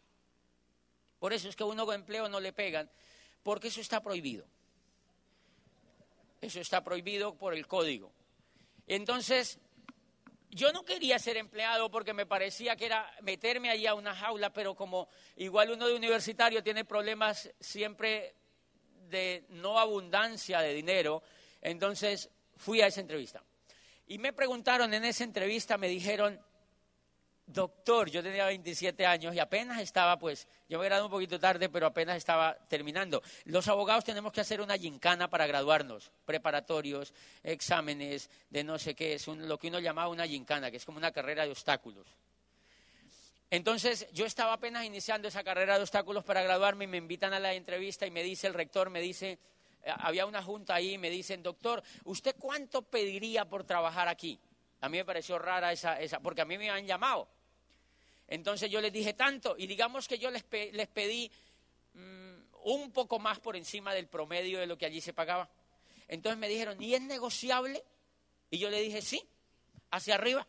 Por 1.19 1.33
eso 1.33 1.47
es 1.47 1.55
que 1.55 1.63
a 1.63 1.67
uno 1.67 1.85
con 1.85 1.95
empleo 1.95 2.27
no 2.27 2.39
le 2.39 2.53
pegan, 2.53 2.89
porque 3.43 3.67
eso 3.67 3.81
está 3.81 4.01
prohibido. 4.01 4.45
Eso 6.41 6.59
está 6.59 6.83
prohibido 6.83 7.35
por 7.35 7.53
el 7.53 7.67
código. 7.67 8.11
Entonces, 8.87 9.59
yo 10.49 10.71
no 10.71 10.85
quería 10.85 11.19
ser 11.19 11.37
empleado 11.37 11.91
porque 11.91 12.13
me 12.13 12.25
parecía 12.25 12.75
que 12.75 12.85
era 12.85 13.11
meterme 13.21 13.69
allí 13.69 13.87
a 13.87 13.93
una 13.93 14.15
jaula, 14.15 14.53
pero 14.53 14.75
como 14.75 15.09
igual 15.35 15.71
uno 15.71 15.87
de 15.87 15.95
universitario 15.95 16.63
tiene 16.63 16.85
problemas 16.85 17.51
siempre 17.59 18.35
de 19.09 19.45
no 19.49 19.79
abundancia 19.79 20.61
de 20.61 20.73
dinero, 20.73 21.23
entonces 21.61 22.29
fui 22.55 22.81
a 22.81 22.87
esa 22.87 23.01
entrevista. 23.01 23.43
Y 24.07 24.17
me 24.17 24.33
preguntaron 24.33 24.93
en 24.93 25.03
esa 25.03 25.23
entrevista, 25.23 25.77
me 25.77 25.87
dijeron, 25.87 26.39
doctor, 27.47 28.09
yo 28.09 28.23
tenía 28.23 28.45
27 28.45 29.05
años 29.05 29.35
y 29.35 29.39
apenas 29.39 29.79
estaba, 29.81 30.17
pues, 30.17 30.47
yo 30.67 30.79
me 30.79 30.85
gradué 30.85 31.05
un 31.05 31.11
poquito 31.11 31.39
tarde, 31.39 31.69
pero 31.69 31.87
apenas 31.87 32.17
estaba 32.17 32.55
terminando. 32.67 33.21
Los 33.45 33.67
abogados 33.67 34.03
tenemos 34.03 34.31
que 34.31 34.41
hacer 34.41 34.61
una 34.61 34.77
gincana 34.77 35.29
para 35.29 35.45
graduarnos, 35.47 36.11
preparatorios, 36.25 37.13
exámenes 37.43 38.29
de 38.49 38.63
no 38.63 38.79
sé 38.79 38.95
qué, 38.95 39.13
es 39.13 39.27
lo 39.27 39.57
que 39.57 39.67
uno 39.67 39.79
llamaba 39.79 40.09
una 40.09 40.27
gincana, 40.27 40.71
que 40.71 40.77
es 40.77 40.85
como 40.85 40.97
una 40.97 41.11
carrera 41.11 41.45
de 41.45 41.51
obstáculos. 41.51 42.07
Entonces, 43.51 44.07
yo 44.11 44.25
estaba 44.25 44.53
apenas 44.53 44.85
iniciando 44.85 45.27
esa 45.27 45.43
carrera 45.43 45.75
de 45.75 45.83
obstáculos 45.83 46.23
para 46.23 46.41
graduarme 46.41 46.85
y 46.85 46.87
me 46.87 46.97
invitan 46.97 47.33
a 47.33 47.39
la 47.39 47.53
entrevista 47.53 48.07
y 48.07 48.11
me 48.11 48.23
dice 48.23 48.47
el 48.47 48.53
rector, 48.53 48.89
me 48.89 48.99
dice, 48.99 49.37
eh, 49.83 49.93
había 49.99 50.25
una 50.25 50.41
junta 50.41 50.73
ahí 50.75 50.93
y 50.93 50.97
me 50.97 51.11
dicen, 51.11 51.43
doctor, 51.43 51.83
¿usted 52.05 52.35
cuánto 52.39 52.81
pediría 52.81 53.45
por 53.45 53.63
trabajar 53.63 54.07
aquí? 54.07 54.39
A 54.85 54.89
mí 54.89 54.99
me 54.99 55.05
pareció 55.05 55.39
rara 55.39 55.71
esa, 55.71 55.99
esa 55.99 56.19
porque 56.19 56.41
a 56.41 56.45
mí 56.45 56.59
me 56.59 56.69
han 56.69 56.85
llamado. 56.85 57.27
Entonces 58.27 58.69
yo 58.69 58.79
les 58.81 58.93
dije 58.93 59.13
tanto 59.13 59.55
y 59.57 59.65
digamos 59.65 60.07
que 60.07 60.19
yo 60.19 60.29
les, 60.29 60.45
les 60.51 60.87
pedí 60.87 61.31
mm, 61.95 62.35
un 62.65 62.91
poco 62.91 63.17
más 63.17 63.39
por 63.39 63.55
encima 63.55 63.95
del 63.95 64.05
promedio 64.05 64.59
de 64.59 64.67
lo 64.67 64.77
que 64.77 64.85
allí 64.85 65.01
se 65.01 65.11
pagaba. 65.11 65.49
Entonces 66.07 66.37
me 66.37 66.47
dijeron, 66.47 66.79
¿y 66.83 66.93
es 66.93 67.01
negociable? 67.01 67.83
Y 68.51 68.59
yo 68.59 68.69
le 68.69 68.79
dije, 68.79 69.01
sí, 69.01 69.27
hacia 69.89 70.13
arriba. 70.13 70.45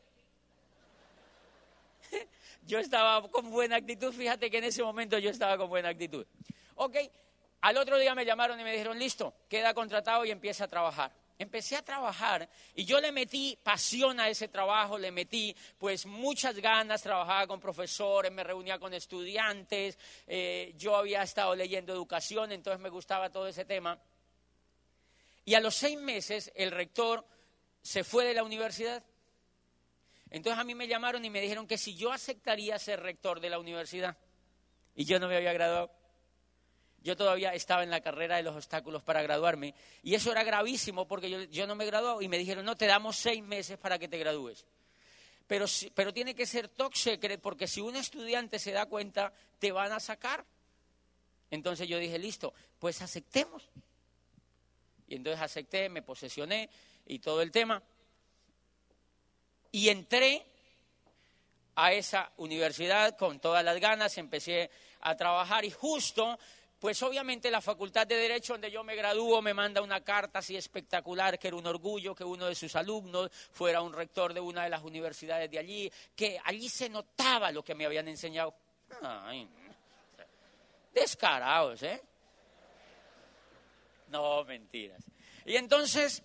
yo 2.66 2.78
estaba 2.78 3.26
con 3.30 3.50
buena 3.50 3.76
actitud, 3.76 4.12
fíjate 4.12 4.50
que 4.50 4.58
en 4.58 4.64
ese 4.64 4.82
momento 4.82 5.18
yo 5.18 5.30
estaba 5.30 5.56
con 5.56 5.70
buena 5.70 5.88
actitud. 5.88 6.26
Ok, 6.74 6.96
al 7.62 7.78
otro 7.78 7.96
día 7.96 8.14
me 8.14 8.26
llamaron 8.26 8.60
y 8.60 8.64
me 8.64 8.72
dijeron, 8.72 8.98
listo, 8.98 9.32
queda 9.48 9.72
contratado 9.72 10.26
y 10.26 10.30
empieza 10.30 10.64
a 10.64 10.68
trabajar. 10.68 11.10
Empecé 11.38 11.76
a 11.76 11.82
trabajar 11.82 12.48
y 12.74 12.84
yo 12.84 12.98
le 13.00 13.12
metí 13.12 13.58
pasión 13.62 14.18
a 14.20 14.28
ese 14.28 14.48
trabajo, 14.48 14.98
le 14.98 15.10
metí 15.10 15.54
pues 15.76 16.06
muchas 16.06 16.56
ganas, 16.56 17.02
trabajaba 17.02 17.46
con 17.46 17.60
profesores, 17.60 18.32
me 18.32 18.42
reunía 18.42 18.78
con 18.78 18.94
estudiantes, 18.94 19.98
eh, 20.26 20.72
yo 20.78 20.96
había 20.96 21.22
estado 21.22 21.54
leyendo 21.54 21.92
educación, 21.92 22.52
entonces 22.52 22.80
me 22.80 22.88
gustaba 22.88 23.28
todo 23.30 23.46
ese 23.46 23.66
tema. 23.66 23.98
Y 25.44 25.54
a 25.54 25.60
los 25.60 25.74
seis 25.74 25.98
meses 25.98 26.50
el 26.54 26.70
rector 26.70 27.26
se 27.82 28.02
fue 28.02 28.24
de 28.24 28.34
la 28.34 28.42
universidad. 28.42 29.04
Entonces 30.30 30.58
a 30.58 30.64
mí 30.64 30.74
me 30.74 30.88
llamaron 30.88 31.24
y 31.24 31.30
me 31.30 31.40
dijeron 31.40 31.66
que 31.66 31.78
si 31.78 31.94
yo 31.94 32.12
aceptaría 32.12 32.78
ser 32.78 33.00
rector 33.00 33.40
de 33.40 33.50
la 33.50 33.58
universidad. 33.58 34.16
Y 34.94 35.04
yo 35.04 35.20
no 35.20 35.28
me 35.28 35.36
había 35.36 35.52
graduado. 35.52 35.92
Yo 37.06 37.16
todavía 37.16 37.54
estaba 37.54 37.84
en 37.84 37.90
la 37.90 38.00
carrera 38.00 38.34
de 38.34 38.42
los 38.42 38.56
obstáculos 38.56 39.00
para 39.00 39.22
graduarme 39.22 39.76
y 40.02 40.16
eso 40.16 40.32
era 40.32 40.42
gravísimo 40.42 41.06
porque 41.06 41.46
yo, 41.52 41.66
no 41.68 41.76
me 41.76 41.86
graduado 41.86 42.20
y 42.20 42.26
me 42.26 42.36
dijeron, 42.36 42.64
no, 42.64 42.76
te 42.76 42.86
damos 42.86 43.14
seis 43.14 43.44
meses 43.44 43.78
para 43.78 43.96
que 43.96 44.08
te 44.08 44.18
gradúes. 44.18 44.64
Pero, 45.46 46.12
tiene 46.12 46.34
que 46.34 46.46
ser 46.46 46.66
top 46.66 46.92
porque 47.40 47.68
si 47.68 47.80
un 47.80 47.94
estudiante 47.94 48.58
se 48.58 48.72
da 48.72 48.86
cuenta, 48.86 49.32
te 49.60 49.70
van 49.70 49.92
a 49.92 50.00
sacar. 50.00 50.44
Entonces 51.48 51.86
yo 51.86 52.00
dije, 52.00 52.18
listo, 52.18 52.52
pues 52.80 53.00
aceptemos. 53.00 53.70
Y 55.06 55.14
entonces 55.14 55.40
acepté, 55.40 55.88
me 55.88 56.02
posesioné 56.02 56.68
y 57.06 57.20
todo 57.20 57.40
el 57.40 57.52
tema. 57.52 57.80
Y 59.70 59.90
entré 59.90 60.44
a 61.76 61.92
esa 61.92 62.32
universidad 62.38 63.16
con 63.16 63.38
todas 63.38 63.64
las 63.64 63.78
ganas, 63.78 64.18
empecé 64.18 64.72
a 65.02 65.14
trabajar 65.14 65.64
y 65.64 65.70
justo 65.70 66.36
pues 66.78 67.02
obviamente 67.02 67.50
la 67.50 67.60
Facultad 67.60 68.06
de 68.06 68.16
Derecho 68.16 68.54
donde 68.54 68.70
yo 68.70 68.84
me 68.84 68.94
gradúo 68.94 69.40
me 69.40 69.54
manda 69.54 69.80
una 69.80 70.02
carta 70.02 70.40
así 70.40 70.56
espectacular, 70.56 71.38
que 71.38 71.48
era 71.48 71.56
un 71.56 71.66
orgullo 71.66 72.14
que 72.14 72.24
uno 72.24 72.46
de 72.46 72.54
sus 72.54 72.76
alumnos 72.76 73.30
fuera 73.50 73.80
un 73.80 73.92
rector 73.92 74.34
de 74.34 74.40
una 74.40 74.64
de 74.64 74.70
las 74.70 74.82
universidades 74.82 75.50
de 75.50 75.58
allí, 75.58 75.92
que 76.14 76.38
allí 76.44 76.68
se 76.68 76.88
notaba 76.88 77.50
lo 77.50 77.62
que 77.62 77.74
me 77.74 77.86
habían 77.86 78.08
enseñado. 78.08 78.54
Ay, 79.02 79.48
descarados, 80.92 81.82
¿eh? 81.82 82.02
No, 84.08 84.44
mentiras. 84.44 85.02
Y 85.44 85.56
entonces 85.56 86.22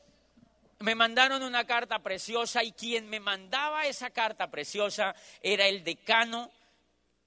me 0.80 0.96
mandaron 0.96 1.44
una 1.44 1.66
carta 1.66 2.00
preciosa 2.00 2.64
y 2.64 2.72
quien 2.72 3.10
me 3.10 3.20
mandaba 3.20 3.86
esa 3.86 4.10
carta 4.10 4.50
preciosa 4.50 5.16
era 5.42 5.68
el 5.68 5.84
decano 5.84 6.52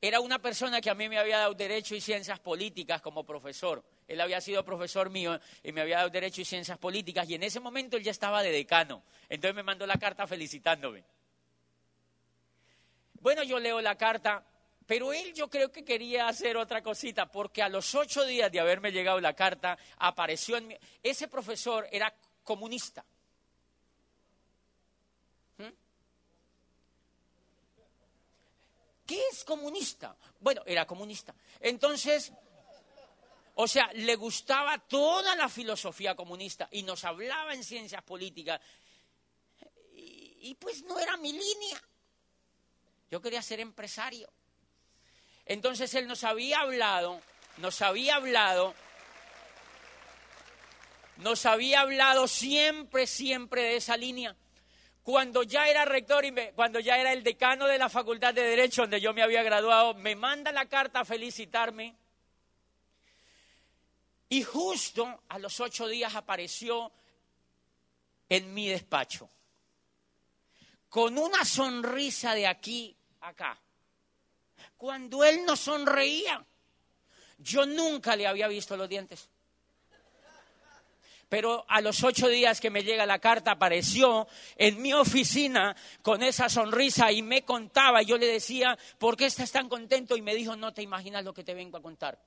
era 0.07 0.21
una 0.21 0.39
persona 0.39 0.83
que 0.83 0.91
a 0.91 0.95
mí 0.95 1.09
me 1.09 1.19
había 1.19 1.39
dado 1.39 1.55
derecho 1.55 1.95
y 1.95 2.01
ciencias 2.03 2.39
políticas 2.39 3.01
como 3.01 3.25
profesor. 3.25 3.83
Él 4.07 4.21
había 4.21 4.39
sido 4.43 4.63
profesor 4.63 5.09
mío 5.09 5.41
y 5.63 5.73
me 5.73 5.81
había 5.81 5.97
dado 5.97 6.11
derecho 6.11 6.43
y 6.43 6.45
ciencias 6.45 6.77
políticas 6.77 7.27
y 7.31 7.37
en 7.37 7.43
ese 7.43 7.59
momento 7.59 7.97
él 7.97 8.03
ya 8.03 8.11
estaba 8.11 8.43
de 8.43 8.53
decano. 8.53 9.03
Entonces 9.31 9.55
me 9.55 9.63
mandó 9.63 9.87
la 9.87 9.97
carta 9.97 10.27
felicitándome. 10.27 11.05
Bueno, 13.15 13.45
yo 13.45 13.59
leo 13.59 13.81
la 13.81 13.97
carta, 13.97 14.47
pero 14.87 15.15
él 15.15 15.33
yo 15.33 15.49
creo 15.49 15.73
que 15.73 15.87
quería 15.87 16.29
hacer 16.29 16.59
otra 16.59 16.83
cosita 16.83 17.33
porque 17.33 17.63
a 17.63 17.71
los 17.71 17.95
ocho 17.95 18.27
días 18.27 18.53
de 18.53 18.61
haberme 18.61 18.93
llegado 18.93 19.19
la 19.23 19.33
carta 19.33 19.79
apareció 19.97 20.59
en 20.59 20.67
mi... 20.67 20.77
Ese 21.03 21.29
profesor 21.29 21.89
era 21.91 22.15
comunista. 22.43 23.07
¿Qué 29.07 29.21
es 29.31 29.45
comunista? 29.45 30.17
Bueno, 30.41 30.63
era 30.67 30.87
comunista. 30.87 31.35
Entonces, 31.61 32.33
o 33.55 33.69
sea, 33.69 33.91
le 33.93 34.17
gustaba 34.17 34.79
toda 34.79 35.37
la 35.37 35.49
filosofía 35.49 36.15
comunista 36.15 36.69
y 36.73 36.83
nos 36.83 37.05
hablaba 37.05 37.55
en 37.55 37.63
ciencias 37.63 38.03
políticas. 38.03 38.61
Y, 39.93 40.55
pues 40.57 40.83
no 40.85 40.99
era 40.99 41.17
mi 41.17 41.33
línea. 41.33 41.83
Yo 43.11 43.21
quería 43.21 43.43
ser 43.43 43.61
empresario. 43.61 44.31
Entonces 45.47 45.95
él 45.95 46.07
nos 46.07 46.25
había 46.25 46.61
hablado, 46.61 47.21
nos 47.59 47.81
había 47.83 48.17
hablado, 48.17 48.75
nos 51.19 51.47
había 51.47 51.81
hablado 51.81 52.27
siempre, 52.27 53.07
siempre 53.07 53.63
de 53.63 53.77
esa 53.77 53.97
línea 53.97 54.35
cuando 55.05 55.43
ya 55.43 55.69
era 55.69 55.85
rector 55.85 56.25
y 56.25 56.33
cuando 56.55 56.81
ya 56.81 56.97
era 56.97 57.13
el 57.13 57.23
decano 57.23 57.67
de 57.67 57.77
la 57.77 57.91
Facultad 57.91 58.33
de 58.33 58.41
Derecho 58.43 58.83
donde 58.83 59.03
yo 59.03 59.13
me 59.13 59.23
había 59.23 59.43
graduado, 59.43 59.93
me 59.93 60.17
manda 60.17 60.51
la 60.51 60.67
carta 60.67 61.01
a 61.01 61.05
felicitarme. 61.05 61.95
Y 64.31 64.43
justo 64.43 65.23
a 65.29 65.39
los 65.39 65.61
ocho 65.61 65.87
días 65.87 66.15
apareció 66.15 66.91
en 68.31 68.55
mi 68.55 68.67
despacho, 68.67 69.29
con 70.89 71.19
una 71.19 71.45
sonrisa 71.45 72.35
de 72.35 72.47
aquí 72.47 72.97
a 73.21 73.29
acá. 73.29 73.61
Cuando 74.79 75.23
él 75.23 75.45
no 75.45 75.55
sonreía, 75.55 76.43
yo 77.37 77.67
nunca 77.67 78.17
le 78.17 78.27
había 78.27 78.49
visto 78.49 78.75
los 78.75 78.89
dientes. 78.89 79.29
Pero 81.35 81.67
a 81.67 81.81
los 81.81 82.05
ocho 82.05 82.29
días 82.29 82.61
que 82.61 82.71
me 82.71 82.85
llega 82.85 83.05
la 83.05 83.19
carta 83.19 83.51
apareció 83.51 84.29
en 84.55 84.81
mi 84.81 84.93
oficina 84.93 85.75
con 86.01 86.23
esa 86.23 86.49
sonrisa 86.49 87.11
y 87.11 87.23
me 87.23 87.45
contaba. 87.45 88.01
Y 88.01 88.07
yo 88.07 88.17
le 88.17 88.29
decía, 88.29 88.79
¿por 89.01 89.17
qué 89.17 89.27
estás 89.27 89.51
tan 89.51 89.69
contento? 89.69 90.17
Y 90.17 90.23
me 90.23 90.33
dijo, 90.33 90.55
no 90.55 90.73
te 90.73 90.83
imaginas 90.83 91.25
lo 91.25 91.35
que 91.35 91.43
te 91.43 91.53
vengo 91.53 91.77
a 91.77 91.83
contar. 91.83 92.23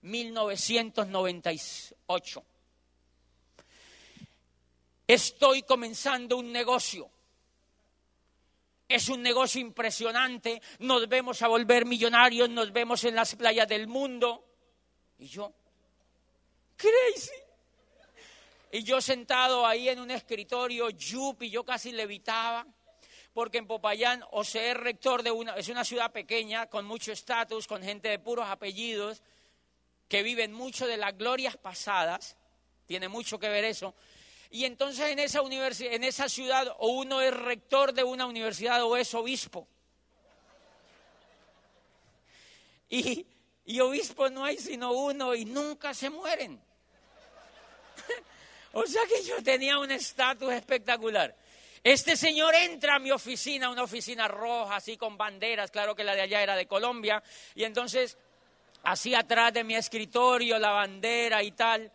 1998. 0.00 2.44
Estoy 5.06 5.62
comenzando 5.64 6.38
un 6.38 6.50
negocio. 6.50 7.10
Es 8.88 9.10
un 9.10 9.20
negocio 9.20 9.60
impresionante. 9.60 10.62
Nos 10.78 11.06
vemos 11.10 11.42
a 11.42 11.48
volver 11.48 11.84
millonarios, 11.84 12.48
nos 12.48 12.72
vemos 12.72 13.04
en 13.04 13.16
las 13.16 13.36
playas 13.36 13.68
del 13.68 13.86
mundo. 13.86 14.46
Y 15.18 15.26
yo, 15.26 15.52
crazy. 16.78 17.45
Y 18.72 18.82
yo 18.82 19.00
sentado 19.00 19.66
ahí 19.66 19.88
en 19.88 20.00
un 20.00 20.10
escritorio, 20.10 20.90
yupi, 20.90 21.50
yo 21.50 21.64
casi 21.64 21.92
levitaba, 21.92 22.66
porque 23.32 23.58
en 23.58 23.66
Popayán, 23.66 24.24
o 24.32 24.44
sea, 24.44 24.70
es 24.70 24.76
rector 24.76 25.22
de 25.22 25.30
una, 25.30 25.54
es 25.56 25.68
una 25.68 25.84
ciudad 25.84 26.10
pequeña, 26.10 26.66
con 26.66 26.84
mucho 26.84 27.12
estatus, 27.12 27.66
con 27.66 27.82
gente 27.82 28.08
de 28.08 28.18
puros 28.18 28.48
apellidos, 28.48 29.22
que 30.08 30.22
viven 30.22 30.52
mucho 30.52 30.86
de 30.86 30.96
las 30.96 31.16
glorias 31.16 31.56
pasadas, 31.56 32.36
tiene 32.86 33.08
mucho 33.08 33.38
que 33.38 33.48
ver 33.48 33.64
eso. 33.64 33.94
Y 34.50 34.64
entonces 34.64 35.10
en 35.10 35.18
esa, 35.18 35.40
en 35.40 36.04
esa 36.04 36.28
ciudad 36.28 36.74
o 36.78 36.88
uno 36.88 37.20
es 37.20 37.34
rector 37.34 37.92
de 37.92 38.04
una 38.04 38.26
universidad 38.26 38.82
o 38.84 38.96
es 38.96 39.12
obispo. 39.14 39.66
Y, 42.88 43.26
y 43.64 43.80
obispo 43.80 44.30
no 44.30 44.44
hay 44.44 44.58
sino 44.58 44.92
uno 44.92 45.34
y 45.34 45.44
nunca 45.44 45.92
se 45.92 46.08
mueren. 46.08 46.60
O 48.72 48.86
sea 48.86 49.02
que 49.06 49.22
yo 49.22 49.42
tenía 49.42 49.78
un 49.78 49.90
estatus 49.90 50.52
espectacular. 50.52 51.34
Este 51.82 52.16
señor 52.16 52.54
entra 52.54 52.96
a 52.96 52.98
mi 52.98 53.12
oficina, 53.12 53.70
una 53.70 53.84
oficina 53.84 54.26
roja, 54.26 54.76
así 54.76 54.96
con 54.96 55.16
banderas, 55.16 55.70
claro 55.70 55.94
que 55.94 56.04
la 56.04 56.14
de 56.14 56.22
allá 56.22 56.42
era 56.42 56.56
de 56.56 56.66
Colombia, 56.66 57.22
y 57.54 57.64
entonces, 57.64 58.18
así 58.82 59.14
atrás 59.14 59.52
de 59.52 59.62
mi 59.62 59.76
escritorio, 59.76 60.58
la 60.58 60.70
bandera 60.70 61.42
y 61.42 61.52
tal, 61.52 61.92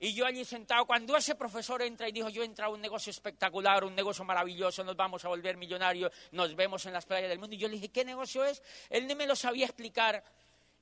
y 0.00 0.12
yo 0.12 0.26
allí 0.26 0.44
sentado, 0.44 0.84
cuando 0.84 1.16
ese 1.16 1.34
profesor 1.34 1.80
entra 1.80 2.08
y 2.08 2.12
dijo, 2.12 2.28
yo 2.28 2.42
he 2.42 2.44
entrado 2.44 2.72
a 2.72 2.74
un 2.74 2.80
negocio 2.82 3.10
espectacular, 3.10 3.84
un 3.84 3.94
negocio 3.94 4.24
maravilloso, 4.24 4.84
nos 4.84 4.96
vamos 4.96 5.24
a 5.24 5.28
volver 5.28 5.56
millonarios, 5.56 6.12
nos 6.32 6.54
vemos 6.54 6.84
en 6.86 6.92
las 6.92 7.06
playas 7.06 7.30
del 7.30 7.38
mundo. 7.38 7.54
Y 7.54 7.58
yo 7.58 7.68
le 7.68 7.74
dije, 7.74 7.88
¿qué 7.88 8.04
negocio 8.04 8.44
es? 8.44 8.62
Él 8.90 9.06
no 9.06 9.14
me 9.14 9.26
lo 9.26 9.34
sabía 9.34 9.64
explicar 9.64 10.22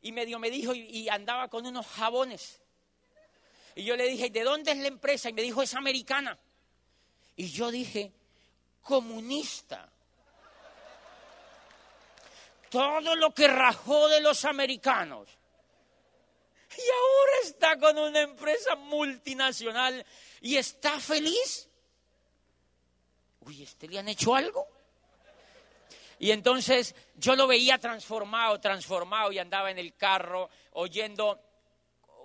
y 0.01 0.13
medio 0.13 0.39
me 0.39 0.51
dijo, 0.51 0.75
y, 0.75 1.09
andaba 1.09 1.49
con 1.49 1.65
unos 1.67 1.87
jabones. 1.87 2.62
Y 3.75 3.85
yo 3.85 3.97
le 3.97 4.07
dije, 4.07 4.31
¿de 4.31 4.43
dónde 4.43 4.73
es 4.73 4.79
la 4.79 4.89
empresa? 4.89 5.29
Y 5.29 5.33
me 5.33 5.43
dijo, 5.43 5.63
es 5.63 5.75
americana. 5.75 6.39
Y 7.37 7.51
yo 7.51 7.71
dije, 7.71 8.13
comunista. 8.83 9.91
Todo 12.71 13.17
lo 13.17 13.33
que 13.33 13.49
rajó 13.49 14.09
de 14.09 14.21
los 14.21 14.45
americanos 14.45 15.29
y 16.77 16.81
ahora 16.81 17.33
está 17.43 17.79
con 17.79 17.99
una 17.99 18.21
empresa 18.21 18.77
multinacional 18.77 20.05
y 20.41 20.57
está 20.57 20.99
feliz. 20.99 21.69
Uy, 23.41 23.63
¿este 23.63 23.89
le 23.89 23.99
han 23.99 24.09
hecho 24.09 24.35
algo? 24.35 24.67
Y 26.19 26.31
entonces 26.31 26.95
yo 27.17 27.35
lo 27.35 27.47
veía 27.47 27.79
transformado, 27.79 28.61
transformado 28.61 29.33
y 29.33 29.39
andaba 29.39 29.71
en 29.71 29.79
el 29.79 29.97
carro 29.97 30.49
oyendo 30.73 31.41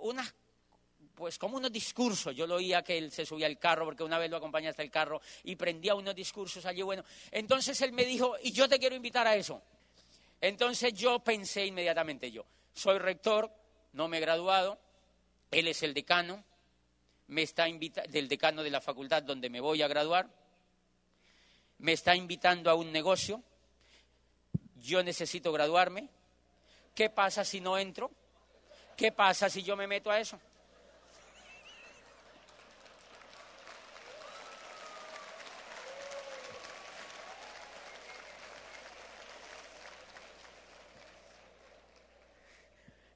unas, 0.00 0.32
pues 1.18 1.36
como 1.36 1.56
unos 1.56 1.72
discursos. 1.72 2.34
Yo 2.34 2.46
lo 2.46 2.54
oía 2.54 2.82
que 2.82 2.96
él 2.96 3.10
se 3.10 3.26
subía 3.26 3.46
al 3.46 3.58
carro 3.58 3.84
porque 3.84 4.04
una 4.04 4.18
vez 4.18 4.30
lo 4.30 4.36
acompañé 4.36 4.68
hasta 4.68 4.84
el 4.84 4.90
carro 4.90 5.20
y 5.42 5.56
prendía 5.56 5.96
unos 5.96 6.14
discursos 6.14 6.64
allí. 6.64 6.82
Bueno, 6.82 7.02
entonces 7.32 7.80
él 7.82 7.92
me 7.92 8.04
dijo, 8.04 8.36
y 8.40 8.52
yo 8.52 8.68
te 8.68 8.78
quiero 8.78 8.94
invitar 8.94 9.26
a 9.26 9.34
eso. 9.34 9.60
Entonces 10.40 10.94
yo 10.94 11.18
pensé 11.18 11.66
inmediatamente 11.66 12.30
yo, 12.30 12.44
soy 12.72 12.98
rector, 12.98 13.50
no 13.94 14.06
me 14.06 14.18
he 14.18 14.20
graduado, 14.20 14.78
él 15.50 15.66
es 15.66 15.82
el 15.82 15.92
decano, 15.92 16.44
me 17.26 17.42
está 17.42 17.64
del 17.64 18.28
decano 18.28 18.62
de 18.62 18.70
la 18.70 18.80
facultad 18.80 19.24
donde 19.24 19.50
me 19.50 19.60
voy 19.60 19.82
a 19.82 19.88
graduar, 19.88 20.28
me 21.78 21.92
está 21.94 22.14
invitando 22.14 22.70
a 22.70 22.74
un 22.74 22.92
negocio, 22.92 23.42
yo 24.76 25.02
necesito 25.02 25.50
graduarme, 25.50 26.08
¿qué 26.94 27.10
pasa 27.10 27.44
si 27.44 27.60
no 27.60 27.76
entro? 27.76 28.12
¿Qué 28.96 29.10
pasa 29.10 29.50
si 29.50 29.64
yo 29.64 29.76
me 29.76 29.88
meto 29.88 30.12
a 30.12 30.20
eso? 30.20 30.40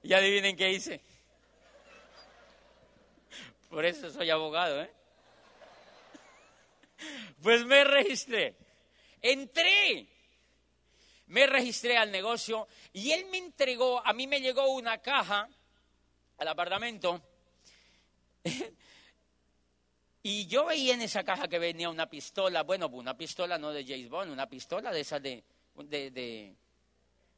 Y 0.04 0.14
adivinen 0.14 0.56
qué 0.56 0.72
hice. 0.72 1.00
Por 3.70 3.84
eso 3.84 4.10
soy 4.10 4.30
abogado, 4.30 4.82
¿eh? 4.82 4.90
Pues 7.42 7.64
me 7.64 7.84
registré. 7.84 8.56
Entré. 9.20 10.08
Me 11.28 11.46
registré 11.46 11.96
al 11.96 12.10
negocio 12.10 12.66
y 12.92 13.12
él 13.12 13.26
me 13.30 13.38
entregó, 13.38 14.04
a 14.04 14.12
mí 14.12 14.26
me 14.26 14.40
llegó 14.40 14.66
una 14.72 14.98
caja 14.98 15.48
al 16.38 16.48
apartamento. 16.48 17.22
Y 20.24 20.46
yo 20.46 20.66
veía 20.66 20.94
en 20.94 21.02
esa 21.02 21.24
caja 21.24 21.48
que 21.48 21.58
venía 21.58 21.90
una 21.90 22.08
pistola, 22.08 22.62
bueno, 22.62 22.86
una 22.86 23.16
pistola 23.16 23.58
no 23.58 23.72
de 23.72 23.84
James 23.84 24.08
Bond, 24.08 24.30
una 24.30 24.48
pistola 24.48 24.92
de 24.92 25.00
esa 25.00 25.18
de, 25.18 25.42
de, 25.74 26.54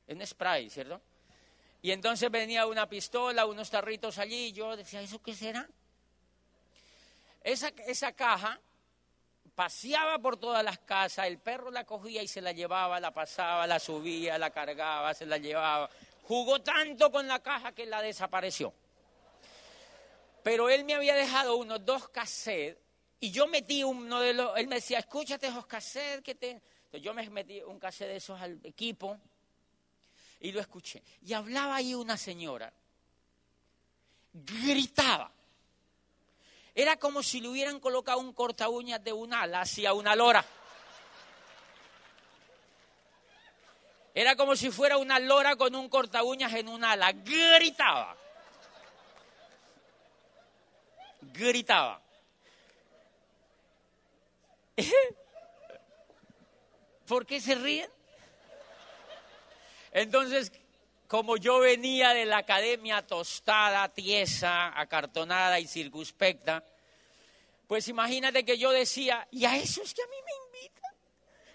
un 0.08 0.26
spray, 0.26 0.68
¿cierto? 0.68 1.00
Y 1.84 1.92
entonces 1.92 2.30
venía 2.30 2.66
una 2.66 2.88
pistola, 2.88 3.44
unos 3.44 3.68
tarritos 3.68 4.16
allí, 4.16 4.46
y 4.46 4.52
yo 4.52 4.74
decía, 4.74 5.02
¿eso 5.02 5.20
qué 5.20 5.34
será? 5.34 5.68
Esa, 7.42 7.68
esa 7.86 8.12
caja 8.12 8.58
paseaba 9.54 10.18
por 10.18 10.38
todas 10.38 10.64
las 10.64 10.78
casas, 10.78 11.26
el 11.26 11.36
perro 11.36 11.70
la 11.70 11.84
cogía 11.84 12.22
y 12.22 12.26
se 12.26 12.40
la 12.40 12.52
llevaba, 12.52 12.98
la 13.00 13.10
pasaba, 13.12 13.66
la 13.66 13.78
subía, 13.78 14.38
la 14.38 14.48
cargaba, 14.48 15.12
se 15.12 15.26
la 15.26 15.36
llevaba. 15.36 15.90
Jugó 16.22 16.62
tanto 16.62 17.12
con 17.12 17.28
la 17.28 17.40
caja 17.40 17.72
que 17.72 17.84
la 17.84 18.00
desapareció. 18.00 18.72
Pero 20.42 20.70
él 20.70 20.86
me 20.86 20.94
había 20.94 21.14
dejado 21.14 21.56
unos 21.56 21.84
dos 21.84 22.08
cassettes 22.08 22.78
y 23.20 23.30
yo 23.30 23.46
metí 23.46 23.84
uno 23.84 24.20
de 24.20 24.32
los, 24.32 24.56
él 24.56 24.68
me 24.68 24.76
decía, 24.76 25.00
escúchate 25.00 25.48
esos 25.48 25.66
cassettes 25.66 26.22
que 26.22 26.34
te... 26.34 26.50
Entonces 26.52 27.02
yo 27.02 27.12
me 27.12 27.28
metí 27.28 27.60
un 27.60 27.78
cassette 27.78 28.08
de 28.08 28.16
esos 28.16 28.40
al 28.40 28.58
equipo 28.64 29.20
y 30.44 30.52
lo 30.52 30.60
escuché. 30.60 31.02
Y 31.22 31.32
hablaba 31.32 31.76
ahí 31.76 31.94
una 31.94 32.18
señora, 32.18 32.70
gritaba. 34.34 35.32
Era 36.74 36.98
como 36.98 37.22
si 37.22 37.40
le 37.40 37.48
hubieran 37.48 37.80
colocado 37.80 38.18
un 38.18 38.34
corta 38.34 38.68
uñas 38.68 39.02
de 39.02 39.14
un 39.14 39.32
ala 39.32 39.62
hacia 39.62 39.94
una 39.94 40.14
lora. 40.14 40.44
Era 44.12 44.36
como 44.36 44.54
si 44.54 44.70
fuera 44.70 44.98
una 44.98 45.18
lora 45.18 45.56
con 45.56 45.74
un 45.74 45.88
corta 45.88 46.22
uñas 46.22 46.52
en 46.52 46.68
un 46.68 46.84
ala. 46.84 47.12
Gritaba. 47.12 48.14
Gritaba. 51.22 52.02
¿Por 57.06 57.24
qué 57.24 57.40
se 57.40 57.54
ríen? 57.54 57.88
Entonces, 59.94 60.52
como 61.06 61.36
yo 61.36 61.60
venía 61.60 62.12
de 62.14 62.24
la 62.24 62.38
academia 62.38 63.06
tostada, 63.06 63.88
tiesa, 63.90 64.78
acartonada 64.78 65.60
y 65.60 65.68
circunspecta, 65.68 66.64
pues 67.68 67.86
imagínate 67.86 68.44
que 68.44 68.58
yo 68.58 68.72
decía, 68.72 69.26
y 69.30 69.44
a 69.44 69.56
esos 69.56 69.94
que 69.94 70.02
a 70.02 70.06
mí 70.06 70.16
me 70.16 70.58
invitan, 70.58 70.92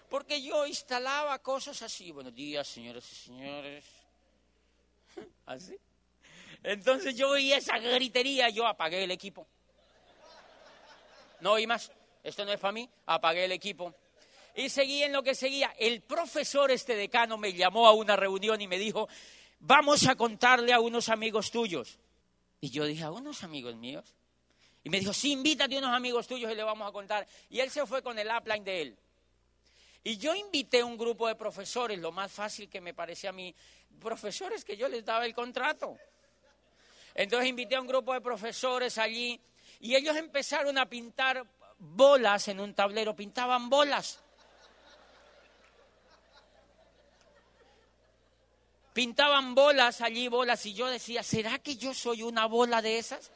porque 0.08 0.40
yo 0.40 0.66
instalaba 0.66 1.38
cosas 1.40 1.82
así, 1.82 2.12
buenos 2.12 2.34
días, 2.34 2.66
señoras 2.66 3.12
y 3.12 3.14
señores, 3.14 3.84
así. 5.46 5.76
Entonces 6.62 7.14
yo 7.14 7.28
oía 7.28 7.58
esa 7.58 7.78
gritería, 7.78 8.48
yo 8.48 8.66
apagué 8.66 9.04
el 9.04 9.10
equipo. 9.10 9.46
No 11.40 11.52
oí 11.52 11.66
más, 11.66 11.92
esto 12.24 12.46
no 12.46 12.52
es 12.52 12.60
para 12.60 12.72
mí, 12.72 12.88
apagué 13.04 13.44
el 13.44 13.52
equipo 13.52 13.94
y 14.60 14.68
seguí 14.68 15.02
en 15.02 15.12
lo 15.12 15.22
que 15.22 15.34
seguía. 15.34 15.74
El 15.78 16.02
profesor, 16.02 16.70
este 16.70 16.94
decano, 16.94 17.38
me 17.38 17.52
llamó 17.52 17.86
a 17.86 17.92
una 17.92 18.16
reunión 18.16 18.60
y 18.60 18.68
me 18.68 18.78
dijo, 18.78 19.08
vamos 19.60 20.06
a 20.06 20.14
contarle 20.16 20.72
a 20.72 20.80
unos 20.80 21.08
amigos 21.08 21.50
tuyos. 21.50 21.98
Y 22.60 22.70
yo 22.70 22.84
dije, 22.84 23.04
¿a 23.04 23.10
unos 23.10 23.42
amigos 23.42 23.74
míos? 23.76 24.14
Y 24.84 24.90
me 24.90 25.00
dijo, 25.00 25.12
sí, 25.12 25.32
invítate 25.32 25.76
a 25.76 25.78
unos 25.78 25.94
amigos 25.94 26.26
tuyos 26.26 26.52
y 26.52 26.54
le 26.54 26.62
vamos 26.62 26.88
a 26.88 26.92
contar. 26.92 27.26
Y 27.48 27.60
él 27.60 27.70
se 27.70 27.86
fue 27.86 28.02
con 28.02 28.18
el 28.18 28.28
upline 28.28 28.64
de 28.64 28.82
él. 28.82 28.98
Y 30.02 30.16
yo 30.16 30.34
invité 30.34 30.82
un 30.82 30.96
grupo 30.96 31.28
de 31.28 31.34
profesores, 31.34 31.98
lo 31.98 32.12
más 32.12 32.32
fácil 32.32 32.68
que 32.68 32.80
me 32.80 32.94
parecía 32.94 33.30
a 33.30 33.32
mí, 33.34 33.54
profesores 33.98 34.64
que 34.64 34.76
yo 34.76 34.88
les 34.88 35.04
daba 35.04 35.26
el 35.26 35.34
contrato. 35.34 35.96
Entonces 37.14 37.48
invité 37.48 37.76
a 37.76 37.80
un 37.80 37.86
grupo 37.86 38.14
de 38.14 38.20
profesores 38.20 38.96
allí 38.96 39.40
Y 39.80 39.96
ellos 39.96 40.16
empezaron 40.16 40.78
a 40.78 40.86
pintar 40.86 41.44
bolas 41.78 42.48
en 42.48 42.60
un 42.60 42.74
tablero, 42.74 43.16
pintaban 43.16 43.68
bolas. 43.68 44.22
Pintaban 49.00 49.54
bolas 49.54 50.02
allí, 50.02 50.28
bolas, 50.28 50.66
y 50.66 50.74
yo 50.74 50.86
decía, 50.86 51.22
¿será 51.22 51.58
que 51.58 51.74
yo 51.74 51.94
soy 51.94 52.22
una 52.22 52.44
bola 52.44 52.82
de 52.82 52.98
esas? 52.98 53.32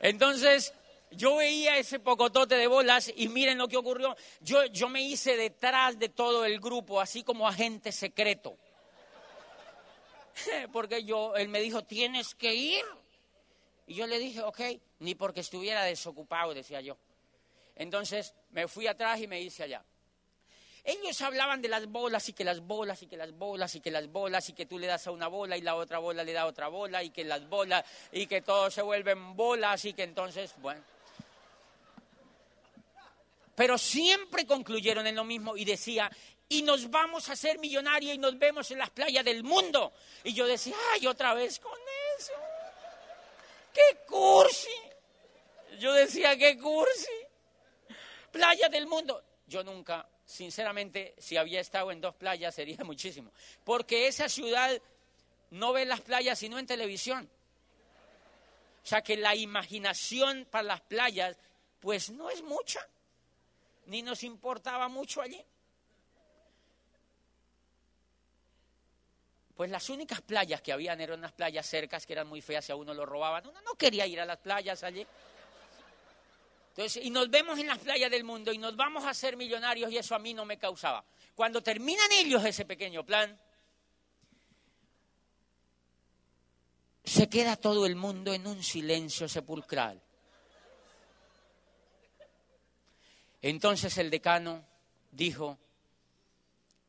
Entonces, 0.00 0.74
yo 1.12 1.36
veía 1.36 1.78
ese 1.78 1.98
pocotote 1.98 2.56
de 2.56 2.66
bolas 2.66 3.10
y 3.16 3.28
miren 3.28 3.56
lo 3.56 3.68
que 3.68 3.78
ocurrió. 3.78 4.14
Yo, 4.42 4.66
yo 4.66 4.90
me 4.90 5.00
hice 5.00 5.38
detrás 5.38 5.98
de 5.98 6.10
todo 6.10 6.44
el 6.44 6.60
grupo, 6.60 7.00
así 7.00 7.22
como 7.22 7.48
agente 7.48 7.90
secreto. 7.90 8.58
Porque 10.74 11.04
yo, 11.04 11.36
él 11.36 11.48
me 11.48 11.62
dijo, 11.62 11.84
tienes 11.84 12.34
que 12.34 12.54
ir. 12.54 12.84
Y 13.86 13.94
yo 13.94 14.06
le 14.06 14.18
dije, 14.18 14.42
ok, 14.42 14.60
ni 14.98 15.14
porque 15.14 15.40
estuviera 15.40 15.84
desocupado, 15.84 16.52
decía 16.52 16.82
yo. 16.82 16.98
Entonces 17.76 18.34
me 18.50 18.68
fui 18.68 18.86
atrás 18.86 19.20
y 19.20 19.26
me 19.26 19.40
hice 19.40 19.64
allá. 19.64 19.84
Ellos 20.84 21.18
hablaban 21.22 21.62
de 21.62 21.68
las 21.68 21.86
bolas 21.86 22.28
y 22.28 22.34
que 22.34 22.44
las 22.44 22.60
bolas 22.60 23.02
y 23.02 23.06
que 23.06 23.16
las 23.16 23.32
bolas 23.32 23.74
y 23.74 23.80
que 23.80 23.90
las 23.90 24.06
bolas 24.06 24.48
y 24.50 24.52
que 24.52 24.66
tú 24.66 24.78
le 24.78 24.86
das 24.86 25.06
a 25.06 25.12
una 25.12 25.28
bola 25.28 25.56
y 25.56 25.62
la 25.62 25.76
otra 25.76 25.98
bola 25.98 26.22
le 26.22 26.34
da 26.34 26.44
otra 26.44 26.68
bola 26.68 27.02
y 27.02 27.08
que 27.08 27.24
las 27.24 27.48
bolas 27.48 27.84
y 28.12 28.26
que 28.26 28.42
todo 28.42 28.70
se 28.70 28.82
vuelven 28.82 29.34
bolas 29.34 29.82
y 29.86 29.94
que 29.94 30.02
entonces, 30.02 30.54
bueno. 30.58 30.82
Pero 33.54 33.78
siempre 33.78 34.46
concluyeron 34.46 35.06
en 35.06 35.14
lo 35.14 35.24
mismo 35.24 35.56
y 35.56 35.64
decía, 35.64 36.10
y 36.50 36.62
nos 36.62 36.90
vamos 36.90 37.30
a 37.30 37.32
hacer 37.32 37.58
millonarios 37.58 38.14
y 38.14 38.18
nos 38.18 38.38
vemos 38.38 38.70
en 38.70 38.78
las 38.78 38.90
playas 38.90 39.24
del 39.24 39.42
mundo. 39.42 39.92
Y 40.22 40.34
yo 40.34 40.46
decía, 40.46 40.76
ay, 40.92 41.06
otra 41.06 41.32
vez 41.32 41.60
con 41.60 41.78
eso. 42.18 42.32
¡Qué 43.72 44.04
cursi! 44.06 44.68
Yo 45.78 45.92
decía, 45.94 46.36
¡qué 46.36 46.58
cursi! 46.58 47.23
Playa 48.34 48.68
del 48.68 48.88
mundo. 48.88 49.22
Yo 49.46 49.62
nunca, 49.62 50.08
sinceramente, 50.26 51.14
si 51.18 51.36
había 51.36 51.60
estado 51.60 51.92
en 51.92 52.00
dos 52.00 52.16
playas 52.16 52.52
sería 52.52 52.78
muchísimo. 52.84 53.30
Porque 53.62 54.08
esa 54.08 54.28
ciudad 54.28 54.76
no 55.50 55.72
ve 55.72 55.84
las 55.84 56.00
playas 56.00 56.36
sino 56.36 56.58
en 56.58 56.66
televisión. 56.66 57.30
O 58.82 58.86
sea 58.86 59.02
que 59.02 59.16
la 59.16 59.36
imaginación 59.36 60.48
para 60.50 60.64
las 60.64 60.80
playas, 60.80 61.36
pues 61.78 62.10
no 62.10 62.28
es 62.28 62.42
mucha. 62.42 62.84
Ni 63.86 64.02
nos 64.02 64.24
importaba 64.24 64.88
mucho 64.88 65.22
allí. 65.22 65.40
Pues 69.54 69.70
las 69.70 69.88
únicas 69.90 70.20
playas 70.22 70.60
que 70.60 70.72
habían 70.72 71.00
eran 71.00 71.20
unas 71.20 71.30
playas 71.30 71.64
cercas 71.66 72.04
que 72.04 72.14
eran 72.14 72.26
muy 72.26 72.42
feas 72.42 72.68
y 72.68 72.72
a 72.72 72.76
uno 72.76 72.92
lo 72.94 73.06
robaban. 73.06 73.46
Uno 73.46 73.62
no 73.62 73.74
quería 73.74 74.08
ir 74.08 74.20
a 74.20 74.24
las 74.24 74.38
playas 74.38 74.82
allí. 74.82 75.06
Entonces, 76.76 77.04
y 77.04 77.10
nos 77.10 77.30
vemos 77.30 77.56
en 77.60 77.68
las 77.68 77.78
playas 77.78 78.10
del 78.10 78.24
mundo 78.24 78.52
y 78.52 78.58
nos 78.58 78.74
vamos 78.74 79.04
a 79.04 79.10
hacer 79.10 79.36
millonarios 79.36 79.92
y 79.92 79.96
eso 79.96 80.12
a 80.16 80.18
mí 80.18 80.34
no 80.34 80.44
me 80.44 80.58
causaba. 80.58 81.04
Cuando 81.36 81.62
terminan 81.62 82.10
ellos 82.10 82.44
ese 82.44 82.64
pequeño 82.64 83.06
plan, 83.06 83.38
se 87.04 87.28
queda 87.28 87.54
todo 87.54 87.86
el 87.86 87.94
mundo 87.94 88.34
en 88.34 88.48
un 88.48 88.60
silencio 88.60 89.28
sepulcral. 89.28 90.02
Entonces 93.40 93.96
el 93.98 94.10
decano 94.10 94.66
dijo, 95.12 95.56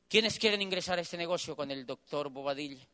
¿quiénes 0.09 0.39
quieren 0.39 0.63
ingresar 0.63 0.97
a 0.97 1.03
este 1.03 1.15
negocio 1.15 1.55
con 1.55 1.69
el 1.69 1.85
doctor 1.85 2.29
Bobadilla? 2.29 2.87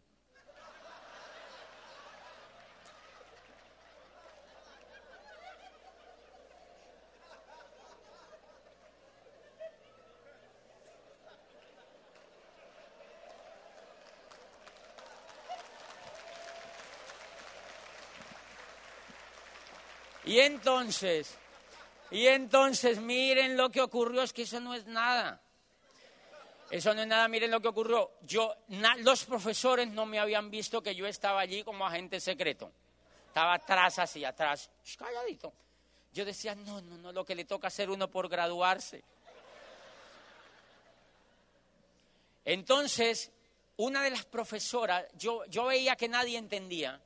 Y 20.31 20.39
entonces, 20.39 21.37
y 22.09 22.25
entonces 22.25 23.01
miren 23.01 23.57
lo 23.57 23.69
que 23.69 23.81
ocurrió, 23.81 24.21
es 24.21 24.31
que 24.31 24.43
eso 24.43 24.61
no 24.61 24.73
es 24.73 24.85
nada. 24.85 25.41
Eso 26.69 26.93
no 26.93 27.01
es 27.01 27.07
nada, 27.07 27.27
miren 27.27 27.51
lo 27.51 27.59
que 27.59 27.67
ocurrió. 27.67 28.11
Yo, 28.21 28.55
los 28.99 29.25
profesores 29.25 29.89
no 29.89 30.05
me 30.05 30.19
habían 30.19 30.49
visto 30.49 30.81
que 30.81 30.95
yo 30.95 31.05
estaba 31.05 31.41
allí 31.41 31.65
como 31.65 31.85
agente 31.85 32.21
secreto. 32.21 32.71
Estaba 33.27 33.55
atrás, 33.55 33.99
así, 33.99 34.23
atrás, 34.23 34.69
calladito. 34.97 35.51
Yo 36.13 36.23
decía, 36.23 36.55
no, 36.55 36.79
no, 36.79 36.97
no, 36.97 37.11
lo 37.11 37.25
que 37.25 37.35
le 37.35 37.43
toca 37.43 37.67
hacer 37.67 37.89
uno 37.89 38.09
por 38.09 38.29
graduarse. 38.29 39.03
Entonces, 42.45 43.33
una 43.75 44.01
de 44.01 44.11
las 44.11 44.23
profesoras, 44.23 45.03
yo, 45.17 45.43
yo 45.47 45.65
veía 45.65 45.97
que 45.97 46.07
nadie 46.07 46.37
entendía. 46.37 47.01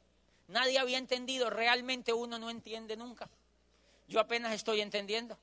Nadie 0.47 0.77
había 0.77 0.97
entendido, 0.97 1.49
realmente 1.49 2.13
uno 2.13 2.37
no 2.37 2.49
entiende 2.49 2.95
nunca. 2.95 3.29
Yo 4.07 4.19
apenas 4.19 4.53
estoy 4.53 4.81
entendiendo. 4.81 5.37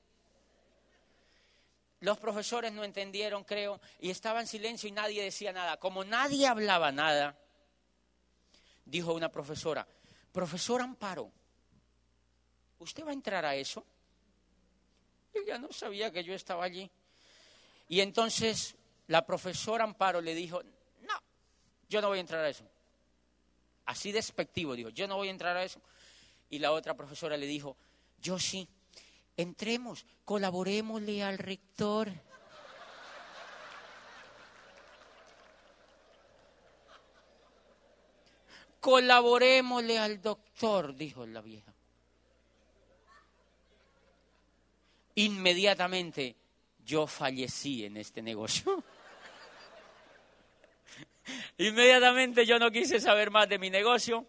Los 2.00 2.18
profesores 2.18 2.72
no 2.72 2.84
entendieron, 2.84 3.44
creo, 3.44 3.80
y 4.00 4.10
estaba 4.10 4.40
en 4.40 4.46
silencio 4.46 4.88
y 4.88 4.92
nadie 4.92 5.22
decía 5.22 5.52
nada. 5.52 5.76
Como 5.78 6.04
nadie 6.04 6.46
hablaba 6.46 6.92
nada, 6.92 7.36
dijo 8.84 9.12
una 9.12 9.30
profesora, 9.30 9.86
profesor 10.32 10.80
Amparo, 10.80 11.30
¿usted 12.78 13.04
va 13.04 13.10
a 13.10 13.14
entrar 13.14 13.44
a 13.44 13.54
eso? 13.54 13.84
Yo 15.34 15.42
ya 15.44 15.58
no 15.58 15.72
sabía 15.72 16.12
que 16.12 16.24
yo 16.24 16.34
estaba 16.34 16.64
allí. 16.64 16.90
Y 17.88 18.00
entonces 18.00 18.76
la 19.08 19.24
profesora 19.24 19.84
Amparo 19.84 20.20
le 20.20 20.34
dijo, 20.34 20.62
no, 21.02 21.22
yo 21.88 22.00
no 22.00 22.08
voy 22.08 22.18
a 22.18 22.22
entrar 22.22 22.44
a 22.44 22.48
eso 22.48 22.64
así 23.86 24.12
despectivo, 24.12 24.74
dijo, 24.74 24.90
yo 24.90 25.08
no 25.08 25.16
voy 25.16 25.28
a 25.28 25.32
entrar 25.32 25.56
a 25.56 25.64
eso. 25.64 25.80
Y 26.50 26.58
la 26.58 26.72
otra 26.72 26.94
profesora 26.94 27.36
le 27.36 27.46
dijo, 27.46 27.76
yo 28.20 28.38
sí, 28.38 28.68
entremos, 29.36 30.04
colaborémosle 30.24 31.22
al 31.22 31.38
rector. 31.38 32.12
Colaborémosle 38.80 39.98
al 39.98 40.20
doctor, 40.20 40.94
dijo 40.94 41.26
la 41.26 41.40
vieja. 41.40 41.72
Inmediatamente 45.14 46.36
yo 46.84 47.06
fallecí 47.06 47.84
en 47.84 47.96
este 47.96 48.22
negocio. 48.22 48.82
Inmediatamente 51.58 52.46
yo 52.46 52.58
no 52.58 52.70
quise 52.70 53.00
saber 53.00 53.30
más 53.30 53.48
de 53.48 53.58
mi 53.58 53.70
negocio. 53.70 54.26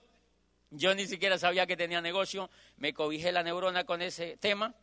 Yo 0.69 0.95
ni 0.95 1.07
siquiera 1.07 1.37
sabía 1.37 1.65
que 1.65 1.77
tenía 1.77 2.01
negocio. 2.01 2.49
Me 2.77 2.93
cobijé 2.93 3.31
la 3.31 3.43
neurona 3.43 3.85
con 3.85 4.01
ese 4.01 4.37
tema. 4.37 4.73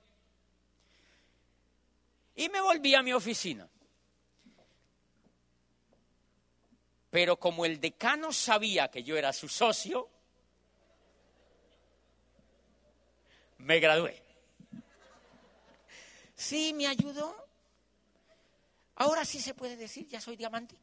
Y 2.36 2.48
me 2.48 2.61
volví 2.61 2.94
a 2.94 3.02
mi 3.02 3.12
oficina. 3.12 3.68
Pero 7.11 7.38
como 7.38 7.64
el 7.64 7.80
decano 7.80 8.32
sabía 8.32 8.88
que 8.88 9.02
yo 9.02 9.16
era 9.16 9.32
su 9.32 9.48
socio, 9.48 10.08
me 13.58 13.80
gradué. 13.80 14.22
Sí, 16.34 16.72
me 16.72 16.86
ayudó. 16.86 17.36
Ahora 18.94 19.24
sí 19.24 19.40
se 19.40 19.54
puede 19.54 19.76
decir, 19.76 20.06
ya 20.06 20.20
soy 20.20 20.36
diamante. 20.36 20.76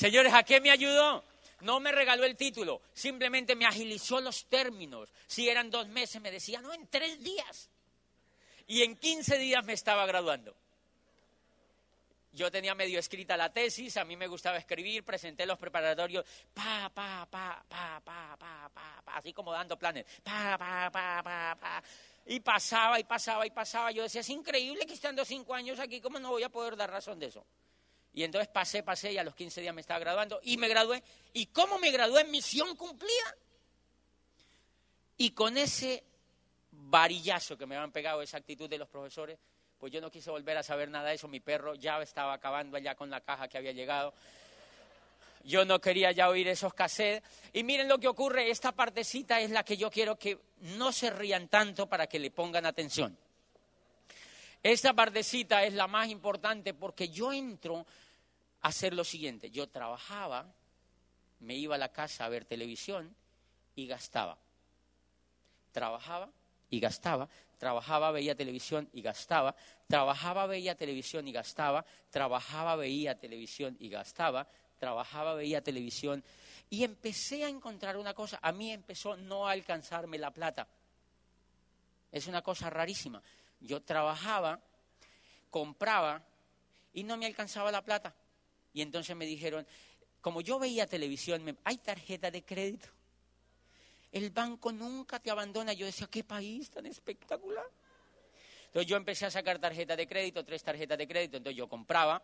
Señores, 0.00 0.32
¿a 0.32 0.44
qué 0.44 0.62
me 0.62 0.70
ayudó? 0.70 1.22
No 1.60 1.78
me 1.78 1.92
regaló 1.92 2.24
el 2.24 2.34
título, 2.34 2.80
simplemente 2.94 3.54
me 3.54 3.66
agilizó 3.66 4.18
los 4.18 4.46
términos. 4.46 5.10
Si 5.26 5.46
eran 5.46 5.70
dos 5.70 5.88
meses, 5.88 6.22
me 6.22 6.30
decía, 6.30 6.62
no, 6.62 6.72
en 6.72 6.86
tres 6.86 7.22
días. 7.22 7.68
Y 8.66 8.82
en 8.82 8.96
quince 8.96 9.36
días 9.36 9.62
me 9.62 9.74
estaba 9.74 10.06
graduando. 10.06 10.56
Yo 12.32 12.50
tenía 12.50 12.74
medio 12.74 12.98
escrita 12.98 13.36
la 13.36 13.52
tesis, 13.52 13.98
a 13.98 14.06
mí 14.06 14.16
me 14.16 14.26
gustaba 14.26 14.56
escribir, 14.56 15.04
presenté 15.04 15.44
los 15.44 15.58
preparatorios, 15.58 16.24
pa, 16.54 16.90
pa, 16.94 17.28
pa, 17.30 17.62
pa, 17.68 18.00
pa, 18.02 18.36
pa, 18.38 18.70
pa, 18.72 19.02
pa, 19.04 19.16
así 19.16 19.34
como 19.34 19.52
dando 19.52 19.78
planes, 19.78 20.06
pa, 20.24 20.56
pa, 20.56 20.90
pa, 20.90 21.22
pa, 21.22 21.58
pa. 21.60 21.82
Y 22.24 22.40
pasaba 22.40 22.98
y 22.98 23.04
pasaba 23.04 23.46
y 23.46 23.50
pasaba. 23.50 23.90
Yo 23.90 24.04
decía, 24.04 24.22
es 24.22 24.30
increíble 24.30 24.86
que 24.86 24.94
estando 24.94 25.26
cinco 25.26 25.52
años 25.52 25.78
aquí, 25.78 26.00
¿cómo 26.00 26.18
no 26.18 26.30
voy 26.30 26.42
a 26.42 26.48
poder 26.48 26.74
dar 26.74 26.90
razón 26.90 27.18
de 27.18 27.26
eso? 27.26 27.44
Y 28.12 28.24
entonces 28.24 28.48
pasé, 28.48 28.82
pasé 28.82 29.12
y 29.12 29.18
a 29.18 29.24
los 29.24 29.34
15 29.34 29.60
días 29.60 29.74
me 29.74 29.80
estaba 29.80 30.00
graduando 30.00 30.40
y 30.42 30.56
me 30.56 30.68
gradué. 30.68 31.02
¿Y 31.32 31.46
cómo 31.46 31.78
me 31.78 31.90
gradué? 31.90 32.24
Misión 32.24 32.74
cumplida. 32.76 33.36
Y 35.16 35.30
con 35.30 35.56
ese 35.56 36.02
varillazo 36.72 37.56
que 37.56 37.66
me 37.66 37.76
habían 37.76 37.92
pegado 37.92 38.22
esa 38.22 38.38
actitud 38.38 38.68
de 38.68 38.78
los 38.78 38.88
profesores, 38.88 39.38
pues 39.78 39.92
yo 39.92 40.00
no 40.00 40.10
quise 40.10 40.30
volver 40.30 40.56
a 40.56 40.62
saber 40.62 40.90
nada 40.90 41.08
de 41.10 41.14
eso. 41.14 41.28
Mi 41.28 41.40
perro 41.40 41.74
ya 41.74 42.00
estaba 42.02 42.32
acabando 42.32 42.76
allá 42.76 42.94
con 42.94 43.10
la 43.10 43.20
caja 43.20 43.48
que 43.48 43.58
había 43.58 43.72
llegado. 43.72 44.12
Yo 45.44 45.64
no 45.64 45.80
quería 45.80 46.12
ya 46.12 46.28
oír 46.28 46.48
esos 46.48 46.74
cassettes. 46.74 47.22
Y 47.52 47.62
miren 47.62 47.88
lo 47.88 47.98
que 47.98 48.08
ocurre, 48.08 48.50
esta 48.50 48.72
partecita 48.72 49.40
es 49.40 49.50
la 49.50 49.64
que 49.64 49.76
yo 49.76 49.90
quiero 49.90 50.18
que 50.18 50.38
no 50.60 50.92
se 50.92 51.10
rían 51.10 51.48
tanto 51.48 51.86
para 51.86 52.06
que 52.06 52.18
le 52.18 52.30
pongan 52.30 52.66
atención. 52.66 53.16
Esta 54.62 54.92
partecita 54.92 55.64
es 55.64 55.72
la 55.72 55.86
más 55.86 56.08
importante 56.08 56.74
porque 56.74 57.08
yo 57.08 57.32
entro 57.32 57.86
a 58.60 58.68
hacer 58.68 58.92
lo 58.92 59.04
siguiente. 59.04 59.50
Yo 59.50 59.68
trabajaba, 59.68 60.52
me 61.40 61.54
iba 61.54 61.76
a 61.76 61.78
la 61.78 61.92
casa 61.92 62.24
a 62.24 62.28
ver 62.28 62.44
televisión 62.44 63.14
y 63.74 63.86
gastaba. 63.86 64.38
Trabajaba 65.72 66.30
y 66.68 66.78
gastaba, 66.78 67.28
trabajaba, 67.58 68.10
veía 68.10 68.34
televisión 68.34 68.88
y 68.92 69.02
gastaba, 69.02 69.56
trabajaba, 69.88 70.46
veía 70.46 70.76
televisión 70.76 71.26
y 71.26 71.32
gastaba, 71.32 71.86
trabajaba, 72.10 72.76
veía 72.76 73.18
televisión 73.18 73.76
y 73.80 73.88
gastaba, 73.88 74.46
trabajaba, 74.78 75.34
veía 75.34 75.62
televisión 75.62 76.22
y 76.68 76.84
empecé 76.84 77.44
a 77.44 77.48
encontrar 77.48 77.96
una 77.96 78.14
cosa, 78.14 78.38
a 78.42 78.52
mí 78.52 78.72
empezó 78.72 79.16
no 79.16 79.48
a 79.48 79.52
alcanzarme 79.52 80.18
la 80.18 80.30
plata. 80.30 80.68
Es 82.12 82.26
una 82.26 82.42
cosa 82.42 82.70
rarísima. 82.70 83.22
Yo 83.60 83.82
trabajaba, 83.82 84.60
compraba 85.50 86.22
y 86.92 87.04
no 87.04 87.16
me 87.16 87.26
alcanzaba 87.26 87.70
la 87.70 87.84
plata. 87.84 88.14
Y 88.72 88.82
entonces 88.82 89.14
me 89.16 89.26
dijeron, 89.26 89.66
como 90.20 90.40
yo 90.40 90.58
veía 90.58 90.86
televisión, 90.86 91.58
hay 91.64 91.76
tarjeta 91.78 92.30
de 92.30 92.44
crédito. 92.44 92.88
El 94.12 94.30
banco 94.30 94.72
nunca 94.72 95.20
te 95.20 95.30
abandona. 95.30 95.72
Yo 95.72 95.86
decía, 95.86 96.08
qué 96.10 96.24
país 96.24 96.70
tan 96.70 96.86
espectacular. 96.86 97.64
Entonces 98.70 98.88
yo 98.88 98.96
empecé 98.96 99.26
a 99.26 99.32
sacar 99.32 99.58
tarjeta 99.58 99.96
de 99.96 100.06
crédito, 100.06 100.44
tres 100.44 100.62
tarjetas 100.62 100.96
de 100.96 101.08
crédito. 101.08 101.38
Entonces 101.38 101.56
yo 101.56 101.68
compraba, 101.68 102.22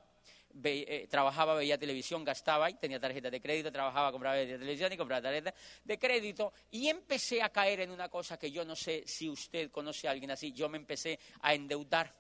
eh, 0.62 1.08
trabajaba, 1.10 1.54
veía 1.54 1.76
televisión, 1.76 2.22
gastaba 2.22 2.70
y 2.70 2.74
tenía 2.74 3.00
tarjeta 3.00 3.28
de 3.28 3.40
crédito, 3.40 3.72
trabajaba, 3.72 4.12
compraba 4.12 4.36
veía 4.36 4.56
televisión 4.56 4.92
y 4.92 4.96
compraba 4.96 5.22
tarjeta 5.22 5.52
de 5.82 5.98
crédito. 5.98 6.52
Y 6.70 6.86
empecé 6.86 7.42
a 7.42 7.48
caer 7.48 7.80
en 7.80 7.90
una 7.90 8.08
cosa 8.08 8.38
que 8.38 8.52
yo 8.52 8.64
no 8.64 8.76
sé 8.76 9.02
si 9.08 9.28
usted 9.28 9.72
conoce 9.72 10.06
a 10.06 10.12
alguien 10.12 10.30
así. 10.30 10.52
Yo 10.52 10.68
me 10.68 10.78
empecé 10.78 11.18
a 11.40 11.52
endeudar. 11.52 12.14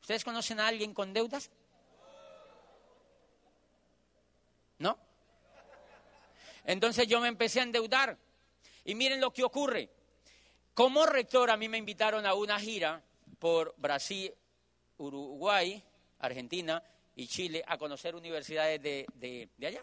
¿Ustedes 0.00 0.22
conocen 0.22 0.60
a 0.60 0.68
alguien 0.68 0.94
con 0.94 1.12
deudas? 1.12 1.50
¿No? 4.78 4.96
Entonces 6.64 7.08
yo 7.08 7.18
me 7.20 7.26
empecé 7.26 7.58
a 7.58 7.64
endeudar. 7.64 8.16
Y 8.84 8.94
miren 8.94 9.20
lo 9.20 9.32
que 9.32 9.42
ocurre. 9.42 9.90
Como 10.76 11.06
rector 11.06 11.48
a 11.48 11.56
mí 11.56 11.70
me 11.70 11.78
invitaron 11.78 12.26
a 12.26 12.34
una 12.34 12.60
gira 12.60 13.02
por 13.38 13.74
Brasil, 13.78 14.30
Uruguay, 14.98 15.82
Argentina 16.18 16.82
y 17.14 17.26
Chile 17.28 17.64
a 17.66 17.78
conocer 17.78 18.14
universidades 18.14 18.82
de, 18.82 19.48
allá. 19.66 19.82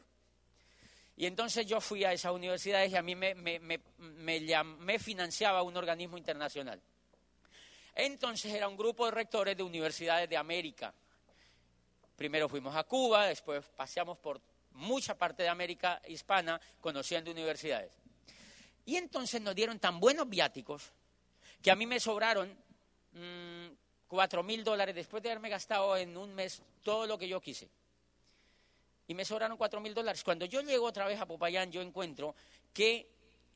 Y 1.17 1.25
entonces 1.25 1.65
yo 1.65 1.81
fui 1.81 2.03
a 2.03 2.13
esas 2.13 2.31
universidades 2.31 2.91
y 2.91 2.95
a 2.95 3.01
mí 3.01 3.15
me, 3.15 3.33
me, 3.33 4.99
financiaba 4.99 5.63
un 5.63 5.75
organismo 5.75 6.15
internacional. 6.15 6.79
Entonces 7.95 8.53
era 8.53 8.67
un 8.67 8.77
grupo 8.77 9.05
de 9.05 9.13
rectores 9.13 9.57
de 9.57 9.63
universidades 9.63 10.29
de 10.29 10.37
América. 10.37 10.93
Primero 12.15 12.47
fuimos 12.47 12.75
a 12.75 12.83
Cuba, 12.83 13.25
después 13.25 13.65
paseamos 13.75 14.19
por 14.19 14.39
mucha 14.73 15.17
parte 15.17 15.41
de 15.41 15.49
América 15.49 15.99
hispana 16.07 16.61
conociendo 16.79 17.31
universidades. 17.31 18.02
Y 18.85 18.97
entonces 18.97 19.41
nos 19.41 19.55
dieron 19.55 19.79
tan 19.79 19.99
buenos 19.99 20.29
viáticos 20.29 20.91
que 21.61 21.71
a 21.71 21.75
mí 21.75 21.85
me 21.85 21.99
sobraron 21.99 22.49
mm, 23.13 23.67
cuatro 24.07 24.43
mil 24.43 24.63
dólares 24.63 24.95
después 24.95 25.23
de 25.23 25.29
haberme 25.29 25.49
gastado 25.49 25.95
en 25.95 26.17
un 26.17 26.33
mes 26.33 26.61
todo 26.83 27.07
lo 27.07 27.17
que 27.17 27.27
yo 27.27 27.39
quise. 27.39 27.69
Y 29.07 29.13
me 29.13 29.25
sobraron 29.25 29.57
cuatro 29.57 29.79
mil 29.79 29.93
dólares. 29.93 30.23
Cuando 30.23 30.45
yo 30.45 30.61
llego 30.61 30.85
otra 30.85 31.07
vez 31.07 31.19
a 31.19 31.25
Popayán, 31.25 31.71
yo 31.71 31.81
encuentro 31.81 32.35
que 32.73 33.09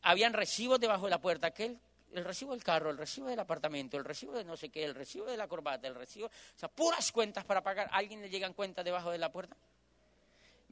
habían 0.04 0.34
recibos 0.34 0.80
debajo 0.80 1.06
de 1.06 1.12
la 1.12 1.22
puerta, 1.22 1.52
que 1.52 1.66
el, 1.66 1.80
el 2.14 2.24
recibo 2.24 2.52
del 2.52 2.64
carro, 2.64 2.90
el 2.90 2.98
recibo 2.98 3.28
del 3.28 3.40
apartamento, 3.40 3.98
el 3.98 4.06
recibo 4.06 4.34
de 4.34 4.44
no 4.44 4.56
sé 4.56 4.70
qué, 4.70 4.84
el 4.84 4.96
recibo 4.96 5.26
de 5.26 5.38
la 5.38 5.48
corbata, 5.48 5.88
el 5.88 5.96
recibo, 5.96 6.28
o 6.28 6.60
sea, 6.60 6.70
puras 6.70 7.12
cuentas 7.12 7.44
para 7.44 7.62
pagar. 7.62 7.90
¿A 7.92 7.98
alguien 7.98 8.22
le 8.22 8.30
llegan 8.30 8.54
cuentas 8.54 8.86
debajo 8.86 9.12
de 9.12 9.18
la 9.18 9.32
puerta? 9.32 9.58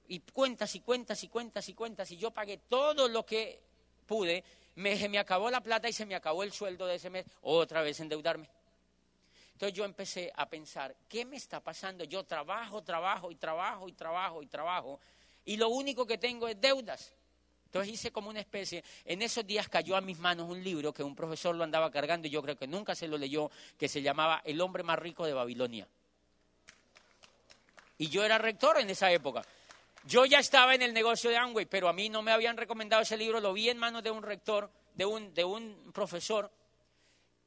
y 0.08 0.20
cuentas 0.20 0.76
y 0.76 0.82
cuentas 0.82 1.24
y 1.24 1.28
cuentas 1.28 1.70
y 1.70 1.74
cuentas 1.74 2.12
y 2.12 2.18
yo 2.18 2.32
pagué 2.32 2.58
todo 2.58 3.08
lo 3.08 3.26
que 3.26 3.60
pude, 4.06 4.44
me, 4.76 4.98
se 4.98 5.10
me 5.10 5.20
acabó 5.20 5.50
la 5.50 5.62
plata 5.62 5.90
y 5.90 5.94
se 5.94 6.06
me 6.06 6.16
acabó 6.16 6.44
el 6.44 6.52
sueldo 6.52 6.86
de 6.86 6.96
ese 6.96 7.10
mes, 7.10 7.26
otra 7.42 7.82
vez 7.82 8.00
endeudarme. 8.00 8.50
Entonces 9.54 9.78
yo 9.78 9.86
empecé 9.86 10.32
a 10.36 10.50
pensar, 10.50 10.96
¿qué 11.08 11.24
me 11.24 11.38
está 11.38 11.62
pasando? 11.62 12.04
Yo 12.04 12.24
trabajo, 12.24 12.84
trabajo 12.84 13.32
y 13.32 13.36
trabajo 13.36 13.88
y 13.88 13.94
trabajo 13.94 14.44
y 14.44 14.48
trabajo 14.48 15.00
y 15.46 15.58
lo 15.58 15.70
único 15.70 16.06
que 16.06 16.18
tengo 16.18 16.48
es 16.48 16.60
deudas. 16.60 17.14
Entonces 17.66 17.94
hice 17.94 18.12
como 18.12 18.30
una 18.30 18.40
especie, 18.40 18.84
en 19.04 19.22
esos 19.22 19.46
días 19.46 19.68
cayó 19.68 19.96
a 19.96 20.02
mis 20.02 20.18
manos 20.18 20.50
un 20.50 20.64
libro 20.64 20.94
que 20.94 21.04
un 21.04 21.16
profesor 21.16 21.56
lo 21.56 21.64
andaba 21.64 21.92
cargando 21.92 22.28
y 22.28 22.32
yo 22.32 22.42
creo 22.42 22.56
que 22.56 22.68
nunca 22.68 22.96
se 22.96 23.08
lo 23.08 23.18
leyó, 23.18 23.52
que 23.78 23.88
se 23.88 24.02
llamaba 24.02 24.42
El 24.46 24.62
hombre 24.62 24.84
más 24.84 24.98
rico 24.98 25.26
de 25.26 25.34
Babilonia. 25.34 25.88
Y 27.98 28.08
yo 28.10 28.24
era 28.24 28.38
rector 28.38 28.80
en 28.80 28.90
esa 28.90 29.12
época. 29.12 29.42
Yo 30.06 30.26
ya 30.26 30.40
estaba 30.40 30.76
en 30.76 30.84
el 30.84 30.94
negocio 30.94 31.32
de 31.32 31.38
Amway, 31.38 31.66
pero 31.66 31.90
a 31.90 31.94
mí 31.94 32.10
no 32.10 32.22
me 32.22 32.32
habían 32.32 32.58
recomendado 32.58 33.02
ese 33.02 33.18
libro, 33.18 33.40
lo 33.40 33.54
vi 33.54 33.70
en 33.70 33.78
manos 33.78 34.04
de 34.04 34.12
un 34.12 34.22
rector, 34.22 34.72
de 34.94 35.04
un, 35.04 35.34
de 35.34 35.44
un 35.44 35.92
profesor, 35.92 36.52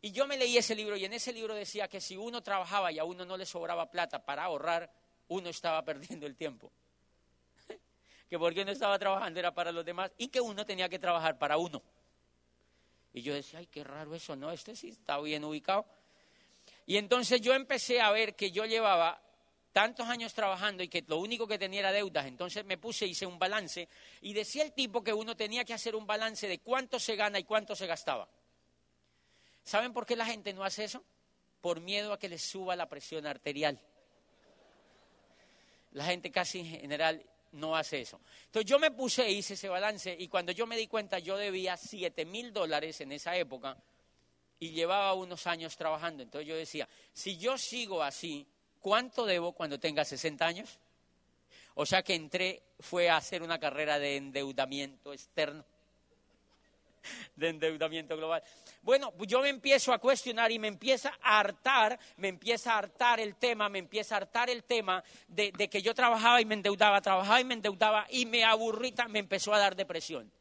y 0.01 0.13
yo 0.13 0.27
me 0.27 0.37
leí 0.37 0.57
ese 0.57 0.75
libro 0.75 0.97
y 0.97 1.05
en 1.05 1.13
ese 1.13 1.33
libro 1.33 1.55
decía 1.55 1.89
que 1.89 2.01
si 2.01 2.17
uno 2.17 2.43
trabajaba 2.43 2.93
y 2.93 2.99
a 2.99 3.05
uno 3.05 3.25
no 3.25 3.37
le 3.37 3.47
sobraba 3.47 3.91
plata 3.91 4.25
para 4.25 4.45
ahorrar, 4.45 4.93
uno 5.29 5.49
estaba 5.49 5.85
perdiendo 5.85 6.27
el 6.27 6.37
tiempo. 6.37 6.73
que 8.29 8.39
porque 8.39 8.63
uno 8.63 8.73
estaba 8.73 8.99
trabajando 8.99 9.39
era 9.39 9.55
para 9.55 9.73
los 9.73 9.85
demás 9.85 10.13
y 10.19 10.29
que 10.29 10.41
uno 10.41 10.65
tenía 10.65 10.89
que 10.89 10.99
trabajar 10.99 11.39
para 11.39 11.57
uno. 11.59 11.83
Y 13.13 13.23
yo 13.23 13.35
decía, 13.35 13.59
ay, 13.61 13.67
qué 13.67 13.83
raro 13.83 14.15
eso, 14.15 14.37
¿no? 14.37 14.53
Este 14.53 14.77
sí 14.77 14.91
está 14.91 15.19
bien 15.21 15.45
ubicado. 15.45 15.87
Y 16.87 16.97
entonces 16.97 17.41
yo 17.41 17.55
empecé 17.55 18.01
a 18.01 18.11
ver 18.11 18.37
que 18.37 18.51
yo 18.51 18.65
llevaba 18.67 19.21
tantos 19.73 20.09
años 20.09 20.35
trabajando 20.35 20.83
y 20.83 20.89
que 20.89 21.05
lo 21.07 21.19
único 21.19 21.47
que 21.47 21.59
tenía 21.59 21.81
era 21.81 21.93
deudas, 21.93 22.27
entonces 22.27 22.64
me 22.64 22.79
puse, 22.79 23.07
hice 23.07 23.27
un 23.27 23.39
balance 23.39 23.89
y 24.21 24.33
decía 24.33 24.62
el 24.62 24.73
tipo 24.73 25.03
que 25.03 25.12
uno 25.12 25.37
tenía 25.37 25.64
que 25.64 25.75
hacer 25.75 25.95
un 25.95 26.07
balance 26.07 26.49
de 26.49 26.59
cuánto 26.59 26.99
se 26.99 27.16
gana 27.16 27.39
y 27.39 27.45
cuánto 27.45 27.75
se 27.77 27.87
gastaba. 27.87 28.29
¿Saben 29.62 29.93
por 29.93 30.07
qué 30.07 30.16
la 30.16 30.27
gente 30.27 30.53
no 30.53 30.64
hace 30.64 30.85
eso? 30.85 31.05
Por 31.61 31.81
miedo 31.81 32.12
a 32.12 32.19
que 32.19 32.29
les 32.29 32.43
suba 32.43 32.75
la 32.75 32.89
presión 32.89 33.27
arterial. 33.27 33.79
La 35.93 36.05
gente 36.05 36.31
casi 36.31 36.61
en 36.61 36.66
general 36.66 37.23
no 37.53 37.77
hace 37.77 38.01
eso. 38.01 38.21
Entonces 38.47 38.69
yo 38.71 38.79
me 38.79 38.91
puse 38.91 39.27
e 39.27 39.33
hice 39.33 39.55
ese 39.55 39.69
balance 39.69 40.14
y 40.19 40.29
cuando 40.29 40.53
yo 40.53 40.66
me 40.66 40.77
di 40.77 40.87
cuenta 40.87 41.19
yo 41.19 41.37
debía 41.37 41.77
siete 41.77 42.25
mil 42.25 42.53
dólares 42.53 43.01
en 43.01 43.12
esa 43.12 43.37
época 43.37 43.77
y 44.59 44.71
llevaba 44.71 45.14
unos 45.14 45.47
años 45.47 45.77
trabajando. 45.77 46.23
Entonces 46.23 46.49
yo 46.49 46.57
decía, 46.57 46.89
si 47.12 47.37
yo 47.37 47.57
sigo 47.59 48.03
así, 48.03 48.47
¿Cuánto 48.81 49.26
debo 49.26 49.53
cuando 49.53 49.79
tenga 49.79 50.05
60 50.05 50.47
años? 50.47 50.79
O 51.74 51.87
sea 51.87 52.03
que 52.03 52.14
entré, 52.14 52.62
fue 52.81 53.09
a 53.09 53.16
hacer 53.16 53.43
una 53.43 53.59
carrera 53.59 53.99
de 53.99 54.16
endeudamiento 54.16 55.12
externo, 55.12 55.64
de 57.37 57.49
endeudamiento 57.51 58.16
global. 58.16 58.43
Bueno, 58.83 59.12
pues 59.12 59.29
yo 59.29 59.41
me 59.41 59.49
empiezo 59.49 59.93
a 59.93 59.99
cuestionar 59.99 60.51
y 60.51 60.59
me 60.59 60.68
empieza 60.68 61.16
a 61.22 61.39
hartar, 61.39 61.99
me 62.16 62.29
empieza 62.29 62.72
a 62.72 62.79
hartar 62.79 63.20
el 63.20 63.37
tema, 63.37 63.68
me 63.68 63.79
empieza 63.79 64.14
a 64.14 64.18
hartar 64.18 64.51
el 64.51 64.64
tema 64.64 65.05
de, 65.29 65.53
de 65.57 65.68
que 65.68 65.81
yo 65.81 65.95
trabajaba 65.95 66.41
y 66.41 66.45
me 66.45 66.55
endeudaba, 66.55 67.01
trabajaba 67.01 67.41
y 67.41 67.45
me 67.45 67.55
endeudaba 67.55 68.07
y 68.11 68.26
me 68.26 68.45
aburrita, 68.45 69.07
me 69.07 69.20
empezó 69.20 69.55
a 69.55 69.59
dar 69.59 69.76
depresión, 69.76 70.33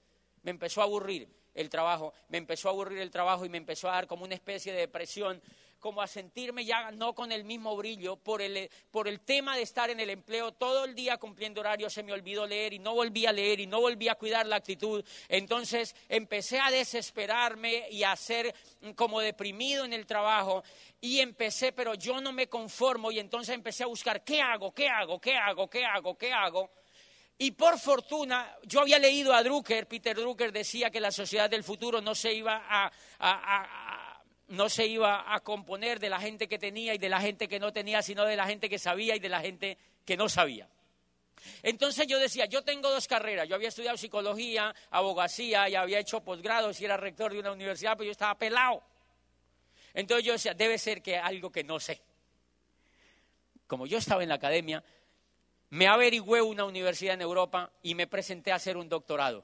me 0.43 0.51
empezó 0.51 0.81
a 0.81 0.85
aburrir 0.85 1.27
el 1.53 1.69
trabajo, 1.69 2.13
me 2.29 2.37
empezó 2.37 2.69
a 2.69 2.71
aburrir 2.71 2.99
el 2.99 3.11
trabajo 3.11 3.45
y 3.45 3.49
me 3.49 3.57
empezó 3.57 3.89
a 3.89 3.93
dar 3.93 4.07
como 4.07 4.23
una 4.23 4.35
especie 4.35 4.71
de 4.71 4.79
depresión 4.79 5.41
como 5.87 6.01
a 6.01 6.07
sentirme 6.07 6.65
ya 6.65 6.91
no 6.91 7.15
con 7.15 7.31
el 7.31 7.45
mismo 7.45 7.73
brillo 7.77 8.17
por 8.17 8.41
el, 8.41 8.69
por 8.91 9.07
el 9.07 9.21
tema 9.21 9.55
de 9.55 9.61
estar 9.61 9.89
en 9.89 10.01
el 10.01 10.09
empleo 10.09 10.51
todo 10.51 10.83
el 10.83 10.93
día 10.93 11.15
cumpliendo 11.15 11.61
horario, 11.61 11.89
se 11.89 12.03
me 12.03 12.11
olvidó 12.11 12.45
leer 12.45 12.73
y 12.73 12.79
no 12.79 12.93
volví 12.93 13.25
a 13.25 13.31
leer 13.31 13.61
y 13.61 13.67
no 13.67 13.79
volví 13.79 14.09
a 14.09 14.15
cuidar 14.15 14.45
la 14.47 14.57
actitud. 14.57 15.01
Entonces 15.29 15.95
empecé 16.09 16.59
a 16.59 16.71
desesperarme 16.71 17.87
y 17.89 18.03
a 18.03 18.13
ser 18.17 18.53
como 18.95 19.21
deprimido 19.21 19.85
en 19.85 19.93
el 19.93 20.05
trabajo 20.05 20.61
y 20.99 21.21
empecé, 21.21 21.71
pero 21.71 21.93
yo 21.93 22.19
no 22.19 22.33
me 22.33 22.47
conformo 22.47 23.09
y 23.09 23.19
entonces 23.19 23.55
empecé 23.55 23.85
a 23.85 23.87
buscar 23.87 24.25
qué 24.25 24.41
hago, 24.41 24.73
qué 24.73 24.89
hago, 24.89 25.21
qué 25.21 25.37
hago, 25.37 25.69
qué 25.69 25.85
hago, 25.85 26.17
qué 26.17 26.33
hago. 26.33 26.69
Y 27.39 27.51
por 27.51 27.79
fortuna, 27.79 28.57
yo 28.63 28.81
había 28.81 28.97
leído 28.97 29.31
a 29.31 29.43
Drucker, 29.43 29.87
Peter 29.87 30.17
Drucker 30.17 30.51
decía 30.51 30.89
que 30.89 30.99
la 30.99 31.11
sociedad 31.11 31.47
del 31.47 31.63
futuro 31.63 32.01
no 32.01 32.15
se 32.15 32.33
iba 32.33 32.65
a, 32.67 32.91
no 34.47 34.69
se 34.69 34.87
iba 34.87 35.33
a 35.33 35.39
componer 35.41 35.99
de 35.99 36.09
la 36.09 36.19
gente 36.19 36.47
que 36.47 36.57
tenía 36.57 36.93
y 36.93 36.97
de 36.97 37.09
la 37.09 37.19
gente 37.19 37.47
que 37.47 37.59
no 37.59 37.73
tenía, 37.73 38.01
sino 38.01 38.25
de 38.25 38.35
la 38.35 38.47
gente 38.47 38.69
que 38.69 38.79
sabía 38.79 39.15
y 39.15 39.19
de 39.19 39.29
la 39.29 39.41
gente 39.41 39.77
que 40.05 40.15
no 40.15 40.29
sabía. 40.29 40.69
Entonces 41.63 42.07
yo 42.07 42.19
decía, 42.19 42.45
yo 42.45 42.63
tengo 42.63 42.89
dos 42.89 43.07
carreras, 43.07 43.47
yo 43.47 43.55
había 43.55 43.69
estudiado 43.69 43.97
psicología, 43.97 44.73
abogacía 44.89 45.69
y 45.69 45.75
había 45.75 45.99
hecho 45.99 46.21
posgrados 46.21 46.79
y 46.81 46.85
era 46.85 46.97
rector 46.97 47.33
de 47.33 47.39
una 47.39 47.51
universidad, 47.51 47.93
pero 47.93 48.05
yo 48.05 48.11
estaba 48.11 48.37
pelado. 48.37 48.81
Entonces 49.93 50.25
yo 50.25 50.33
decía, 50.33 50.53
debe 50.53 50.77
ser 50.77 51.01
que 51.01 51.17
algo 51.17 51.51
que 51.51 51.63
no 51.63 51.79
sé. 51.79 52.01
Como 53.67 53.85
yo 53.85 53.97
estaba 53.97 54.23
en 54.23 54.29
la 54.29 54.35
academia, 54.35 54.83
me 55.69 55.87
averigüé 55.87 56.41
una 56.41 56.63
universidad 56.63 57.15
en 57.15 57.21
Europa 57.21 57.71
y 57.83 57.95
me 57.95 58.07
presenté 58.07 58.51
a 58.51 58.55
hacer 58.55 58.77
un 58.77 58.87
doctorado, 58.87 59.43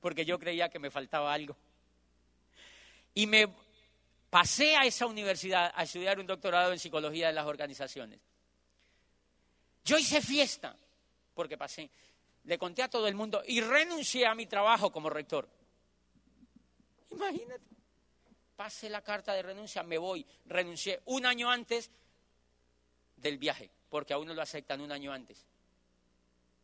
porque 0.00 0.24
yo 0.24 0.38
creía 0.38 0.68
que 0.68 0.78
me 0.78 0.90
faltaba 0.90 1.32
algo. 1.32 1.56
Y 3.14 3.26
me 3.26 3.48
pasé 4.30 4.76
a 4.76 4.84
esa 4.84 5.06
universidad 5.06 5.72
a 5.74 5.82
estudiar 5.84 6.18
un 6.18 6.26
doctorado 6.26 6.72
en 6.72 6.78
psicología 6.78 7.28
de 7.28 7.32
las 7.32 7.46
organizaciones. 7.46 8.20
Yo 9.84 9.98
hice 9.98 10.20
fiesta, 10.20 10.76
porque 11.34 11.56
pasé. 11.56 11.90
Le 12.44 12.58
conté 12.58 12.82
a 12.82 12.88
todo 12.88 13.08
el 13.08 13.14
mundo 13.14 13.42
y 13.46 13.60
renuncié 13.60 14.26
a 14.26 14.34
mi 14.34 14.46
trabajo 14.46 14.92
como 14.92 15.10
rector. 15.10 15.48
Imagínate. 17.10 17.64
Pasé 18.56 18.90
la 18.90 19.02
carta 19.02 19.32
de 19.34 19.42
renuncia, 19.42 19.82
me 19.82 19.98
voy. 19.98 20.26
Renuncié 20.46 21.00
un 21.06 21.26
año 21.26 21.50
antes 21.50 21.90
del 23.16 23.38
viaje, 23.38 23.70
porque 23.88 24.12
a 24.12 24.18
uno 24.18 24.34
lo 24.34 24.42
aceptan 24.42 24.80
un 24.80 24.90
año 24.90 25.12
antes. 25.12 25.46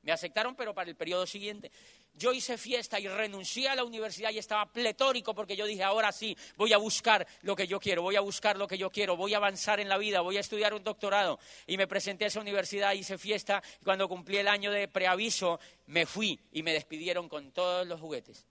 Me 0.02 0.12
aceptaron, 0.12 0.54
pero 0.54 0.74
para 0.74 0.90
el 0.90 0.96
periodo 0.96 1.26
siguiente. 1.26 1.70
Yo 2.16 2.32
hice 2.32 2.56
fiesta 2.56 3.00
y 3.00 3.08
renuncié 3.08 3.68
a 3.68 3.74
la 3.74 3.82
universidad 3.82 4.30
y 4.30 4.38
estaba 4.38 4.72
pletórico 4.72 5.34
porque 5.34 5.56
yo 5.56 5.66
dije, 5.66 5.82
ahora 5.82 6.12
sí, 6.12 6.36
voy 6.56 6.72
a 6.72 6.76
buscar 6.76 7.26
lo 7.42 7.56
que 7.56 7.66
yo 7.66 7.80
quiero, 7.80 8.02
voy 8.02 8.14
a 8.14 8.20
buscar 8.20 8.56
lo 8.56 8.68
que 8.68 8.78
yo 8.78 8.90
quiero, 8.90 9.16
voy 9.16 9.34
a 9.34 9.38
avanzar 9.38 9.80
en 9.80 9.88
la 9.88 9.98
vida, 9.98 10.20
voy 10.20 10.36
a 10.36 10.40
estudiar 10.40 10.74
un 10.74 10.84
doctorado. 10.84 11.40
Y 11.66 11.76
me 11.76 11.88
presenté 11.88 12.24
a 12.24 12.28
esa 12.28 12.40
universidad, 12.40 12.92
hice 12.92 13.18
fiesta. 13.18 13.62
Y 13.80 13.84
cuando 13.84 14.08
cumplí 14.08 14.36
el 14.36 14.46
año 14.46 14.70
de 14.70 14.86
preaviso, 14.86 15.58
me 15.86 16.06
fui 16.06 16.38
y 16.52 16.62
me 16.62 16.72
despidieron 16.72 17.28
con 17.28 17.50
todos 17.50 17.86
los 17.86 18.00
juguetes. 18.00 18.46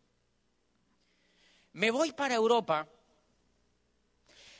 Me 1.71 1.89
voy 1.89 2.11
para 2.11 2.35
Europa 2.35 2.87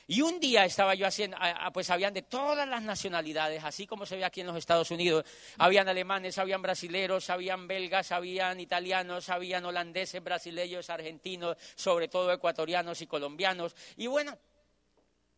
y 0.06 0.20
un 0.20 0.38
día 0.38 0.66
estaba 0.66 0.94
yo 0.94 1.06
haciendo, 1.06 1.38
pues 1.72 1.88
habían 1.88 2.12
de 2.12 2.22
todas 2.22 2.68
las 2.68 2.82
nacionalidades, 2.82 3.64
así 3.64 3.86
como 3.86 4.04
se 4.04 4.16
ve 4.16 4.24
aquí 4.24 4.42
en 4.42 4.48
los 4.48 4.56
Estados 4.56 4.90
Unidos. 4.90 5.24
Habían 5.56 5.88
alemanes, 5.88 6.36
habían 6.36 6.60
brasileros, 6.60 7.30
habían 7.30 7.66
belgas, 7.66 8.12
habían 8.12 8.60
italianos, 8.60 9.30
habían 9.30 9.64
holandeses, 9.64 10.22
brasileños, 10.22 10.90
argentinos, 10.90 11.56
sobre 11.74 12.08
todo 12.08 12.30
ecuatorianos 12.32 13.00
y 13.00 13.06
colombianos. 13.06 13.74
Y 13.96 14.06
bueno, 14.06 14.36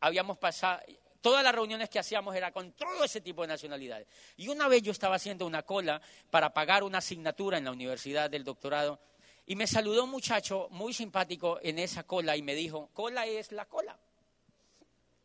habíamos 0.00 0.36
pasado, 0.38 0.82
todas 1.20 1.44
las 1.44 1.54
reuniones 1.54 1.88
que 1.88 2.00
hacíamos 2.00 2.34
era 2.34 2.50
con 2.50 2.72
todo 2.72 3.04
ese 3.04 3.20
tipo 3.20 3.42
de 3.42 3.48
nacionalidades. 3.48 4.08
Y 4.36 4.48
una 4.48 4.66
vez 4.66 4.82
yo 4.82 4.90
estaba 4.90 5.14
haciendo 5.14 5.46
una 5.46 5.62
cola 5.62 6.02
para 6.28 6.52
pagar 6.52 6.82
una 6.82 6.98
asignatura 6.98 7.56
en 7.56 7.66
la 7.66 7.70
universidad 7.70 8.28
del 8.28 8.42
doctorado 8.42 8.98
y 9.46 9.54
me 9.54 9.68
saludó 9.68 10.02
un 10.02 10.10
muchacho 10.10 10.66
muy 10.72 10.92
simpático 10.92 11.60
en 11.62 11.78
esa 11.78 12.02
cola 12.02 12.36
y 12.36 12.42
me 12.42 12.56
dijo, 12.56 12.90
cola 12.92 13.26
es 13.26 13.52
la 13.52 13.66
cola 13.66 13.96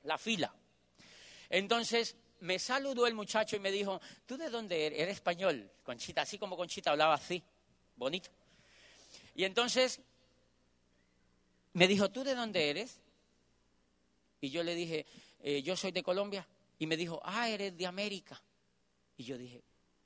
la 0.04 0.18
fila. 0.18 0.54
Entonces 1.50 2.16
me 2.42 2.60
saludó 2.60 3.08
el 3.08 3.14
muchacho 3.14 3.56
y 3.56 3.60
me 3.60 3.72
dijo, 3.72 4.02
¿tú 4.26 4.38
de 4.38 4.50
dónde 4.50 4.86
eres? 4.86 5.00
Eres 5.00 5.16
español, 5.16 5.70
Conchita, 5.84 6.22
así 6.22 6.38
como 6.38 6.58
Conchita 6.58 6.92
hablaba 6.92 7.16
así, 7.16 7.44
bonito. 7.96 8.30
Y 9.36 9.44
entonces 9.44 10.02
me 11.74 11.88
dijo, 11.88 12.10
¿tú 12.10 12.24
de 12.24 12.36
dónde 12.36 12.70
eres? 12.70 13.00
Y 14.42 14.50
yo 14.50 14.64
le 14.64 14.76
dije, 14.76 15.06
eh, 15.42 15.62
yo 15.62 15.76
soy 15.76 15.92
de 15.92 16.04
Colombia. 16.04 16.48
Y 16.80 16.88
me 16.88 16.98
dijo, 16.98 17.22
ah, 17.24 17.48
eres 17.48 17.78
de 17.78 17.86
América. 17.86 18.42
Y 19.18 19.24
yo 19.24 19.38
dije, 19.38 19.62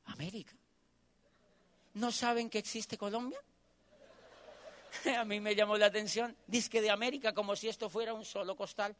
¿América? 0.05 0.53
¿No 1.93 2.11
saben 2.11 2.49
que 2.49 2.57
existe 2.57 2.97
Colombia? 2.97 3.39
A 5.17 5.25
mí 5.25 5.39
me 5.39 5.55
llamó 5.55 5.77
la 5.77 5.87
atención. 5.87 6.35
Dice 6.45 6.69
que 6.69 6.81
de 6.81 6.89
América, 6.89 7.33
como 7.33 7.55
si 7.55 7.67
esto 7.67 7.89
fuera 7.89 8.13
un 8.13 8.25
solo 8.25 8.55
costal. 8.55 8.95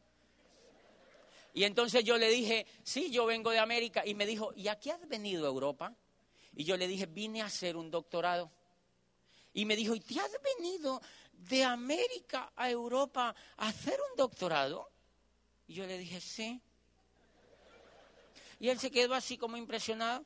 Y 1.56 1.64
entonces 1.64 2.04
yo 2.04 2.18
le 2.18 2.28
dije, 2.28 2.68
sí, 2.84 3.10
yo 3.10 3.26
vengo 3.26 3.50
de 3.50 3.60
América. 3.60 4.06
Y 4.06 4.14
me 4.14 4.26
dijo, 4.26 4.52
¿y 4.58 4.68
a 4.68 4.78
qué 4.78 4.92
has 4.92 5.08
venido 5.08 5.46
a 5.46 5.48
Europa? 5.48 5.96
Y 6.54 6.66
yo 6.66 6.76
le 6.76 6.86
dije, 6.86 7.06
vine 7.06 7.42
a 7.42 7.46
hacer 7.46 7.78
un 7.78 7.90
doctorado. 7.90 8.52
Y 9.54 9.64
me 9.64 9.78
dijo, 9.78 9.96
¿y 9.96 10.02
te 10.02 10.20
has 10.20 10.32
venido 10.58 11.02
de 11.32 11.64
América 11.64 12.52
a 12.58 12.70
Europa 12.70 13.34
a 13.56 13.70
hacer 13.70 13.98
un 14.12 14.18
doctorado? 14.18 14.92
Y 15.66 15.76
yo 15.76 15.88
le 15.88 15.98
dije, 15.98 16.20
sí. 16.20 16.62
Y 18.60 18.68
él 18.68 18.78
se 18.78 18.92
quedó 18.92 19.14
así 19.14 19.38
como 19.38 19.56
impresionado. 19.56 20.26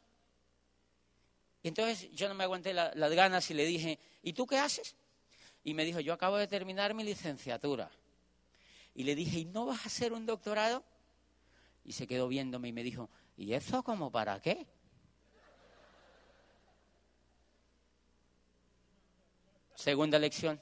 Y 1.62 1.68
entonces 1.68 2.10
yo 2.12 2.28
no 2.28 2.34
me 2.34 2.44
aguanté 2.44 2.74
las 2.74 3.14
ganas 3.14 3.48
y 3.52 3.54
le 3.54 3.66
dije, 3.66 4.00
¿y 4.24 4.34
tú 4.34 4.48
qué 4.48 4.58
haces? 4.58 4.96
Y 5.64 5.76
me 5.76 5.86
dijo, 5.86 6.00
yo 6.00 6.12
acabo 6.12 6.38
de 6.38 6.48
terminar 6.48 6.96
mi 6.96 7.04
licenciatura. 7.04 7.92
Y 8.96 9.04
le 9.04 9.14
dije, 9.14 9.38
¿y 9.38 9.46
no 9.46 9.68
vas 9.68 9.84
a 9.84 9.90
hacer 9.90 10.12
un 10.12 10.26
doctorado? 10.26 10.84
Y 11.90 11.94
se 11.94 12.06
quedó 12.06 12.28
viéndome 12.28 12.68
y 12.68 12.72
me 12.72 12.84
dijo, 12.84 13.10
¿y 13.36 13.54
eso 13.54 13.82
como 13.82 14.12
para 14.12 14.40
qué? 14.40 14.68
Segunda 19.74 20.20
lección. 20.20 20.62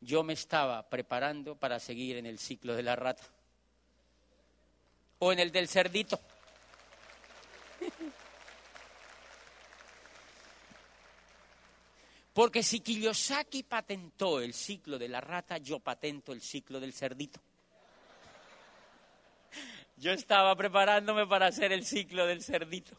Yo 0.00 0.22
me 0.22 0.32
estaba 0.32 0.88
preparando 0.88 1.56
para 1.56 1.78
seguir 1.78 2.16
en 2.16 2.24
el 2.24 2.38
ciclo 2.38 2.74
de 2.74 2.82
la 2.82 2.96
rata. 2.96 3.22
O 5.18 5.30
en 5.30 5.40
el 5.40 5.52
del 5.52 5.68
cerdito. 5.68 6.18
Porque 12.32 12.62
si 12.62 12.80
Kiyosaki 12.80 13.64
patentó 13.64 14.40
el 14.40 14.54
ciclo 14.54 14.98
de 14.98 15.10
la 15.10 15.20
rata, 15.20 15.58
yo 15.58 15.80
patento 15.80 16.32
el 16.32 16.40
ciclo 16.40 16.80
del 16.80 16.94
cerdito. 16.94 17.42
Yo 20.02 20.10
estaba 20.10 20.56
preparándome 20.56 21.28
para 21.28 21.46
hacer 21.46 21.70
el 21.70 21.86
ciclo 21.86 22.26
del 22.26 22.42
cerdito, 22.42 22.96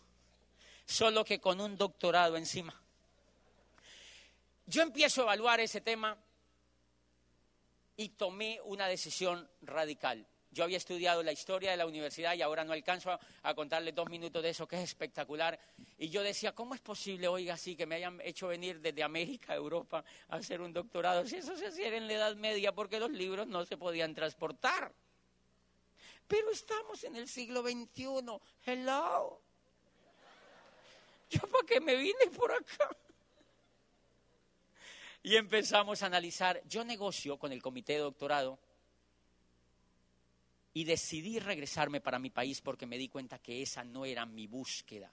solo 0.86 1.26
que 1.26 1.41
con 1.41 1.60
un 1.60 1.76
doctorado 1.76 2.38
encima. 2.38 2.74
Yo 4.68 4.84
empiezo 4.84 5.20
a 5.20 5.24
evaluar 5.26 5.60
ese 5.60 5.82
tema 5.82 6.18
y 7.97 8.08
tomé 8.08 8.62
una 8.64 8.88
decisión 8.88 9.45
radical. 9.64 10.26
Yo 10.49 10.64
había 10.64 10.78
estudiado 10.78 11.24
la 11.24 11.34
historia 11.34 11.72
de 11.72 11.78
la 11.78 11.86
universidad 11.86 12.36
y 12.36 12.41
ahora 12.41 12.64
no 12.64 12.72
alcanzo 12.72 13.20
a, 13.41 13.54
contarle 13.54 13.91
dos 13.91 14.10
minutos 14.10 14.41
de 14.41 14.51
eso, 14.51 14.66
que 14.66 14.78
es 14.78 14.84
espectacular. 14.84 15.60
Y 15.97 16.08
yo 16.08 16.24
decía, 16.24 16.56
¿cómo 16.56 16.74
es 16.74 16.80
posible, 16.80 17.28
oiga, 17.28 17.56
así, 17.56 17.76
que 17.76 17.86
me 17.86 17.95
hayan 17.95 18.22
hecho 18.22 18.47
venir 18.47 18.80
desde 18.80 19.04
América 19.04 19.51
a 19.51 19.56
Europa 19.58 20.06
a 20.30 20.38
hacer 20.38 20.62
un 20.62 20.72
doctorado? 20.72 21.28
Si 21.28 21.36
eso 21.36 21.58
se 21.58 21.68
hacía 21.68 21.93
en 21.93 22.08
la 22.08 22.14
Edad 22.14 22.36
Media, 22.38 22.72
porque 22.72 22.97
los 22.97 23.12
libros 23.12 23.45
no 23.45 23.66
se 23.66 23.76
podían 23.76 24.16
transportar. 24.16 24.93
Pero 26.28 26.52
estamos 26.52 27.04
en 27.04 27.16
el 27.16 27.28
siglo 27.28 27.62
XXI. 27.62 28.06
Hello. 28.66 29.42
¿Yo 31.30 31.40
para 31.42 31.66
qué 31.66 31.80
me 31.80 31.96
vine 31.96 32.28
por 32.36 32.52
acá? 32.52 32.90
Y 35.24 35.36
empezamos 35.36 36.04
a 36.04 36.08
analizar. 36.08 36.62
Yo 36.68 36.84
negocio 36.84 37.38
con 37.38 37.52
el 37.52 37.62
comité 37.62 37.94
de 37.94 38.00
doctorado 38.00 38.60
y 40.74 40.84
decidí 40.84 41.40
regresarme 41.40 42.02
para 42.02 42.20
mi 42.20 42.30
país 42.30 42.62
porque 42.62 42.86
me 42.86 42.98
di 42.98 43.08
cuenta 43.08 43.40
que 43.40 43.62
esa 43.62 43.84
no 43.84 44.06
era 44.06 44.26
mi 44.26 44.48
búsqueda, 44.48 45.12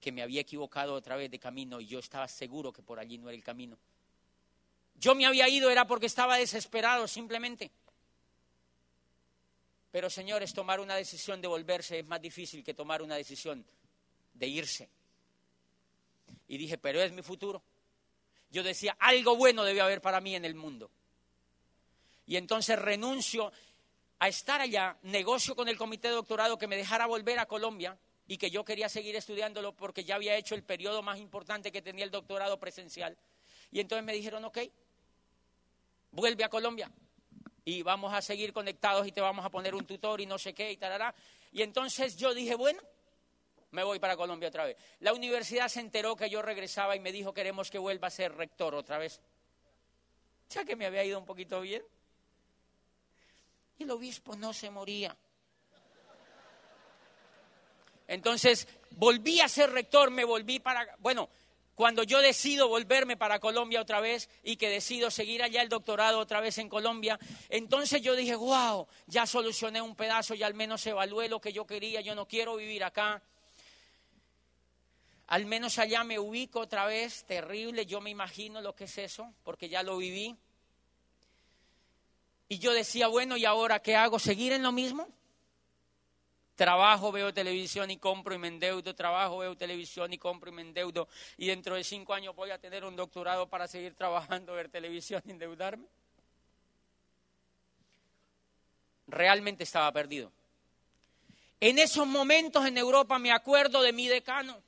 que 0.00 0.12
me 0.12 0.22
había 0.22 0.42
equivocado 0.42 0.94
otra 0.94 1.16
vez 1.16 1.30
de 1.30 1.38
camino 1.38 1.80
y 1.80 1.86
yo 1.86 1.98
estaba 1.98 2.28
seguro 2.28 2.72
que 2.72 2.82
por 2.82 2.98
allí 2.98 3.18
no 3.18 3.28
era 3.28 3.36
el 3.36 3.44
camino. 3.44 3.78
Yo 4.94 5.14
me 5.14 5.26
había 5.26 5.48
ido 5.48 5.70
era 5.70 5.86
porque 5.86 6.06
estaba 6.06 6.36
desesperado 6.36 7.08
simplemente. 7.08 7.70
Pero 9.96 10.10
señores, 10.10 10.52
tomar 10.52 10.78
una 10.78 10.94
decisión 10.94 11.40
de 11.40 11.48
volverse 11.48 11.98
es 11.98 12.06
más 12.06 12.20
difícil 12.20 12.62
que 12.62 12.74
tomar 12.74 13.00
una 13.00 13.16
decisión 13.16 13.64
de 14.34 14.46
irse. 14.46 14.90
Y 16.48 16.58
dije, 16.58 16.76
pero 16.76 17.00
es 17.00 17.12
mi 17.12 17.22
futuro. 17.22 17.62
Yo 18.50 18.62
decía, 18.62 18.94
algo 19.00 19.36
bueno 19.36 19.64
debe 19.64 19.80
haber 19.80 20.02
para 20.02 20.20
mí 20.20 20.34
en 20.34 20.44
el 20.44 20.54
mundo. 20.54 20.90
Y 22.26 22.36
entonces 22.36 22.78
renuncio 22.78 23.50
a 24.18 24.28
estar 24.28 24.60
allá, 24.60 24.98
negocio 25.00 25.56
con 25.56 25.66
el 25.66 25.78
comité 25.78 26.08
de 26.08 26.14
doctorado 26.16 26.58
que 26.58 26.66
me 26.66 26.76
dejara 26.76 27.06
volver 27.06 27.38
a 27.38 27.46
Colombia 27.46 27.96
y 28.28 28.36
que 28.36 28.50
yo 28.50 28.66
quería 28.66 28.90
seguir 28.90 29.16
estudiándolo 29.16 29.74
porque 29.74 30.04
ya 30.04 30.16
había 30.16 30.36
hecho 30.36 30.54
el 30.54 30.62
periodo 30.62 31.00
más 31.02 31.18
importante 31.18 31.72
que 31.72 31.80
tenía 31.80 32.04
el 32.04 32.10
doctorado 32.10 32.60
presencial. 32.60 33.16
Y 33.70 33.80
entonces 33.80 34.04
me 34.04 34.12
dijeron, 34.12 34.44
ok, 34.44 34.58
vuelve 36.10 36.44
a 36.44 36.50
Colombia 36.50 36.92
y 37.66 37.82
vamos 37.82 38.14
a 38.14 38.22
seguir 38.22 38.52
conectados 38.52 39.08
y 39.08 39.12
te 39.12 39.20
vamos 39.20 39.44
a 39.44 39.50
poner 39.50 39.74
un 39.74 39.84
tutor 39.84 40.20
y 40.20 40.26
no 40.26 40.38
sé 40.38 40.54
qué 40.54 40.70
y 40.70 40.76
tarará. 40.76 41.12
Y 41.50 41.62
entonces 41.62 42.16
yo 42.16 42.32
dije, 42.32 42.54
bueno, 42.54 42.80
me 43.72 43.82
voy 43.82 43.98
para 43.98 44.16
Colombia 44.16 44.48
otra 44.48 44.64
vez. 44.64 44.76
La 45.00 45.12
universidad 45.12 45.66
se 45.66 45.80
enteró 45.80 46.14
que 46.14 46.30
yo 46.30 46.40
regresaba 46.42 46.94
y 46.94 47.00
me 47.00 47.10
dijo, 47.10 47.34
queremos 47.34 47.68
que 47.68 47.78
vuelva 47.78 48.06
a 48.06 48.12
ser 48.12 48.36
rector 48.36 48.76
otra 48.76 48.98
vez. 48.98 49.20
Ya 50.50 50.64
que 50.64 50.76
me 50.76 50.86
había 50.86 51.04
ido 51.04 51.18
un 51.18 51.26
poquito 51.26 51.60
bien. 51.60 51.82
Y 53.78 53.82
el 53.82 53.90
obispo 53.90 54.36
no 54.36 54.52
se 54.52 54.70
moría. 54.70 55.16
Entonces 58.06 58.68
volví 58.92 59.40
a 59.40 59.48
ser 59.48 59.72
rector, 59.72 60.12
me 60.12 60.24
volví 60.24 60.60
para... 60.60 60.94
Bueno, 61.00 61.28
cuando 61.76 62.02
yo 62.02 62.22
decido 62.22 62.68
volverme 62.68 63.18
para 63.18 63.38
Colombia 63.38 63.82
otra 63.82 64.00
vez 64.00 64.30
y 64.42 64.56
que 64.56 64.70
decido 64.70 65.10
seguir 65.10 65.42
allá 65.42 65.60
el 65.60 65.68
doctorado 65.68 66.18
otra 66.18 66.40
vez 66.40 66.56
en 66.56 66.70
Colombia, 66.70 67.20
entonces 67.50 68.00
yo 68.00 68.16
dije, 68.16 68.34
wow, 68.34 68.88
ya 69.06 69.26
solucioné 69.26 69.82
un 69.82 69.94
pedazo, 69.94 70.34
y 70.34 70.42
al 70.42 70.54
menos 70.54 70.86
evalué 70.86 71.28
lo 71.28 71.38
que 71.38 71.52
yo 71.52 71.66
quería, 71.66 72.00
yo 72.00 72.14
no 72.14 72.26
quiero 72.26 72.56
vivir 72.56 72.82
acá. 72.82 73.22
Al 75.26 75.44
menos 75.44 75.78
allá 75.78 76.02
me 76.02 76.18
ubico 76.18 76.60
otra 76.60 76.86
vez, 76.86 77.24
terrible, 77.24 77.84
yo 77.84 78.00
me 78.00 78.08
imagino 78.08 78.62
lo 78.62 78.74
que 78.74 78.84
es 78.84 78.96
eso, 78.96 79.34
porque 79.44 79.68
ya 79.68 79.82
lo 79.82 79.98
viví. 79.98 80.34
Y 82.48 82.58
yo 82.58 82.72
decía, 82.72 83.08
bueno, 83.08 83.36
¿y 83.36 83.44
ahora 83.44 83.80
qué 83.80 83.96
hago? 83.96 84.18
¿Seguir 84.18 84.54
en 84.54 84.62
lo 84.62 84.72
mismo? 84.72 85.08
Trabajo, 86.56 87.12
veo 87.12 87.34
televisión 87.34 87.90
y 87.90 87.98
compro 87.98 88.34
y 88.34 88.38
me 88.38 88.48
endeudo. 88.48 88.94
Trabajo, 88.94 89.38
veo 89.38 89.54
televisión 89.56 90.10
y 90.14 90.18
compro 90.18 90.50
y 90.50 90.54
me 90.54 90.62
endeudo. 90.62 91.06
Y 91.36 91.48
dentro 91.48 91.76
de 91.76 91.84
cinco 91.84 92.14
años 92.14 92.34
voy 92.34 92.50
a 92.50 92.58
tener 92.58 92.82
un 92.84 92.96
doctorado 92.96 93.46
para 93.46 93.68
seguir 93.68 93.94
trabajando, 93.94 94.54
ver 94.54 94.70
televisión 94.70 95.22
y 95.26 95.32
endeudarme. 95.32 95.86
Realmente 99.06 99.64
estaba 99.64 99.92
perdido. 99.92 100.32
En 101.60 101.78
esos 101.78 102.06
momentos 102.06 102.64
en 102.66 102.78
Europa 102.78 103.18
me 103.18 103.32
acuerdo 103.32 103.82
de 103.82 103.92
mi 103.92 104.08
decano. 104.08 104.62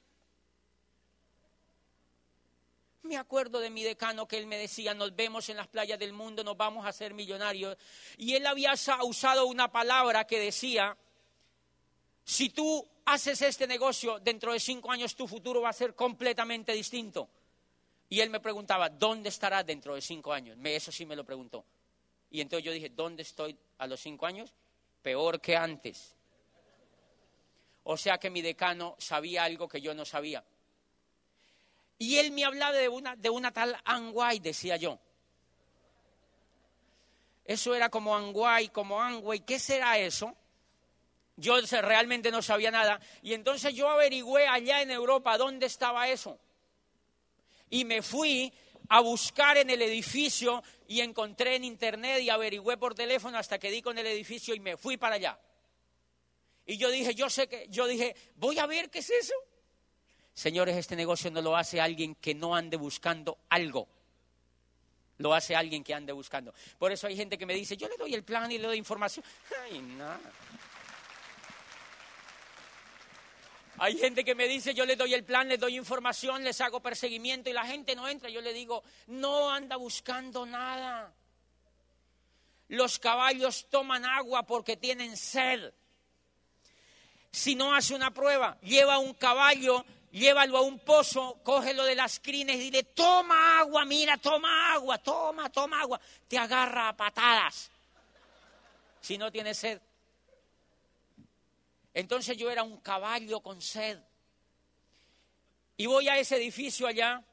Me 3.03 3.17
acuerdo 3.17 3.61
de 3.61 3.71
mi 3.71 3.83
decano 3.83 4.29
que 4.29 4.37
él 4.37 4.47
me 4.47 4.59
decía, 4.59 4.93
nos 4.93 5.17
vemos 5.17 5.49
en 5.49 5.57
las 5.57 5.69
playas 5.69 5.99
del 5.99 6.13
mundo, 6.13 6.45
nos 6.45 6.59
vamos 6.59 6.85
a 6.85 6.91
hacer 6.91 7.15
millonarios. 7.15 7.79
Y 8.19 8.35
él 8.35 8.47
había 8.47 8.75
usado 9.03 9.47
una 9.47 9.73
palabra 9.73 10.27
que 10.27 10.39
decía, 10.39 10.95
si 12.29 12.51
tú 12.51 12.87
haces 13.07 13.41
este 13.41 13.67
negocio, 13.67 14.19
dentro 14.19 14.53
de 14.53 14.61
cinco 14.61 14.93
años 14.93 15.17
tu 15.17 15.27
futuro 15.27 15.63
va 15.63 15.71
a 15.71 15.73
ser 15.73 15.95
completamente 15.95 16.75
distinto. 16.75 17.27
Y 18.11 18.21
él 18.21 18.29
me 18.29 18.39
preguntaba, 18.39 18.91
¿dónde 18.91 19.31
estará 19.31 19.65
dentro 19.65 19.95
de 19.95 20.03
cinco 20.03 20.31
años? 20.31 20.59
Eso 20.63 20.93
sí 20.93 21.07
me 21.07 21.17
lo 21.17 21.25
preguntó. 21.25 21.65
Y 22.31 22.43
entonces 22.43 22.67
yo 22.67 22.73
dije, 22.73 22.91
¿dónde 22.91 23.23
estoy 23.23 23.57
a 23.79 23.87
los 23.87 24.01
cinco 24.01 24.27
años? 24.27 24.53
Peor 25.01 25.41
que 25.41 25.57
antes. 25.57 26.15
O 27.85 27.97
sea 27.97 28.19
que 28.19 28.29
mi 28.29 28.43
decano 28.43 28.95
sabía 28.99 29.45
algo 29.45 29.67
que 29.67 29.81
yo 29.81 29.95
no 29.95 30.05
sabía. 30.05 30.45
Y 31.97 32.19
él 32.19 32.31
me 32.33 32.45
hablaba 32.45 32.77
de 32.77 32.91
una, 32.91 33.17
de 33.17 33.31
una 33.31 33.55
tal 33.55 33.75
Anguay, 33.87 34.39
decía 34.39 34.77
yo. 34.77 34.99
Eso 37.47 37.75
era 37.75 37.89
como 37.89 38.15
Anguay, 38.15 38.69
como 38.69 39.01
Anguay. 39.01 39.41
¿Qué 39.41 39.59
será 39.59 39.97
eso? 39.97 40.37
Yo 41.39 41.57
realmente 41.61 42.33
no 42.33 42.43
sabía 42.43 42.73
nada. 42.73 43.01
Y 43.23 43.33
entonces 43.33 43.73
yo 43.73 43.89
averigüé 43.89 44.49
allá 44.49 44.83
en 44.83 44.91
Europa 44.91 45.39
dónde 45.39 45.67
estaba 45.67 46.09
eso. 46.09 46.37
Y 47.71 47.85
me 47.85 48.03
fui 48.03 48.53
a 48.89 49.01
buscar 49.01 49.57
en 49.57 49.71
el 49.71 49.81
edificio 49.83 50.65
y 50.89 51.01
encontré 51.01 51.55
en 51.55 51.63
internet 51.63 52.23
y 52.23 52.31
averigüé 52.31 52.77
por 52.77 52.95
teléfono 52.95 53.39
hasta 53.39 53.59
que 53.59 53.71
di 53.71 53.83
con 53.83 53.97
el 53.99 54.07
edificio 54.09 54.53
y 54.53 54.59
me 54.59 54.77
fui 54.77 54.97
para 54.97 55.15
allá. 55.15 55.39
Y 56.67 56.77
yo 56.77 56.91
dije, 56.91 57.15
yo 57.15 57.31
sé 57.31 57.49
que, 57.49 57.69
yo 57.71 57.87
dije, 57.87 58.17
voy 58.35 58.59
a 58.59 58.67
ver 58.67 58.91
qué 58.91 58.99
es 58.99 59.11
eso. 59.11 59.35
Señores, 60.35 60.77
este 60.77 60.97
negocio 60.97 61.31
no 61.31 61.41
lo 61.41 61.57
hace 61.57 61.81
alguien 61.81 62.17
que 62.17 62.35
no 62.35 62.57
ande 62.57 62.77
buscando 62.77 63.39
algo. 63.49 63.87
Lo 65.19 65.35
hace 65.35 65.55
alguien 65.55 65.85
que 65.85 65.95
ande 65.95 66.13
buscando. 66.13 66.53
Por 66.79 66.91
eso 66.91 67.07
hay 67.07 67.17
gente 67.17 67.39
que 67.39 67.47
me 67.47 67.55
dice, 67.55 67.77
yo 67.77 67.89
le 67.89 67.97
doy 67.97 68.13
el 68.15 68.25
plan 68.25 68.51
y 68.51 68.59
le 68.59 68.67
doy 68.67 68.79
información. 68.79 69.25
Ay, 69.65 69.79
nada. 69.81 70.21
Hay 73.79 73.97
gente 73.97 74.25
que 74.25 74.35
me 74.35 74.49
dice, 74.49 74.75
yo 74.75 74.85
le 74.85 74.97
doy 74.97 75.15
el 75.15 75.25
plan, 75.25 75.49
le 75.49 75.59
doy 75.59 75.77
información, 75.77 76.43
les 76.43 76.61
hago 76.61 76.81
perseguimiento 76.81 77.49
y 77.49 77.53
la 77.53 77.65
gente 77.65 77.95
no 77.95 78.09
entra. 78.09 78.29
Yo 78.29 78.41
le 78.41 78.53
digo, 78.53 78.83
no 79.07 79.51
anda 79.51 79.77
buscando 79.77 80.45
nada. 80.45 81.13
Los 82.69 82.99
caballos 82.99 83.67
toman 83.71 84.05
agua 84.05 84.45
porque 84.45 84.77
tienen 84.77 85.17
sed. 85.17 85.73
Si 87.31 87.55
no 87.55 87.75
hace 87.75 87.95
una 87.95 88.13
prueba, 88.13 88.59
lleva 88.63 88.99
un 88.99 89.15
caballo, 89.15 89.85
llévalo 90.11 90.59
a 90.59 90.63
un 90.63 90.79
pozo, 90.79 91.41
cógelo 91.43 91.85
de 91.85 91.95
las 91.95 92.21
crines 92.21 92.57
y 92.57 92.61
dile, 92.61 92.83
toma 92.83 93.61
agua, 93.61 93.85
mira, 93.85 94.17
toma 94.17 94.73
agua, 94.73 94.99
toma, 94.99 95.51
toma 95.51 95.81
agua. 95.81 96.01
Te 96.27 96.37
agarra 96.37 96.89
a 96.89 96.97
patadas 96.97 97.71
si 99.01 99.17
no 99.17 99.31
tiene 99.31 99.55
sed. 99.55 99.81
Entonces 101.99 102.37
yo 102.37 102.49
era 102.49 102.63
un 102.63 102.77
caballo 102.77 103.41
con 103.41 103.61
sed. 103.61 103.99
Y 105.77 105.87
voy 105.87 106.09
a 106.09 106.17
ese 106.17 106.37
edificio 106.37 106.87
allá, 106.87 107.25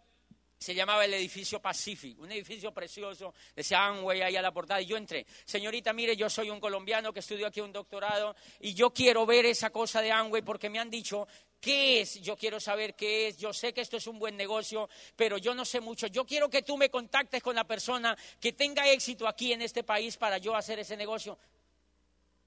se 0.58 0.74
llamaba 0.74 1.06
el 1.06 1.14
edificio 1.14 1.62
Pacific, 1.62 2.20
un 2.20 2.32
edificio 2.32 2.74
precioso, 2.74 3.32
decía 3.56 3.86
Amway 3.86 4.24
ahí 4.24 4.36
a 4.36 4.42
la 4.42 4.52
portada, 4.52 4.82
y 4.82 4.88
yo 4.88 4.98
entré. 4.98 5.28
Señorita, 5.46 5.94
mire, 5.94 6.16
yo 6.16 6.32
soy 6.32 6.50
un 6.50 6.60
colombiano 6.60 7.14
que 7.14 7.20
estudió 7.20 7.46
aquí 7.46 7.62
un 7.62 7.72
doctorado, 7.72 8.36
y 8.60 8.74
yo 8.74 8.92
quiero 8.92 9.24
ver 9.28 9.46
esa 9.46 9.70
cosa 9.70 10.02
de 10.02 10.12
Amway 10.12 10.42
porque 10.42 10.68
me 10.72 10.80
han 10.80 10.90
dicho 10.90 11.28
¿Qué 11.62 12.02
es? 12.02 12.22
Yo 12.22 12.36
quiero 12.36 12.60
saber 12.60 12.96
qué 12.96 13.28
es. 13.28 13.38
Yo 13.38 13.52
sé 13.52 13.74
que 13.74 13.82
esto 13.82 13.98
es 13.98 14.06
un 14.06 14.20
buen 14.20 14.38
negocio, 14.38 14.88
pero 15.16 15.40
yo 15.40 15.56
no 15.56 15.66
sé 15.66 15.80
mucho. 15.80 16.06
Yo 16.06 16.24
quiero 16.24 16.48
que 16.48 16.62
tú 16.62 16.78
me 16.78 16.92
contactes 16.92 17.42
con 17.42 17.56
la 17.56 17.64
persona 17.64 18.16
que 18.40 18.54
tenga 18.54 18.88
éxito 18.92 19.28
aquí 19.28 19.52
en 19.52 19.64
este 19.64 19.84
país 19.84 20.16
para 20.16 20.38
yo 20.38 20.56
hacer 20.56 20.78
ese 20.78 20.96
negocio. 20.96 21.40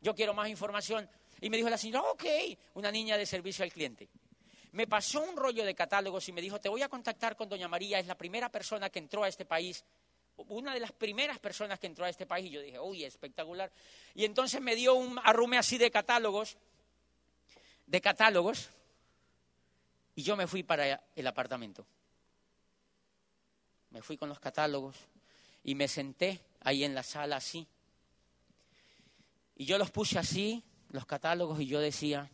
Yo 0.00 0.14
quiero 0.14 0.34
más 0.34 0.48
información. 0.48 1.08
Y 1.40 1.50
me 1.50 1.56
dijo 1.56 1.68
la 1.68 1.78
señora, 1.78 2.02
ok, 2.10 2.24
una 2.74 2.90
niña 2.90 3.16
de 3.16 3.26
servicio 3.26 3.64
al 3.64 3.72
cliente. 3.72 4.08
Me 4.72 4.86
pasó 4.86 5.20
un 5.22 5.36
rollo 5.36 5.64
de 5.64 5.74
catálogos 5.74 6.28
y 6.28 6.32
me 6.32 6.40
dijo, 6.40 6.60
te 6.60 6.68
voy 6.68 6.82
a 6.82 6.88
contactar 6.88 7.36
con 7.36 7.48
doña 7.48 7.68
María, 7.68 7.98
es 7.98 8.06
la 8.06 8.16
primera 8.16 8.50
persona 8.50 8.90
que 8.90 8.98
entró 8.98 9.24
a 9.24 9.28
este 9.28 9.44
país, 9.44 9.84
una 10.48 10.74
de 10.74 10.80
las 10.80 10.92
primeras 10.92 11.38
personas 11.38 11.78
que 11.78 11.86
entró 11.86 12.04
a 12.04 12.08
este 12.08 12.26
país. 12.26 12.46
Y 12.46 12.50
yo 12.50 12.60
dije, 12.60 12.78
uy, 12.78 13.04
espectacular. 13.04 13.70
Y 14.14 14.24
entonces 14.24 14.60
me 14.60 14.74
dio 14.74 14.94
un 14.94 15.18
arrume 15.24 15.58
así 15.58 15.78
de 15.78 15.90
catálogos, 15.90 16.56
de 17.86 18.00
catálogos, 18.00 18.68
y 20.14 20.22
yo 20.22 20.36
me 20.36 20.46
fui 20.46 20.64
para 20.64 21.00
el 21.14 21.26
apartamento. 21.26 21.86
Me 23.90 24.02
fui 24.02 24.16
con 24.16 24.28
los 24.28 24.40
catálogos 24.40 24.96
y 25.64 25.74
me 25.74 25.88
senté 25.88 26.40
ahí 26.60 26.84
en 26.84 26.94
la 26.94 27.02
sala 27.02 27.36
así. 27.36 27.66
Y 29.58 29.64
yo 29.64 29.76
los 29.76 29.90
puse 29.90 30.18
así 30.18 30.62
los 30.90 31.04
catálogos 31.04 31.60
y 31.60 31.66
yo 31.66 31.80
decía, 31.80 32.30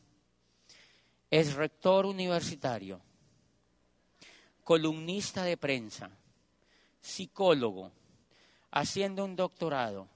es 1.30 1.54
rector 1.54 2.04
universitario, 2.06 3.00
columnista 4.62 5.42
de 5.42 5.56
prensa, 5.56 6.10
psicólogo, 7.00 7.90
haciendo 8.70 9.24
un 9.24 9.36
doctorado, 9.36 10.06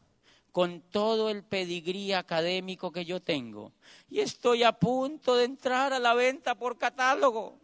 con 0.53 0.83
todo 0.83 1.31
el 1.31 1.45
pedigrí 1.45 2.13
académico 2.13 2.93
que 2.93 3.07
yo 3.07 3.21
tengo, 3.21 3.73
y 4.11 4.21
estoy 4.21 4.63
a 4.63 4.73
punto 4.73 5.35
de 5.35 5.45
entrar 5.45 5.95
a 5.95 5.99
la 5.99 6.13
venta 6.13 6.55
por 6.57 6.77
catálogo. 6.77 7.59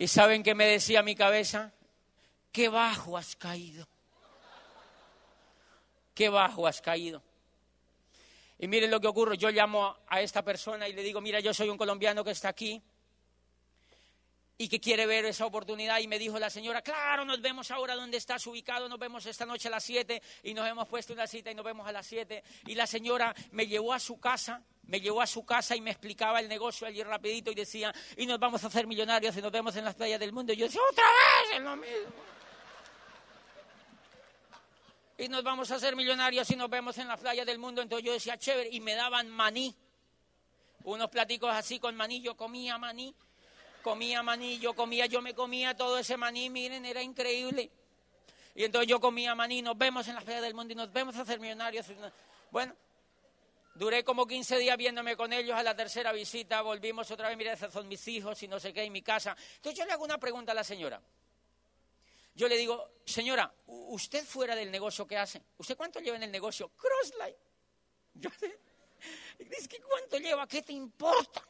¿Y 0.00 0.06
saben 0.06 0.44
qué 0.44 0.54
me 0.54 0.66
decía 0.66 1.02
mi 1.02 1.16
cabeza? 1.16 1.72
Qué 2.52 2.68
bajo 2.68 3.18
has 3.18 3.34
caído. 3.34 3.88
Qué 6.14 6.28
bajo 6.28 6.68
has 6.68 6.80
caído. 6.80 7.20
Y 8.60 8.68
miren 8.68 8.92
lo 8.92 9.00
que 9.00 9.08
ocurre. 9.08 9.36
Yo 9.36 9.50
llamo 9.50 9.96
a 10.06 10.20
esta 10.20 10.42
persona 10.42 10.88
y 10.88 10.92
le 10.92 11.02
digo, 11.02 11.20
mira, 11.20 11.40
yo 11.40 11.52
soy 11.52 11.68
un 11.68 11.76
colombiano 11.76 12.22
que 12.22 12.30
está 12.30 12.48
aquí 12.48 12.80
y 14.58 14.68
que 14.68 14.80
quiere 14.80 15.06
ver 15.06 15.24
esa 15.24 15.46
oportunidad. 15.46 16.00
Y 16.00 16.08
me 16.08 16.18
dijo 16.18 16.38
la 16.38 16.50
señora, 16.50 16.82
claro, 16.82 17.24
nos 17.24 17.40
vemos 17.40 17.70
ahora 17.70 17.94
donde 17.94 18.16
estás 18.16 18.46
ubicado, 18.46 18.88
nos 18.88 18.98
vemos 18.98 19.24
esta 19.24 19.46
noche 19.46 19.68
a 19.68 19.70
las 19.70 19.84
7 19.84 20.20
y 20.42 20.52
nos 20.52 20.68
hemos 20.68 20.88
puesto 20.88 21.12
una 21.12 21.28
cita 21.28 21.50
y 21.50 21.54
nos 21.54 21.64
vemos 21.64 21.86
a 21.86 21.92
las 21.92 22.06
7. 22.06 22.42
Y 22.66 22.74
la 22.74 22.86
señora 22.86 23.34
me 23.52 23.66
llevó 23.66 23.92
a 23.92 24.00
su 24.00 24.18
casa 24.18 24.62
me 24.88 25.02
llevó 25.02 25.20
a 25.20 25.26
su 25.26 25.44
casa 25.44 25.76
y 25.76 25.82
me 25.82 25.90
explicaba 25.90 26.40
el 26.40 26.48
negocio 26.48 26.86
allí 26.86 27.02
rapidito 27.02 27.50
y 27.50 27.54
decía, 27.54 27.94
y 28.16 28.24
nos 28.24 28.38
vamos 28.38 28.64
a 28.64 28.68
hacer 28.68 28.86
millonarios 28.86 29.36
y 29.36 29.42
nos 29.42 29.52
vemos 29.52 29.76
en 29.76 29.84
las 29.84 29.94
playas 29.94 30.18
del 30.18 30.32
mundo. 30.32 30.52
Y 30.54 30.56
yo 30.56 30.64
decía, 30.64 30.80
otra 30.90 31.04
vez 31.04 31.58
es 31.58 31.62
lo 31.62 31.76
mismo. 31.76 32.12
Y 35.18 35.28
nos 35.28 35.42
vamos 35.42 35.70
a 35.70 35.74
hacer 35.74 35.94
millonarios 35.94 36.50
y 36.50 36.56
nos 36.56 36.70
vemos 36.70 36.96
en 36.96 37.06
las 37.06 37.20
playas 37.20 37.44
del 37.44 37.58
mundo. 37.58 37.82
Entonces 37.82 38.06
yo 38.06 38.12
decía, 38.14 38.38
chévere, 38.38 38.70
y 38.72 38.80
me 38.80 38.94
daban 38.94 39.28
maní. 39.28 39.76
Unos 40.84 41.10
platicos 41.10 41.52
así 41.52 41.78
con 41.78 41.94
maní, 41.94 42.22
yo 42.22 42.34
comía 42.34 42.78
maní, 42.78 43.14
comía 43.82 44.22
maní, 44.22 44.58
yo 44.58 44.74
comía, 44.74 45.06
yo 45.06 45.22
me 45.22 45.34
comía 45.34 45.76
todo 45.76 45.98
ese 45.98 46.16
maní, 46.16 46.50
miren, 46.50 46.84
era 46.84 47.02
increíble. 47.02 47.70
Y 48.54 48.64
entonces 48.64 48.88
yo 48.88 49.00
comía 49.00 49.34
maní, 49.34 49.62
nos 49.62 49.78
vemos 49.78 50.08
en 50.08 50.14
las 50.14 50.24
playas 50.24 50.42
del 50.42 50.54
mundo 50.54 50.72
y 50.72 50.76
nos 50.76 50.92
vemos 50.92 51.16
a 51.16 51.22
hacer 51.22 51.38
millonarios. 51.40 51.86
Bueno, 52.50 52.74
Duré 53.78 54.02
como 54.02 54.26
15 54.26 54.58
días 54.58 54.76
viéndome 54.76 55.16
con 55.16 55.32
ellos 55.32 55.56
a 55.56 55.62
la 55.62 55.76
tercera 55.76 56.10
visita, 56.10 56.62
volvimos 56.62 57.08
otra 57.12 57.28
vez, 57.28 57.38
mira, 57.38 57.52
esos 57.52 57.72
son 57.72 57.86
mis 57.86 58.08
hijos 58.08 58.42
y 58.42 58.48
no 58.48 58.58
sé 58.58 58.72
qué, 58.72 58.82
en 58.82 58.92
mi 58.92 59.02
casa. 59.02 59.36
Entonces 59.54 59.78
yo 59.78 59.84
le 59.84 59.92
hago 59.92 60.02
una 60.02 60.18
pregunta 60.18 60.50
a 60.50 60.54
la 60.56 60.64
señora. 60.64 61.00
yo 62.34 62.48
le 62.48 62.56
digo, 62.56 62.90
señora, 63.04 63.54
usted 63.66 64.24
fuera 64.24 64.56
del 64.56 64.72
negocio 64.72 65.06
que 65.06 65.16
hace, 65.16 65.44
¿usted 65.58 65.76
cuánto 65.76 66.00
lleva 66.00 66.16
en 66.16 66.24
el 66.24 66.32
negocio? 66.32 66.72
Crossline. 66.76 67.36
Yo 68.14 68.30
dice 69.38 69.68
que 69.68 69.78
cuánto 69.80 70.18
lleva, 70.18 70.48
¿qué 70.48 70.62
te 70.62 70.72
importa? 70.72 71.47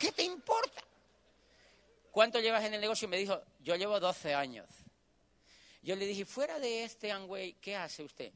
¿Qué 0.00 0.12
te 0.12 0.22
importa? 0.22 0.82
¿Cuánto 2.10 2.40
llevas 2.40 2.64
en 2.64 2.72
el 2.72 2.80
negocio? 2.80 3.04
Y 3.04 3.10
me 3.10 3.18
dijo, 3.18 3.38
yo 3.60 3.76
llevo 3.76 4.00
12 4.00 4.34
años. 4.34 4.66
Yo 5.82 5.94
le 5.94 6.06
dije, 6.06 6.24
fuera 6.24 6.58
de 6.58 6.84
este 6.84 7.12
Angway, 7.12 7.52
¿qué 7.60 7.76
hace 7.76 8.02
usted? 8.02 8.32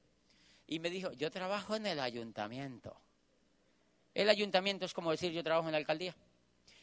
Y 0.67 0.79
me 0.79 0.91
dijo, 0.91 1.11
yo 1.13 1.31
trabajo 1.31 1.75
en 1.75 1.87
el 1.87 2.01
ayuntamiento. 2.01 2.95
El 4.13 4.29
ayuntamiento 4.29 4.85
es 4.85 4.93
como 4.93 5.11
decir, 5.11 5.33
yo 5.33 5.43
trabajo 5.43 5.67
en 5.67 5.73
la 5.73 5.79
alcaldía. 5.79 6.15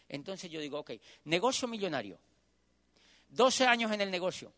Entonces 0.10 0.50
yo 0.50 0.60
digo, 0.60 0.80
ok, 0.80 0.94
negocio 1.26 1.68
millonario, 1.68 2.18
12 3.30 3.68
años 3.68 3.92
en 3.92 4.02
el 4.02 4.10
negocio 4.10 4.52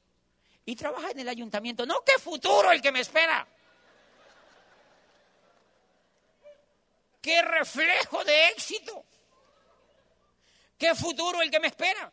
y 0.66 0.78
trabaja 0.78 1.12
en 1.12 1.20
el 1.20 1.28
ayuntamiento. 1.28 1.86
No, 1.86 2.02
qué 2.06 2.18
futuro 2.18 2.72
el 2.72 2.82
que 2.82 2.94
me 2.94 3.02
espera. 3.02 3.46
Qué 7.22 7.42
reflejo 7.42 8.24
de 8.24 8.48
éxito. 8.48 9.04
Qué 10.84 10.94
futuro 10.96 11.42
el 11.42 11.50
que 11.50 11.62
me 11.62 11.68
espera. 11.68 12.12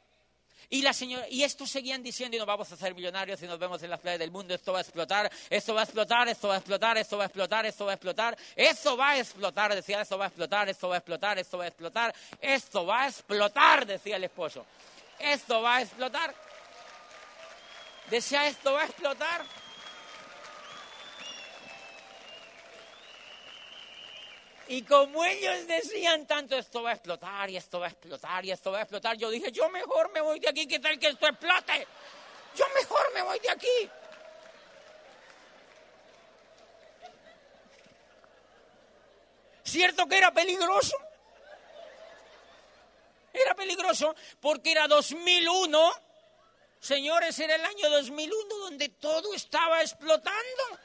Y, 0.68 0.82
la 0.82 0.92
señora, 0.92 1.28
y 1.28 1.42
estos 1.42 1.68
seguían 1.68 2.04
diciendo, 2.04 2.36
y 2.36 2.38
nos 2.38 2.46
vamos 2.46 2.70
a 2.70 2.74
hacer 2.76 2.94
millonarios 2.94 3.42
y 3.42 3.46
nos 3.48 3.58
vemos 3.58 3.82
en 3.82 3.90
las 3.90 3.98
playas 3.98 4.20
del 4.20 4.30
mundo, 4.30 4.54
esto 4.54 4.72
va 4.72 4.78
a 4.78 4.82
explotar, 4.82 5.28
esto 5.50 5.74
va 5.74 5.80
a 5.80 5.82
explotar, 5.82 6.28
esto 6.28 6.46
va 6.46 6.54
a 6.54 6.58
explotar, 6.58 6.96
esto 6.96 7.16
va 7.16 7.24
a 7.24 7.26
explotar, 7.26 7.66
esto 7.66 7.84
va 7.84 7.90
a 7.90 7.94
explotar, 7.96 8.38
esto 8.54 8.96
va 8.96 9.10
a 9.10 9.18
explotar, 9.18 9.74
decía, 9.74 10.00
esto 10.00 10.16
va 10.16 10.26
a 10.26 10.28
explotar, 10.28 10.68
esto 10.68 10.88
va 10.88 10.94
a 10.94 10.98
explotar, 10.98 11.38
esto 11.40 11.58
va 11.58 11.64
a 11.64 11.66
explotar, 11.66 12.14
esto 12.40 12.86
va 12.86 13.02
a 13.02 13.08
explotar, 13.08 13.86
decía 13.86 14.14
el 14.14 14.22
esposo. 14.22 14.64
Esto 15.18 15.62
va 15.62 15.76
a 15.78 15.82
explotar. 15.82 16.32
Decía, 18.08 18.46
esto 18.46 18.72
va 18.72 18.82
a 18.82 18.86
explotar. 18.86 19.44
Y 24.70 24.82
como 24.82 25.24
ellos 25.24 25.66
decían 25.66 26.28
tanto, 26.28 26.56
esto 26.56 26.80
va 26.80 26.90
a 26.90 26.92
explotar 26.92 27.50
y 27.50 27.56
esto 27.56 27.80
va 27.80 27.86
a 27.86 27.88
explotar 27.88 28.44
y 28.44 28.52
esto 28.52 28.70
va 28.70 28.78
a 28.78 28.82
explotar, 28.82 29.16
yo 29.16 29.28
dije, 29.28 29.50
yo 29.50 29.68
mejor 29.68 30.12
me 30.12 30.20
voy 30.20 30.38
de 30.38 30.48
aquí, 30.48 30.64
¿qué 30.64 30.78
tal 30.78 30.96
que 30.96 31.08
esto 31.08 31.26
explote? 31.26 31.88
Yo 32.54 32.64
mejor 32.76 33.12
me 33.12 33.22
voy 33.22 33.40
de 33.40 33.50
aquí. 33.50 33.90
¿Cierto 39.64 40.06
que 40.06 40.18
era 40.18 40.30
peligroso? 40.30 40.96
Era 43.32 43.56
peligroso 43.56 44.14
porque 44.38 44.70
era 44.70 44.86
2001. 44.86 45.92
Señores, 46.78 47.36
era 47.40 47.56
el 47.56 47.64
año 47.64 47.90
2001 47.90 48.56
donde 48.56 48.88
todo 48.90 49.34
estaba 49.34 49.82
explotando. 49.82 50.78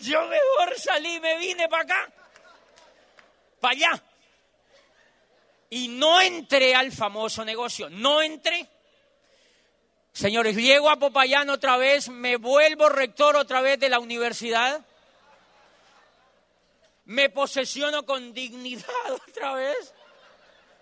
Yo 0.00 0.26
mejor 0.26 0.78
salí, 0.78 1.20
me 1.20 1.36
vine 1.38 1.68
para 1.68 1.82
acá, 1.82 2.12
para 3.60 3.72
allá. 3.72 4.02
Y 5.68 5.88
no 5.88 6.20
entré 6.20 6.74
al 6.74 6.90
famoso 6.90 7.44
negocio, 7.44 7.88
no 7.90 8.22
entré. 8.22 8.68
Señores, 10.12 10.56
llego 10.56 10.90
a 10.90 10.98
Popayán 10.98 11.50
otra 11.50 11.76
vez, 11.76 12.08
me 12.08 12.36
vuelvo 12.36 12.88
rector 12.88 13.36
otra 13.36 13.60
vez 13.60 13.78
de 13.78 13.88
la 13.88 14.00
universidad, 14.00 14.84
me 17.04 17.30
posesiono 17.30 18.04
con 18.04 18.32
dignidad 18.32 18.84
otra 19.28 19.54
vez, 19.54 19.94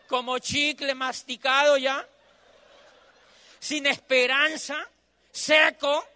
como 0.09 0.39
chicle 0.39 0.95
masticado 0.95 1.77
ya, 1.77 2.07
sin 3.59 3.87
esperanza, 3.87 4.89
seco 5.31 6.07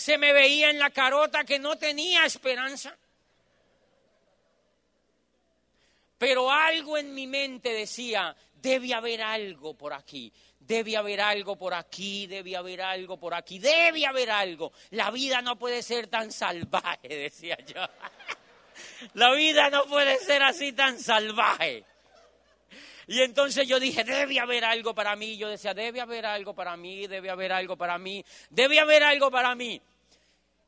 se 0.00 0.16
me 0.16 0.32
veía 0.32 0.70
en 0.70 0.78
la 0.78 0.88
carota 0.88 1.44
que 1.44 1.58
no 1.58 1.76
tenía 1.76 2.24
esperanza. 2.24 2.96
Pero 6.16 6.50
algo 6.50 6.96
en 6.96 7.12
mi 7.14 7.26
mente 7.26 7.70
decía, 7.74 8.34
debe 8.54 8.94
haber 8.94 9.20
algo 9.20 9.74
por 9.74 9.92
aquí, 9.92 10.32
debe 10.58 10.96
haber 10.96 11.20
algo 11.20 11.56
por 11.56 11.74
aquí, 11.74 12.26
debe 12.26 12.56
haber 12.56 12.80
algo 12.80 13.18
por 13.18 13.34
aquí, 13.34 13.58
debe 13.58 14.06
haber 14.06 14.30
algo. 14.30 14.72
La 14.92 15.10
vida 15.10 15.42
no 15.42 15.58
puede 15.58 15.82
ser 15.82 16.06
tan 16.06 16.32
salvaje, 16.32 17.08
decía 17.08 17.58
yo. 17.66 17.84
La 19.12 19.32
vida 19.32 19.68
no 19.68 19.84
puede 19.84 20.18
ser 20.20 20.42
así 20.42 20.72
tan 20.72 20.98
salvaje. 20.98 21.84
Y 23.06 23.20
entonces 23.20 23.68
yo 23.68 23.78
dije, 23.78 24.02
debe 24.02 24.40
haber 24.40 24.64
algo 24.64 24.94
para 24.94 25.14
mí. 25.14 25.36
Yo 25.36 25.50
decía, 25.50 25.74
debe 25.74 26.00
haber 26.00 26.24
algo 26.24 26.54
para 26.54 26.76
mí, 26.78 27.06
debe 27.06 27.28
haber 27.28 27.52
algo 27.52 27.76
para 27.76 27.98
mí, 27.98 28.24
debe 28.48 28.80
haber 28.80 29.02
algo 29.02 29.30
para 29.30 29.54
mí. 29.54 29.82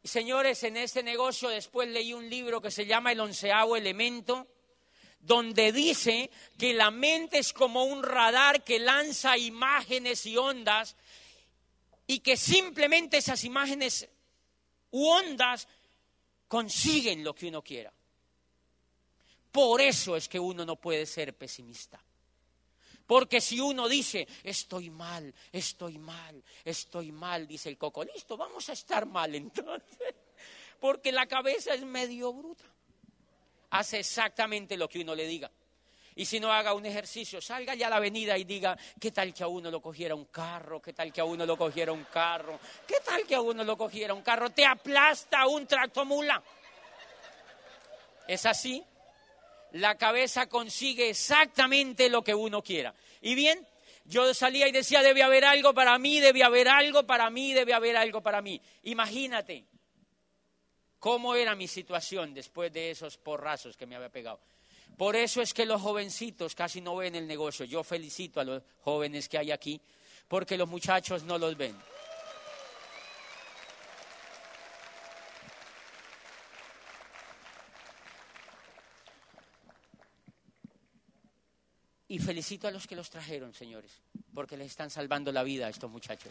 Y 0.02 0.08
señores, 0.08 0.62
en 0.64 0.76
este 0.76 1.02
negocio 1.02 1.48
después 1.48 1.88
leí 1.88 2.12
un 2.12 2.28
libro 2.28 2.60
que 2.60 2.70
se 2.70 2.86
llama 2.86 3.12
El 3.12 3.20
onceavo 3.20 3.76
elemento, 3.76 4.48
donde 5.20 5.70
dice 5.70 6.30
que 6.58 6.74
la 6.74 6.90
mente 6.90 7.38
es 7.38 7.52
como 7.52 7.84
un 7.84 8.02
radar 8.02 8.64
que 8.64 8.80
lanza 8.80 9.38
imágenes 9.38 10.26
y 10.26 10.36
ondas 10.36 10.96
y 12.08 12.18
que 12.18 12.36
simplemente 12.36 13.18
esas 13.18 13.44
imágenes 13.44 14.08
u 14.90 15.06
ondas 15.06 15.68
consiguen 16.48 17.22
lo 17.22 17.34
que 17.34 17.46
uno 17.46 17.62
quiera. 17.62 17.92
Por 19.52 19.80
eso 19.80 20.16
es 20.16 20.28
que 20.28 20.40
uno 20.40 20.64
no 20.64 20.76
puede 20.76 21.06
ser 21.06 21.36
pesimista. 21.36 22.00
Porque 23.06 23.40
si 23.40 23.60
uno 23.60 23.88
dice, 23.88 24.26
estoy 24.42 24.90
mal, 24.90 25.34
estoy 25.50 25.98
mal, 25.98 26.42
estoy 26.64 27.12
mal, 27.12 27.46
dice 27.46 27.68
el 27.68 27.78
coco, 27.78 28.04
listo, 28.04 28.36
vamos 28.36 28.68
a 28.68 28.72
estar 28.72 29.06
mal 29.06 29.34
entonces. 29.34 30.14
Porque 30.80 31.12
la 31.12 31.26
cabeza 31.26 31.74
es 31.74 31.82
medio 31.82 32.32
bruta. 32.32 32.64
Hace 33.70 34.00
exactamente 34.00 34.76
lo 34.76 34.88
que 34.88 35.00
uno 35.00 35.14
le 35.14 35.26
diga. 35.26 35.50
Y 36.14 36.26
si 36.26 36.40
no 36.40 36.52
haga 36.52 36.74
un 36.74 36.84
ejercicio, 36.84 37.40
salga 37.40 37.74
ya 37.74 37.86
a 37.86 37.90
la 37.90 37.96
avenida 37.96 38.36
y 38.36 38.44
diga, 38.44 38.76
¿qué 39.00 39.10
tal 39.10 39.32
que 39.32 39.42
a 39.42 39.46
uno 39.46 39.70
lo 39.70 39.80
cogiera 39.80 40.14
un 40.14 40.26
carro? 40.26 40.82
¿Qué 40.82 40.92
tal 40.92 41.10
que 41.12 41.22
a 41.22 41.24
uno 41.24 41.46
lo 41.46 41.56
cogiera 41.56 41.90
un 41.92 42.04
carro? 42.04 42.60
¿Qué 42.86 42.96
tal 43.04 43.26
que 43.26 43.34
a 43.34 43.40
uno 43.40 43.64
lo 43.64 43.78
cogiera 43.78 44.12
un 44.12 44.20
carro? 44.22 44.50
Te 44.50 44.66
aplasta 44.66 45.46
un 45.46 45.66
tractomula. 45.66 46.42
¿Es 48.28 48.44
así? 48.44 48.84
La 49.72 49.96
cabeza 49.96 50.48
consigue 50.48 51.10
exactamente 51.10 52.08
lo 52.08 52.22
que 52.22 52.34
uno 52.34 52.62
quiera. 52.62 52.94
Y 53.20 53.34
bien, 53.34 53.66
yo 54.04 54.32
salía 54.34 54.68
y 54.68 54.72
decía, 54.72 55.02
debe 55.02 55.22
haber 55.22 55.44
algo 55.44 55.74
para 55.74 55.98
mí, 55.98 56.20
debe 56.20 56.42
haber 56.42 56.68
algo 56.68 57.06
para 57.06 57.30
mí, 57.30 57.52
debe 57.52 57.74
haber 57.74 57.96
algo 57.96 58.22
para 58.22 58.42
mí. 58.42 58.60
Imagínate 58.84 59.64
cómo 60.98 61.34
era 61.34 61.54
mi 61.54 61.68
situación 61.68 62.34
después 62.34 62.72
de 62.72 62.90
esos 62.90 63.16
porrazos 63.18 63.76
que 63.76 63.86
me 63.86 63.96
había 63.96 64.08
pegado. 64.08 64.40
Por 64.96 65.16
eso 65.16 65.40
es 65.40 65.54
que 65.54 65.66
los 65.66 65.80
jovencitos 65.80 66.54
casi 66.54 66.80
no 66.80 66.96
ven 66.96 67.14
el 67.14 67.26
negocio. 67.26 67.64
Yo 67.64 67.82
felicito 67.82 68.40
a 68.40 68.44
los 68.44 68.62
jóvenes 68.82 69.28
que 69.28 69.38
hay 69.38 69.50
aquí, 69.50 69.80
porque 70.28 70.56
los 70.56 70.68
muchachos 70.68 71.22
no 71.22 71.38
los 71.38 71.56
ven. 71.56 71.76
Y 82.12 82.18
felicito 82.18 82.68
a 82.68 82.70
los 82.70 82.86
que 82.86 82.94
los 82.94 83.08
trajeron, 83.08 83.54
señores, 83.54 83.90
porque 84.34 84.54
les 84.58 84.66
están 84.66 84.90
salvando 84.90 85.32
la 85.32 85.42
vida 85.42 85.66
a 85.66 85.70
estos 85.70 85.90
muchachos. 85.90 86.30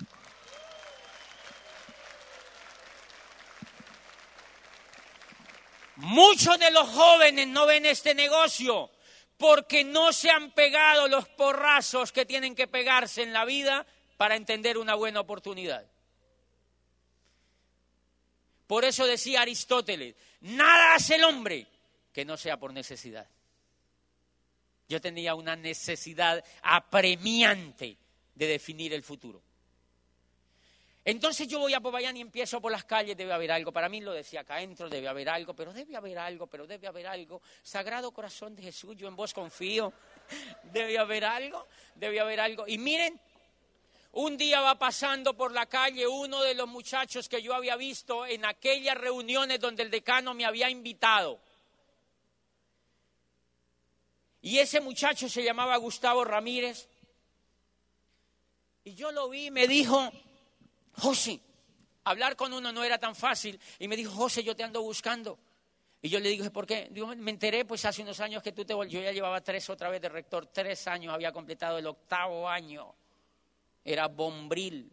Muchos 5.96 6.60
de 6.60 6.70
los 6.70 6.88
jóvenes 6.88 7.48
no 7.48 7.66
ven 7.66 7.88
este 7.88 8.14
negocio 8.14 8.92
porque 9.38 9.84
no 9.84 10.14
se 10.14 10.30
han 10.30 10.52
pegado 10.52 11.08
los 11.08 11.28
porrazos 11.30 12.12
que 12.12 12.28
tienen 12.28 12.54
que 12.54 12.68
pegarse 12.68 13.24
en 13.24 13.34
la 13.34 13.44
vida 13.44 13.88
para 14.18 14.36
entender 14.36 14.78
una 14.78 14.94
buena 14.94 15.22
oportunidad. 15.22 15.84
Por 18.68 18.86
eso 18.86 19.08
decía 19.08 19.42
Aristóteles, 19.42 20.14
nada 20.42 20.94
hace 20.94 21.16
el 21.16 21.24
hombre 21.24 21.66
que 22.14 22.24
no 22.24 22.38
sea 22.38 22.60
por 22.60 22.72
necesidad. 22.72 23.28
Yo 24.92 25.00
tenía 25.00 25.36
una 25.36 25.56
necesidad 25.56 26.44
apremiante 26.62 27.96
de 28.36 28.46
definir 28.46 28.94
el 28.94 29.04
futuro. 29.04 29.42
Entonces 31.06 31.48
yo 31.48 31.60
voy 31.60 31.74
a 31.74 31.80
Popayán 31.80 32.18
y 32.18 32.22
empiezo 32.22 32.60
por 32.60 32.74
las 32.74 32.84
calles, 32.84 33.16
debe 33.16 33.32
haber 33.32 33.54
algo. 33.54 33.72
Para 33.72 33.88
mí 33.88 34.02
lo 34.02 34.12
decía 34.12 34.42
acá 34.42 34.56
adentro, 34.56 34.90
debe 34.90 35.08
haber 35.08 35.30
algo, 35.30 35.54
pero 35.54 35.72
debe 35.72 35.96
haber 35.96 36.20
algo, 36.20 36.48
pero 36.48 36.68
debe 36.68 36.88
haber 36.88 37.08
algo. 37.08 37.42
Sagrado 37.64 38.12
corazón 38.12 38.54
de 38.54 38.64
Jesús, 38.64 38.98
yo 38.98 39.08
en 39.08 39.16
vos 39.16 39.34
confío. 39.34 39.94
Debe 40.74 41.00
haber 41.00 41.24
algo, 41.24 41.68
debe 41.96 42.20
haber 42.20 42.42
algo. 42.42 42.68
Y 42.68 42.78
miren, 42.78 43.18
un 44.12 44.36
día 44.36 44.60
va 44.60 44.78
pasando 44.78 45.38
por 45.38 45.54
la 45.54 45.68
calle 45.68 46.06
uno 46.06 46.42
de 46.42 46.54
los 46.54 46.68
muchachos 46.68 47.30
que 47.30 47.42
yo 47.42 47.54
había 47.54 47.78
visto 47.78 48.26
en 48.26 48.44
aquellas 48.44 48.98
reuniones 48.98 49.62
donde 49.62 49.84
el 49.84 49.90
decano 49.90 50.34
me 50.34 50.44
había 50.44 50.70
invitado. 50.70 51.40
Y 54.42 54.58
ese 54.58 54.82
muchacho 54.82 55.30
se 55.30 55.44
llamaba 55.44 55.78
Gustavo 55.78 56.24
Ramírez. 56.24 56.90
Y 58.84 58.96
yo 58.96 59.12
lo 59.12 59.30
vi 59.30 59.48
y 59.48 59.52
me 59.52 59.68
dijo, 59.68 60.12
José, 60.94 61.40
hablar 62.04 62.36
con 62.36 62.52
uno 62.52 62.72
no 62.72 62.84
era 62.84 62.98
tan 62.98 63.16
fácil. 63.16 63.60
Y 63.78 63.88
me 63.88 63.96
dijo, 63.96 64.12
José, 64.12 64.44
yo 64.44 64.56
te 64.56 64.64
ando 64.64 64.82
buscando. 64.82 65.38
Y 66.02 66.10
yo 66.10 66.20
le 66.20 66.30
dije, 66.30 66.50
¿por 66.50 66.66
qué? 66.66 66.90
Me 67.18 67.30
enteré 67.30 67.64
pues 67.64 67.86
hace 67.86 68.02
unos 68.02 68.20
años 68.20 68.42
que 68.42 68.52
tú 68.52 68.66
te 68.66 68.74
Yo 68.74 69.02
ya 69.02 69.12
llevaba 69.12 69.42
tres 69.42 69.70
otra 69.70 69.90
vez 69.90 70.02
de 70.02 70.10
rector, 70.10 70.48
tres 70.48 70.88
años, 70.88 71.14
había 71.14 71.32
completado 71.32 71.78
el 71.78 71.86
octavo 71.86 72.50
año. 72.50 72.96
Era 73.86 74.08
bombril. 74.08 74.92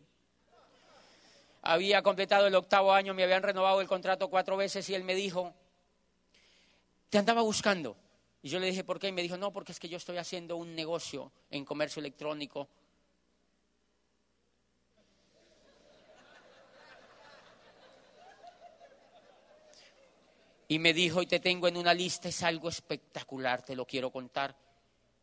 Había 1.62 2.02
completado 2.02 2.46
el 2.46 2.54
octavo 2.54 2.92
año, 2.92 3.14
me 3.14 3.24
habían 3.24 3.42
renovado 3.42 3.80
el 3.80 3.88
contrato 3.88 4.28
cuatro 4.28 4.56
veces 4.56 4.88
y 4.90 4.94
él 4.94 5.02
me 5.02 5.14
dijo, 5.14 5.54
te 7.08 7.16
andaba 7.16 7.40
buscando. 7.40 7.96
Y 8.42 8.48
yo 8.48 8.58
le 8.60 8.66
dije, 8.66 8.84
¿por 8.84 8.98
qué? 8.98 9.08
Y 9.08 9.12
me 9.12 9.22
dijo, 9.22 9.36
no, 9.36 9.52
porque 9.52 9.72
es 9.72 9.80
que 9.80 9.88
yo 9.88 9.96
estoy 9.96 10.16
haciendo 10.16 10.56
un 10.56 10.74
negocio 10.74 11.32
en 11.50 11.64
comercio 11.64 12.00
electrónico 12.00 12.68
Y 20.70 20.78
me 20.78 20.92
dijo, 20.92 21.22
y 21.22 21.26
te 21.26 21.40
tengo 21.40 21.66
en 21.66 21.78
una 21.78 21.94
lista, 21.94 22.28
es 22.28 22.42
algo 22.42 22.68
espectacular, 22.68 23.62
te 23.62 23.74
lo 23.74 23.86
quiero 23.86 24.10
contar. 24.10 24.54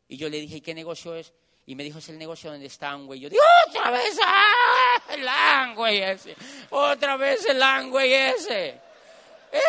Y 0.08 0.18
yo 0.18 0.28
le 0.28 0.40
dije, 0.40 0.58
¿y 0.58 0.62
qué 0.62 0.74
negocio 0.74 1.14
es? 1.16 1.34
Y 1.68 1.76
me 1.76 1.84
dijo, 1.84 2.00
es 2.00 2.10
el 2.10 2.18
negocio 2.18 2.50
donde 2.50 2.66
está 2.66 2.90
Angway. 2.90 3.20
Yo 3.20 3.30
digo, 3.30 3.44
otra 3.70 3.92
vez 3.92 4.18
¡ah! 4.24 5.02
el 5.14 5.28
Angway 5.28 6.02
ese, 6.02 6.36
otra 6.72 7.16
vez 7.18 7.46
el 7.46 7.62
Angway 7.62 8.12
ese. 8.12 8.82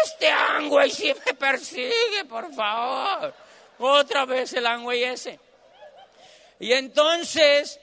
Este 0.05 0.28
Angway 0.28 0.91
sí 0.91 1.14
me 1.24 1.34
persigue, 1.34 2.24
por 2.28 2.53
favor. 2.53 3.32
Otra 3.78 4.24
vez 4.24 4.53
el 4.55 4.66
Angway 4.66 5.05
ese. 5.05 5.39
Y 6.59 6.72
entonces 6.72 7.78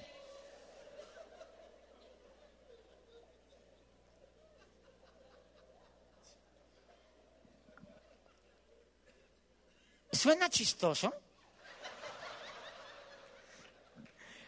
¿Suena 10.11 10.49
chistoso? 10.49 11.13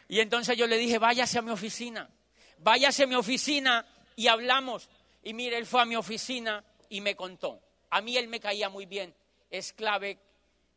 Y 0.08 0.20
entonces 0.20 0.56
yo 0.56 0.68
le 0.68 0.78
dije, 0.78 0.99
váyase 0.99 1.39
a 1.39 1.41
mi 1.41 1.51
oficina, 1.51 2.08
váyase 2.60 3.03
a 3.03 3.08
mi 3.08 3.16
oficina 3.16 3.86
y 4.16 4.28
hablamos. 4.28 4.88
Y 5.24 5.34
mire, 5.34 5.58
él 5.58 5.66
fue 5.66 5.82
a 5.82 5.86
mi 5.86 5.95
oficina 5.95 6.64
y 6.89 7.01
me 7.01 7.15
contó. 7.15 7.61
A 7.89 8.01
mí 8.01 8.17
él 8.17 8.27
me 8.27 8.39
caía 8.39 8.69
muy 8.69 8.86
bien. 8.86 9.13
Es 9.49 9.73
clave 9.73 10.19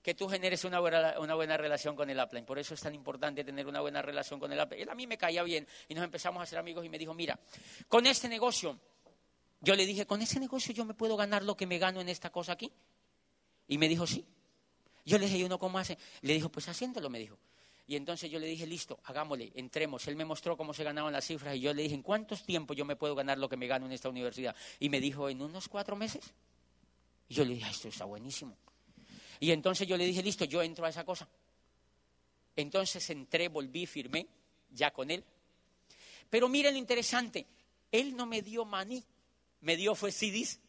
que 0.02 0.14
tú 0.14 0.28
generes 0.28 0.64
una 0.64 0.80
buena, 0.80 1.18
una 1.18 1.34
buena 1.34 1.56
relación 1.56 1.96
con 1.96 2.08
el 2.08 2.18
Apple. 2.20 2.42
Por 2.42 2.58
eso 2.58 2.74
es 2.74 2.80
tan 2.80 2.94
importante 2.94 3.44
tener 3.44 3.66
una 3.66 3.80
buena 3.80 4.00
relación 4.00 4.38
con 4.38 4.52
el 4.52 4.60
Apple. 4.60 4.80
Él 4.80 4.88
a 4.88 4.94
mí 4.94 5.06
me 5.06 5.18
caía 5.18 5.42
bien 5.42 5.66
y 5.88 5.94
nos 5.94 6.04
empezamos 6.04 6.40
a 6.40 6.44
hacer 6.44 6.58
amigos 6.58 6.84
y 6.84 6.88
me 6.88 6.98
dijo, 6.98 7.14
mira, 7.14 7.38
con 7.88 8.06
este 8.06 8.28
negocio, 8.28 8.78
yo 9.60 9.74
le 9.74 9.84
dije, 9.84 10.06
con 10.06 10.22
ese 10.22 10.38
negocio 10.38 10.72
yo 10.72 10.84
me 10.84 10.94
puedo 10.94 11.16
ganar 11.16 11.42
lo 11.42 11.56
que 11.56 11.66
me 11.66 11.78
gano 11.78 12.00
en 12.00 12.08
esta 12.08 12.30
cosa 12.30 12.52
aquí. 12.52 12.72
Y 13.66 13.78
me 13.78 13.88
dijo, 13.88 14.06
sí. 14.06 14.24
Yo 15.04 15.18
le 15.18 15.26
dije, 15.26 15.38
¿y 15.38 15.44
uno 15.44 15.58
cómo 15.58 15.78
hace? 15.78 15.98
Le 16.22 16.34
dijo, 16.34 16.48
pues 16.48 16.68
haciéndolo, 16.68 17.10
me 17.10 17.18
dijo. 17.18 17.38
Y 17.88 17.96
entonces 17.96 18.30
yo 18.30 18.38
le 18.38 18.46
dije, 18.46 18.66
listo, 18.66 19.00
hagámosle, 19.04 19.50
entremos. 19.54 20.06
Él 20.08 20.14
me 20.14 20.26
mostró 20.26 20.58
cómo 20.58 20.74
se 20.74 20.84
ganaban 20.84 21.10
las 21.10 21.24
cifras 21.24 21.56
y 21.56 21.60
yo 21.60 21.72
le 21.72 21.82
dije, 21.84 21.94
¿en 21.94 22.02
cuántos 22.02 22.44
tiempos 22.44 22.76
yo 22.76 22.84
me 22.84 22.96
puedo 22.96 23.14
ganar 23.14 23.38
lo 23.38 23.48
que 23.48 23.56
me 23.56 23.66
gano 23.66 23.86
en 23.86 23.92
esta 23.92 24.10
universidad? 24.10 24.54
Y 24.78 24.90
me 24.90 25.00
dijo, 25.00 25.30
¿en 25.30 25.40
unos 25.40 25.68
cuatro 25.68 25.96
meses? 25.96 26.22
Y 27.30 27.34
yo 27.34 27.46
le 27.46 27.54
dije, 27.54 27.70
esto 27.70 27.88
está 27.88 28.04
buenísimo. 28.04 28.58
Y 29.40 29.52
entonces 29.52 29.88
yo 29.88 29.96
le 29.96 30.04
dije, 30.04 30.22
listo, 30.22 30.44
yo 30.44 30.62
entro 30.62 30.84
a 30.84 30.90
esa 30.90 31.02
cosa. 31.02 31.26
Entonces 32.54 33.08
entré, 33.08 33.48
volví, 33.48 33.86
firmé, 33.86 34.26
ya 34.70 34.90
con 34.90 35.10
él. 35.10 35.24
Pero 36.28 36.46
miren 36.50 36.74
lo 36.74 36.78
interesante, 36.78 37.46
él 37.90 38.14
no 38.14 38.26
me 38.26 38.42
dio 38.42 38.66
maní, 38.66 39.02
me 39.62 39.78
dio 39.78 39.94
fue 39.94 40.12
CDs. 40.12 40.60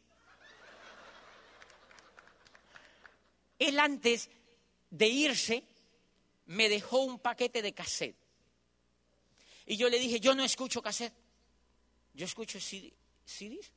Él 3.58 3.78
antes 3.78 4.30
de 4.88 5.06
irse 5.06 5.64
me 6.50 6.68
dejó 6.68 6.98
un 6.98 7.20
paquete 7.20 7.62
de 7.62 7.72
cassette. 7.72 8.16
Y 9.66 9.76
yo 9.76 9.88
le 9.88 10.00
dije, 10.00 10.18
yo 10.18 10.34
no 10.34 10.42
escucho 10.42 10.82
cassette, 10.82 11.14
yo 12.12 12.26
escucho 12.26 12.58
CDs. 12.58 13.70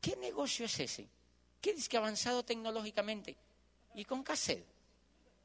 ¿Qué 0.00 0.14
negocio 0.16 0.66
es 0.66 0.78
ese? 0.78 1.08
¿Qué 1.60 1.74
dice 1.74 1.88
que 1.88 1.96
avanzado 1.96 2.44
tecnológicamente? 2.44 3.36
Y 3.96 4.04
con 4.04 4.22
cassette. 4.22 4.64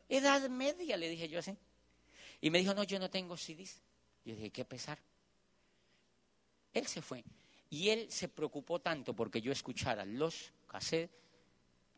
Edad 0.08 0.48
media, 0.48 0.96
le 0.96 1.10
dije 1.10 1.28
yo 1.28 1.40
así. 1.40 1.58
Y 2.40 2.52
me 2.52 2.60
dijo, 2.60 2.76
no, 2.76 2.84
yo 2.84 3.00
no 3.00 3.10
tengo 3.10 3.36
CDs. 3.36 3.82
Yo 4.26 4.36
dije, 4.36 4.52
qué 4.52 4.64
pesar. 4.64 5.00
Él 6.72 6.86
se 6.86 7.02
fue. 7.02 7.24
Y 7.72 7.90
él 7.90 8.12
se 8.12 8.30
preocupó 8.30 8.80
tanto 8.80 9.16
porque 9.16 9.42
yo 9.42 9.52
escuchara 9.52 10.06
los 10.06 10.52
cassettes 10.68 11.10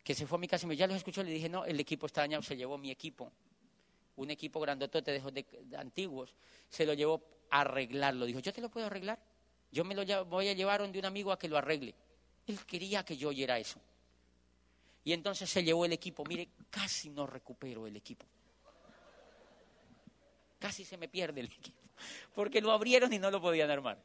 que 0.02 0.16
se 0.16 0.26
fue 0.26 0.38
a 0.38 0.40
mi 0.40 0.48
casa 0.48 0.66
y 0.66 0.70
me 0.70 0.78
ya 0.78 0.88
los 0.88 0.96
escuchó, 0.96 1.22
le 1.22 1.32
dije, 1.32 1.50
no, 1.50 1.66
el 1.66 1.78
equipo 1.82 2.06
está 2.06 2.22
dañado, 2.22 2.42
se 2.42 2.56
llevó 2.56 2.78
mi 2.78 2.90
equipo, 2.90 3.30
un 4.18 4.32
equipo 4.32 4.60
grandotote 4.60 5.12
de, 5.12 5.32
de, 5.32 5.46
de 5.64 5.78
antiguos, 5.78 6.36
se 6.70 6.86
lo 6.86 6.94
llevó 6.94 7.24
a 7.50 7.62
arreglarlo. 7.62 8.26
Dijo, 8.26 8.40
¿yo 8.40 8.52
te 8.52 8.62
lo 8.62 8.70
puedo 8.70 8.86
arreglar? 8.86 9.20
Yo 9.72 9.84
me 9.84 9.96
lo 9.96 10.26
voy 10.26 10.48
a 10.50 10.54
llevar 10.54 10.82
donde 10.82 11.00
un 11.00 11.06
amigo 11.06 11.32
a 11.32 11.40
que 11.40 11.48
lo 11.48 11.58
arregle. 11.58 11.94
Él 12.46 12.60
quería 12.66 13.04
que 13.04 13.18
yo 13.18 13.30
oyera 13.30 13.60
eso. 13.60 13.80
Y 15.04 15.14
entonces 15.14 15.50
se 15.50 15.64
llevó 15.64 15.86
el 15.86 15.94
equipo. 15.94 16.24
Mire, 16.26 16.50
casi 16.70 17.10
no 17.10 17.28
recupero 17.28 17.88
el 17.88 17.96
equipo. 17.96 18.26
Casi 20.60 20.84
se 20.84 20.98
me 20.98 21.08
pierde 21.08 21.42
el 21.42 21.48
equipo. 21.54 21.78
Porque 22.34 22.62
lo 22.62 22.72
abrieron 22.72 23.12
y 23.14 23.20
no 23.20 23.32
lo 23.32 23.42
podían 23.42 23.70
armar. 23.70 23.98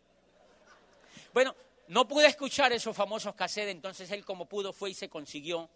Bueno, 1.32 1.54
no 1.88 2.06
pude 2.06 2.26
escuchar 2.26 2.72
esos 2.72 2.96
famosos 2.96 3.34
cassettes, 3.34 3.74
entonces 3.74 4.10
él 4.10 4.24
como 4.24 4.46
pudo 4.46 4.72
fue 4.72 4.90
y 4.90 4.94
se 4.94 5.08
consiguió 5.08 5.68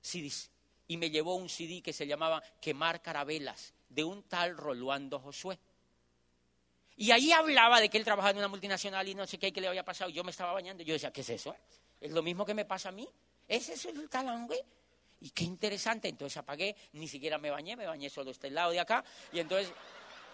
CDs. 0.00 0.50
Y 0.90 0.96
me 0.96 1.08
llevó 1.08 1.36
un 1.36 1.48
CD 1.48 1.82
que 1.82 1.92
se 1.92 2.04
llamaba 2.04 2.42
Quemar 2.60 3.00
Carabelas, 3.00 3.74
de 3.88 4.02
un 4.02 4.24
tal 4.24 4.56
Roluando 4.56 5.20
Josué. 5.20 5.56
Y 6.96 7.12
ahí 7.12 7.30
hablaba 7.30 7.80
de 7.80 7.88
que 7.88 7.96
él 7.96 8.02
trabajaba 8.02 8.32
en 8.32 8.38
una 8.38 8.48
multinacional 8.48 9.06
y 9.06 9.14
no 9.14 9.24
sé 9.24 9.38
qué, 9.38 9.52
le 9.52 9.68
había 9.68 9.84
pasado. 9.84 10.10
Yo 10.10 10.24
me 10.24 10.32
estaba 10.32 10.52
bañando 10.52 10.82
y 10.82 10.86
yo 10.86 10.94
decía, 10.94 11.12
¿qué 11.12 11.20
es 11.20 11.30
eso? 11.30 11.54
Es 12.00 12.10
lo 12.10 12.24
mismo 12.24 12.44
que 12.44 12.54
me 12.54 12.64
pasa 12.64 12.88
a 12.88 12.92
mí. 12.92 13.08
¿Es 13.46 13.68
eso 13.68 13.88
el 13.88 14.08
talangue? 14.08 14.64
Y 15.20 15.30
qué 15.30 15.44
interesante. 15.44 16.08
Entonces 16.08 16.38
apagué, 16.38 16.74
ni 16.94 17.06
siquiera 17.06 17.38
me 17.38 17.52
bañé, 17.52 17.76
me 17.76 17.86
bañé 17.86 18.10
solo 18.10 18.32
este 18.32 18.50
lado 18.50 18.72
de 18.72 18.80
acá. 18.80 19.04
Y 19.32 19.38
entonces 19.38 19.72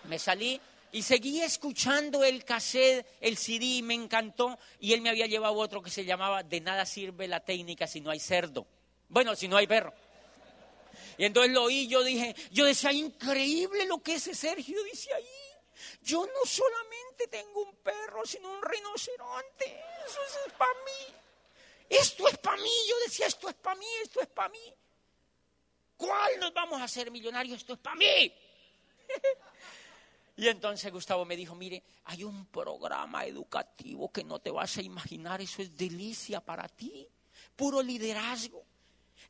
me 0.04 0.18
salí 0.18 0.58
y 0.90 1.02
seguí 1.02 1.42
escuchando 1.42 2.24
el 2.24 2.46
cassette, 2.46 3.06
el 3.20 3.36
CD, 3.36 3.82
me 3.82 3.92
encantó. 3.92 4.58
Y 4.80 4.94
él 4.94 5.02
me 5.02 5.10
había 5.10 5.26
llevado 5.26 5.52
otro 5.56 5.82
que 5.82 5.90
se 5.90 6.06
llamaba 6.06 6.42
De 6.42 6.62
nada 6.62 6.86
sirve 6.86 7.28
la 7.28 7.40
técnica 7.40 7.86
si 7.86 8.00
no 8.00 8.10
hay 8.10 8.20
cerdo. 8.20 8.66
Bueno, 9.10 9.36
si 9.36 9.48
no 9.48 9.58
hay 9.58 9.66
perro. 9.66 9.92
Y 11.18 11.24
entonces 11.24 11.52
lo 11.52 11.64
oí, 11.64 11.86
yo 11.88 12.02
dije, 12.02 12.34
yo 12.50 12.64
decía, 12.64 12.92
increíble 12.92 13.86
lo 13.86 14.02
que 14.02 14.14
ese 14.14 14.34
Sergio 14.34 14.82
dice 14.84 15.12
ahí. 15.14 15.46
Yo 16.02 16.26
no 16.26 16.44
solamente 16.44 17.26
tengo 17.28 17.62
un 17.62 17.74
perro, 17.76 18.24
sino 18.24 18.50
un 18.52 18.62
rinoceronte. 18.62 19.84
Eso 20.06 20.20
es 20.46 20.52
para 20.52 20.72
mí. 20.72 21.14
Esto 21.88 22.28
es 22.28 22.38
para 22.38 22.56
mí. 22.62 22.70
Yo 22.88 22.98
decía, 23.00 23.26
esto 23.26 23.48
es 23.48 23.54
para 23.54 23.76
mí, 23.76 23.86
esto 24.02 24.20
es 24.20 24.28
para 24.28 24.48
mí. 24.48 24.74
¿Cuál 25.96 26.38
nos 26.38 26.52
vamos 26.52 26.80
a 26.80 26.84
hacer 26.84 27.10
millonarios? 27.10 27.58
Esto 27.58 27.72
es 27.74 27.78
para 27.78 27.96
mí. 27.96 28.32
y 30.36 30.48
entonces 30.48 30.92
Gustavo 30.92 31.24
me 31.24 31.36
dijo, 31.36 31.54
mire, 31.54 31.82
hay 32.04 32.24
un 32.24 32.46
programa 32.46 33.24
educativo 33.24 34.12
que 34.12 34.24
no 34.24 34.38
te 34.38 34.50
vas 34.50 34.76
a 34.76 34.82
imaginar, 34.82 35.40
eso 35.40 35.62
es 35.62 35.74
delicia 35.76 36.40
para 36.40 36.68
ti, 36.68 37.08
puro 37.54 37.82
liderazgo. 37.82 38.65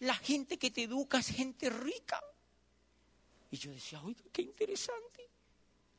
La 0.00 0.14
gente 0.14 0.58
que 0.58 0.70
te 0.70 0.84
educa 0.84 1.18
es 1.18 1.28
gente 1.28 1.70
rica. 1.70 2.22
Y 3.50 3.56
yo 3.56 3.70
decía, 3.70 4.02
oiga, 4.02 4.22
qué 4.32 4.42
interesante. 4.42 5.28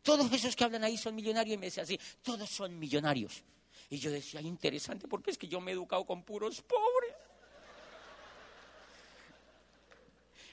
Todos 0.02 0.32
esos 0.32 0.56
que 0.56 0.64
hablan 0.64 0.84
ahí 0.84 0.98
son 0.98 1.16
millonarios. 1.16 1.56
Y 1.56 1.58
me 1.58 1.68
decía 1.68 1.84
así, 1.84 2.00
todos 2.22 2.50
son 2.50 2.78
millonarios. 2.78 3.44
Y 3.90 3.98
yo 3.98 4.12
decía, 4.12 4.42
interesante, 4.42 5.08
porque 5.08 5.32
es 5.32 5.38
que 5.38 5.48
yo 5.48 5.62
me 5.62 5.72
he 5.72 5.74
educado 5.74 6.06
con 6.06 6.24
puros 6.24 6.62
pobres. 6.62 7.16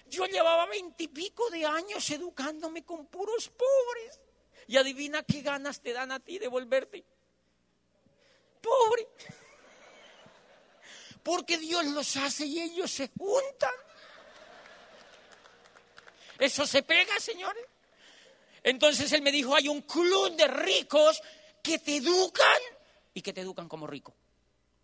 Yo 0.09 0.27
llevaba 0.27 0.67
veintipico 0.67 1.51
de 1.51 1.65
años 1.65 2.09
educándome 2.11 2.85
con 2.85 3.07
puros 3.07 3.49
pobres. 3.49 4.21
Y 4.67 4.77
adivina 4.77 5.23
qué 5.23 5.43
ganas 5.43 5.81
te 5.81 5.93
dan 5.93 6.13
a 6.13 6.21
ti 6.21 6.39
de 6.39 6.49
volverte 6.49 7.05
pobre 8.65 9.07
porque 11.25 11.59
Dios 11.59 11.87
los 11.87 12.17
hace 12.19 12.47
y 12.47 12.61
ellos 12.61 12.91
se 12.91 13.11
juntan. 13.19 13.73
Eso 16.39 16.67
se 16.67 16.83
pega, 16.83 17.19
señores. 17.19 17.65
Entonces 18.63 19.11
él 19.13 19.23
me 19.23 19.33
dijo, 19.33 19.55
hay 19.55 19.69
un 19.69 19.83
club 19.83 20.37
de 20.37 20.47
ricos 20.47 21.21
que 21.63 21.79
te 21.79 21.97
educan 21.97 22.61
y 23.15 23.23
que 23.23 23.33
te 23.33 23.41
educan 23.41 23.69
como 23.69 23.87
rico. 23.87 24.15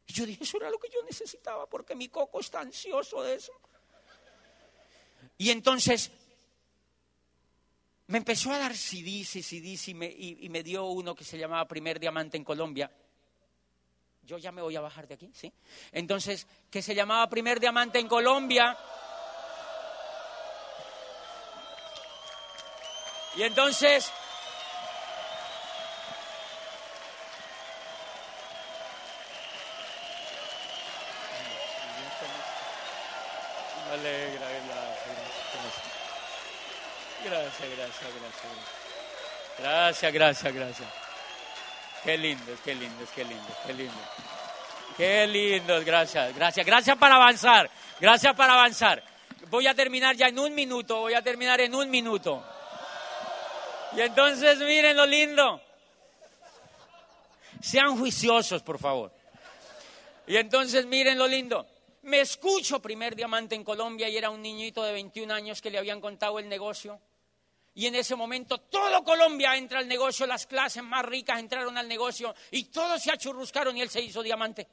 Y 0.06 0.12
yo 0.14 0.26
dije, 0.26 0.44
eso 0.44 0.56
era 0.56 0.70
lo 0.70 0.78
que 0.78 0.88
yo 0.88 1.02
necesitaba 1.04 1.66
porque 1.68 1.94
mi 1.94 2.08
coco 2.08 2.40
está 2.40 2.60
ansioso 2.60 3.22
de 3.22 3.34
eso. 3.34 3.52
Y 5.36 5.50
entonces 5.50 6.10
me 8.06 8.18
empezó 8.18 8.50
a 8.50 8.58
dar 8.58 8.74
CDs 8.74 9.36
y 9.36 9.42
CDs 9.42 9.88
y 9.88 9.94
me, 9.94 10.06
y, 10.06 10.38
y 10.40 10.48
me 10.48 10.62
dio 10.62 10.86
uno 10.86 11.14
que 11.14 11.24
se 11.24 11.38
llamaba 11.38 11.68
Primer 11.68 12.00
Diamante 12.00 12.38
en 12.38 12.44
Colombia. 12.44 12.90
Yo 14.30 14.38
ya 14.38 14.52
me 14.52 14.62
voy 14.62 14.76
a 14.76 14.80
bajar 14.80 15.08
de 15.08 15.14
aquí, 15.14 15.28
¿sí? 15.34 15.52
Entonces, 15.90 16.46
que 16.70 16.82
se 16.82 16.94
llamaba 16.94 17.28
Primer 17.28 17.58
Diamante 17.58 17.98
en 17.98 18.06
Colombia. 18.06 18.78
Y 23.34 23.42
entonces, 23.42 24.12
alegra, 33.90 34.46
gracias, 34.48 35.74
gracias, 37.24 37.68
gracias, 37.76 38.14
gracias. 38.14 38.52
Gracias, 39.58 40.12
gracias, 40.12 40.54
gracias. 40.54 41.09
Qué 42.04 42.16
lindo, 42.16 42.56
qué 42.64 42.74
lindo, 42.74 43.04
qué 43.14 43.24
lindo, 43.24 43.56
qué 43.66 43.72
lindo. 43.74 44.00
Qué 44.96 45.26
lindo, 45.26 45.84
gracias, 45.84 46.34
gracias, 46.34 46.66
gracias 46.66 46.96
para 46.96 47.16
avanzar, 47.16 47.70
gracias 48.00 48.34
para 48.34 48.54
avanzar. 48.54 49.02
Voy 49.50 49.66
a 49.66 49.74
terminar 49.74 50.16
ya 50.16 50.28
en 50.28 50.38
un 50.38 50.54
minuto, 50.54 51.00
voy 51.00 51.14
a 51.14 51.22
terminar 51.22 51.60
en 51.60 51.74
un 51.74 51.90
minuto. 51.90 52.42
Y 53.96 54.00
entonces 54.00 54.58
miren 54.58 54.96
lo 54.96 55.06
lindo. 55.06 55.60
Sean 57.60 57.98
juiciosos, 57.98 58.62
por 58.62 58.78
favor. 58.78 59.12
Y 60.26 60.36
entonces 60.36 60.86
miren 60.86 61.18
lo 61.18 61.26
lindo. 61.26 61.66
Me 62.02 62.20
escucho 62.20 62.80
primer 62.80 63.14
diamante 63.14 63.54
en 63.54 63.64
Colombia 63.64 64.08
y 64.08 64.16
era 64.16 64.30
un 64.30 64.40
niñito 64.40 64.82
de 64.82 64.92
21 64.92 65.34
años 65.34 65.60
que 65.60 65.70
le 65.70 65.78
habían 65.78 66.00
contado 66.00 66.38
el 66.38 66.48
negocio. 66.48 67.00
Y 67.74 67.86
en 67.86 67.94
ese 67.94 68.16
momento 68.16 68.58
todo 68.58 69.02
Colombia 69.04 69.56
entra 69.56 69.78
al 69.78 69.88
negocio, 69.88 70.26
las 70.26 70.46
clases 70.46 70.82
más 70.82 71.04
ricas 71.04 71.38
entraron 71.38 71.78
al 71.78 71.86
negocio 71.86 72.34
y 72.50 72.64
todos 72.64 73.02
se 73.02 73.12
achurruscaron 73.12 73.76
y 73.76 73.82
él 73.82 73.90
se 73.90 74.00
hizo 74.00 74.22
diamante. 74.22 74.66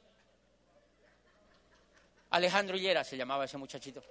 Alejandro 2.30 2.76
Hillera 2.76 3.04
se 3.04 3.16
llamaba 3.16 3.44
ese 3.44 3.56
muchachito. 3.56 4.02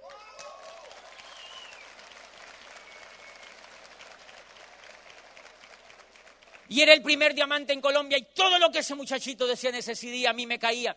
Y 6.70 6.82
era 6.82 6.92
el 6.92 7.02
primer 7.02 7.34
diamante 7.34 7.72
en 7.72 7.80
Colombia 7.80 8.18
y 8.18 8.26
todo 8.34 8.58
lo 8.58 8.70
que 8.70 8.80
ese 8.80 8.94
muchachito 8.94 9.46
decía 9.46 9.70
en 9.70 9.76
ese 9.76 9.94
CD 9.94 10.26
a 10.26 10.32
mí 10.32 10.46
me 10.46 10.58
caía. 10.58 10.96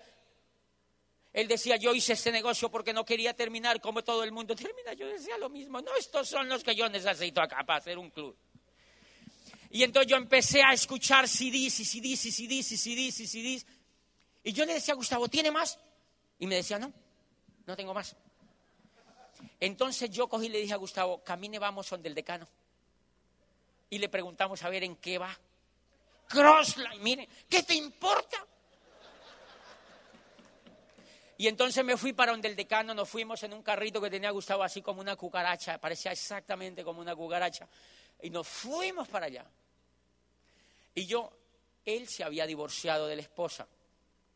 Él 1.33 1.47
decía, 1.47 1.77
yo 1.77 1.93
hice 1.93 2.13
este 2.13 2.31
negocio 2.31 2.69
porque 2.69 2.91
no 2.91 3.05
quería 3.05 3.33
terminar 3.33 3.79
como 3.79 4.03
todo 4.03 4.23
el 4.23 4.31
mundo 4.31 4.55
termina. 4.55 4.93
Yo 4.93 5.07
decía 5.07 5.37
lo 5.37 5.49
mismo, 5.49 5.81
no, 5.81 5.95
estos 5.95 6.27
son 6.27 6.49
los 6.49 6.63
que 6.63 6.75
yo 6.75 6.89
necesito 6.89 7.41
acá 7.41 7.63
para 7.65 7.79
hacer 7.79 7.97
un 7.97 8.09
club. 8.09 8.35
Y 9.69 9.83
entonces 9.83 10.11
yo 10.11 10.17
empecé 10.17 10.61
a 10.61 10.73
escuchar 10.73 11.29
CDs 11.29 11.79
y 11.79 11.85
CDs 11.85 12.25
y 12.25 12.31
CDs 12.31 12.71
y 12.73 12.77
CDs 12.77 13.19
y 13.21 13.27
CDs. 13.27 13.65
Y 14.43 14.51
yo 14.51 14.65
le 14.65 14.73
decía 14.73 14.93
a 14.93 14.97
Gustavo, 14.97 15.29
¿tiene 15.29 15.51
más? 15.51 15.79
Y 16.39 16.47
me 16.47 16.55
decía, 16.55 16.77
no, 16.77 16.91
no 17.65 17.75
tengo 17.77 17.93
más. 17.93 18.15
Entonces 19.59 20.09
yo 20.09 20.27
cogí 20.27 20.47
y 20.47 20.49
le 20.49 20.59
dije 20.59 20.73
a 20.73 20.77
Gustavo, 20.77 21.23
camine, 21.23 21.59
vamos 21.59 21.89
donde 21.89 22.09
el 22.09 22.15
decano. 22.15 22.47
Y 23.89 23.99
le 23.99 24.09
preguntamos 24.09 24.61
a 24.63 24.69
ver 24.69 24.83
en 24.83 24.97
qué 24.97 25.17
va. 25.17 25.37
Crossline, 26.27 27.01
mire, 27.01 27.29
¿qué 27.49 27.63
te 27.63 27.75
importa? 27.75 28.45
Y 31.41 31.47
entonces 31.47 31.83
me 31.83 31.97
fui 31.97 32.13
para 32.13 32.33
donde 32.33 32.49
el 32.49 32.55
decano, 32.55 32.93
nos 32.93 33.09
fuimos 33.09 33.41
en 33.41 33.51
un 33.51 33.63
carrito 33.63 33.99
que 33.99 34.11
tenía 34.11 34.29
Gustavo 34.29 34.61
así 34.61 34.83
como 34.83 35.01
una 35.01 35.15
cucaracha, 35.15 35.79
parecía 35.79 36.11
exactamente 36.11 36.83
como 36.83 37.01
una 37.01 37.15
cucaracha. 37.15 37.67
Y 38.21 38.29
nos 38.29 38.47
fuimos 38.47 39.07
para 39.07 39.25
allá. 39.25 39.43
Y 40.93 41.07
yo, 41.07 41.31
él 41.83 42.07
se 42.07 42.23
había 42.23 42.45
divorciado 42.45 43.07
de 43.07 43.15
la 43.15 43.23
esposa. 43.23 43.67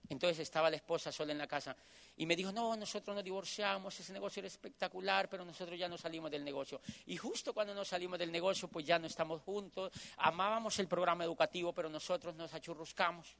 Entonces 0.10 0.40
estaba 0.40 0.68
la 0.72 0.78
esposa 0.78 1.12
sola 1.12 1.32
en 1.32 1.38
la 1.38 1.46
casa. 1.46 1.76
Y 2.18 2.26
me 2.26 2.36
dijo, 2.36 2.52
no, 2.52 2.76
nosotros 2.76 3.14
nos 3.14 3.24
divorciamos, 3.24 4.00
ese 4.00 4.12
negocio 4.12 4.40
era 4.40 4.48
espectacular, 4.48 5.30
pero 5.30 5.46
nosotros 5.46 5.78
ya 5.78 5.88
no 5.88 6.00
salimos 6.00 6.32
del 6.32 6.44
negocio. 6.44 6.82
Y 7.06 7.18
justo 7.18 7.54
cuando 7.54 7.76
nos 7.76 7.88
salimos 7.88 8.18
del 8.18 8.32
negocio, 8.32 8.68
pues 8.68 8.84
ya 8.84 8.98
no 8.98 9.06
estamos 9.06 9.44
juntos. 9.44 9.94
Amábamos 10.18 10.80
el 10.80 10.88
programa 10.88 11.24
educativo, 11.24 11.72
pero 11.72 11.88
nosotros 11.88 12.34
nos 12.34 12.52
achurruscamos. 12.52 13.36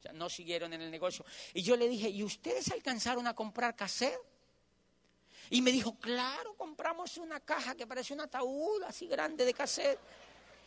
O 0.00 0.02
sea, 0.02 0.12
no 0.12 0.30
siguieron 0.30 0.72
en 0.72 0.80
el 0.80 0.90
negocio. 0.90 1.26
Y 1.52 1.60
yo 1.62 1.76
le 1.76 1.86
dije, 1.86 2.08
¿y 2.08 2.22
ustedes 2.22 2.70
alcanzaron 2.72 3.26
a 3.26 3.34
comprar 3.34 3.76
cassette? 3.76 4.18
Y 5.50 5.60
me 5.60 5.70
dijo, 5.70 5.98
claro, 5.98 6.54
compramos 6.54 7.18
una 7.18 7.38
caja 7.40 7.74
que 7.74 7.86
parece 7.86 8.14
un 8.14 8.20
ataúd 8.22 8.82
así 8.84 9.06
grande 9.06 9.44
de 9.44 9.52
cassette. 9.52 9.98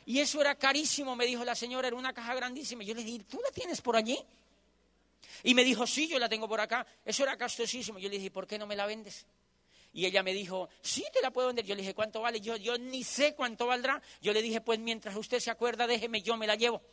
Y 0.06 0.20
eso 0.20 0.40
era 0.40 0.54
carísimo, 0.54 1.16
me 1.16 1.26
dijo 1.26 1.44
la 1.44 1.56
señora, 1.56 1.88
era 1.88 1.98
una 1.98 2.14
caja 2.14 2.36
grandísima. 2.36 2.84
Yo 2.84 2.94
le 2.94 3.04
dije, 3.04 3.24
¿tú 3.24 3.40
la 3.44 3.50
tienes 3.50 3.82
por 3.82 3.96
allí? 3.96 4.20
Y 5.42 5.56
me 5.56 5.64
dijo, 5.64 5.88
sí, 5.88 6.08
yo 6.08 6.20
la 6.20 6.30
tengo 6.30 6.48
por 6.48 6.62
acá. 6.62 6.86
Eso 7.04 7.24
era 7.24 7.36
costosísimo. 7.36 7.98
Yo 7.98 8.10
le 8.10 8.18
dije, 8.18 8.30
¿por 8.30 8.46
qué 8.46 8.60
no 8.60 8.68
me 8.68 8.76
la 8.76 8.86
vendes? 8.86 9.26
Y 9.94 10.06
ella 10.06 10.22
me 10.22 10.34
dijo, 10.34 10.70
sí, 10.82 11.04
te 11.12 11.22
la 11.22 11.32
puedo 11.32 11.48
vender. 11.48 11.66
Yo 11.66 11.74
le 11.74 11.82
dije, 11.82 11.96
¿cuánto 11.96 12.22
vale? 12.22 12.40
Yo, 12.40 12.56
yo 12.58 12.78
ni 12.78 13.04
sé 13.04 13.34
cuánto 13.34 13.66
valdrá. 13.66 14.00
Yo 14.22 14.32
le 14.32 14.44
dije, 14.44 14.62
pues 14.62 14.78
mientras 14.78 15.16
usted 15.16 15.40
se 15.40 15.50
acuerda, 15.50 15.88
déjeme, 15.88 16.22
yo 16.22 16.38
me 16.38 16.46
la 16.46 16.54
llevo 16.54 16.84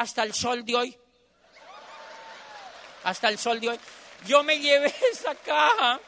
hasta 0.00 0.22
el 0.22 0.32
sol 0.32 0.64
de 0.64 0.74
hoy. 0.74 0.98
Hasta 3.04 3.28
el 3.28 3.38
sol 3.38 3.60
de 3.60 3.70
hoy. 3.70 3.80
Yo 4.26 4.42
me 4.42 4.58
llevé 4.58 4.94
esa 5.12 5.34
caja. 5.34 6.00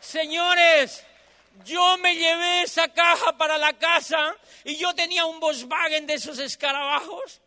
Señores, 0.00 1.04
yo 1.64 1.98
me 1.98 2.14
llevé 2.14 2.62
esa 2.62 2.88
caja 2.92 3.36
para 3.36 3.58
la 3.58 3.72
casa 3.74 4.36
y 4.64 4.76
yo 4.76 4.94
tenía 4.94 5.26
un 5.26 5.40
Volkswagen 5.40 6.06
de 6.06 6.14
esos 6.14 6.38
escarabajos. 6.38 7.40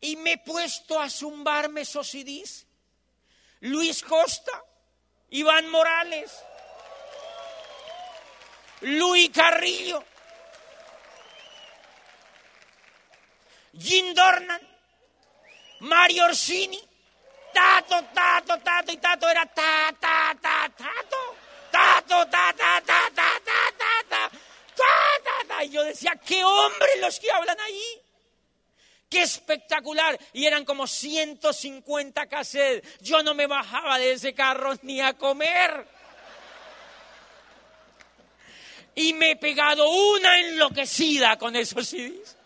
Y 0.00 0.16
me 0.16 0.32
he 0.32 0.38
puesto 0.38 1.00
a 1.00 1.08
zumbarme 1.08 1.82
esos 1.82 2.08
CDs. 2.08 2.66
Luis 3.60 4.02
Costa, 4.02 4.64
Iván 5.30 5.70
Morales, 5.70 6.32
Luis 8.80 9.30
Carrillo. 9.30 10.04
Jim 13.78 14.14
Dornan, 14.14 14.60
Mario 15.80 16.24
Orsini, 16.26 16.80
Tato, 17.52 18.04
Tato, 18.14 18.58
Tato, 18.58 18.92
y 18.92 18.96
Tato 18.98 19.28
era 19.28 19.46
ta, 19.46 19.94
ta, 19.98 20.36
ta, 20.40 20.70
Tato, 20.76 21.36
Tato, 21.70 22.28
ta, 22.28 22.52
ta, 22.52 22.82
ta, 22.84 23.10
ta, 23.14 23.30
ta, 23.44 23.70
ta, 23.78 24.02
ta, 24.08 24.30
ta, 25.24 25.48
ta, 25.48 25.64
Y 25.64 25.70
yo 25.70 25.84
decía, 25.84 26.12
qué 26.16 26.44
hombres 26.44 27.00
los 27.00 27.18
que 27.18 27.30
hablan 27.30 27.58
ahí. 27.60 28.00
¡Qué 29.08 29.22
espectacular! 29.22 30.18
Y 30.32 30.46
eran 30.46 30.64
como 30.64 30.86
150 30.86 32.26
cassettes. 32.26 32.98
Yo 33.00 33.22
no 33.22 33.34
me 33.34 33.46
bajaba 33.46 33.98
de 33.98 34.12
ese 34.12 34.32
carro 34.34 34.74
ni 34.82 35.02
a 35.02 35.12
comer. 35.12 35.86
Y 38.94 39.12
me 39.12 39.32
he 39.32 39.36
pegado 39.36 39.88
una 39.88 40.40
enloquecida 40.40 41.36
con 41.36 41.56
esos 41.56 41.88
CDs. 41.88 42.36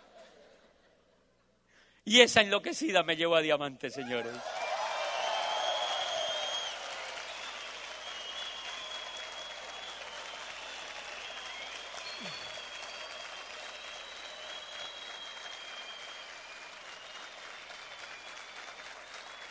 Y 2.09 2.21
esa 2.21 2.41
enloquecida 2.41 3.03
me 3.03 3.17
llevó 3.17 3.35
a 3.35 3.41
diamante, 3.41 3.91
señores. 3.91 4.33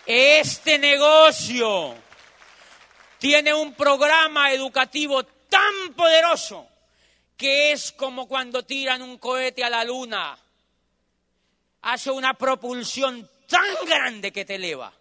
Este 0.06 0.80
negocio 0.80 1.94
tiene 3.20 3.54
un 3.54 3.74
programa 3.74 4.54
educativo 4.54 5.26
tan 5.26 5.94
poderoso 5.94 6.70
que 7.36 7.74
es 7.74 7.92
como 7.92 8.30
cuando 8.30 8.64
tiran 8.64 9.02
un 9.02 9.18
cohete 9.18 9.62
a 9.62 9.70
la 9.70 9.84
luna 9.84 10.40
hace 11.86 12.10
una 12.12 12.34
propulsión 12.34 13.30
tan 13.48 13.86
grande 13.86 14.32
que 14.32 14.44
te 14.44 14.56
eleva. 14.56 14.92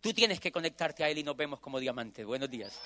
Tú 0.00 0.12
tienes 0.12 0.40
que 0.40 0.50
conectarte 0.50 1.04
a 1.04 1.08
Él 1.08 1.18
y 1.18 1.22
nos 1.22 1.36
vemos 1.36 1.60
como 1.60 1.78
diamantes. 1.78 2.26
Buenos 2.26 2.50
días. 2.50 2.80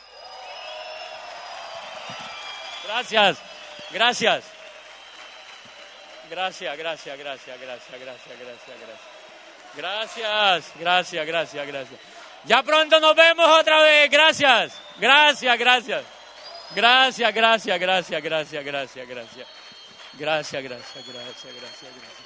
Gracias, 2.85 3.39
gracias. 3.91 4.45
Gracias, 6.29 6.77
gracias, 6.77 7.19
gracias, 7.19 7.61
gracias, 7.61 8.01
gracias, 8.01 8.39
gracias, 8.41 8.81
gracias. 8.81 9.17
Gracias, 9.77 10.73
gracias, 10.81 11.27
gracias, 11.27 11.67
gracias. 11.67 12.01
Ya 12.45 12.63
pronto 12.63 12.99
nos 12.99 13.15
vemos 13.15 13.47
otra 13.61 13.81
vez. 13.81 14.11
Gracias, 14.11 14.73
gracias, 14.99 15.59
gracias. 15.59 16.05
Gracias, 16.75 17.33
gracias, 17.33 17.79
gracias, 17.81 18.23
gracias, 18.23 18.65
gracias, 18.65 19.07
gracias. 19.07 19.47
Gracias, 20.19 20.63
gracias, 20.63 21.07
gracias, 21.07 21.55
gracias, 21.55 21.95
gracias. 21.95 22.26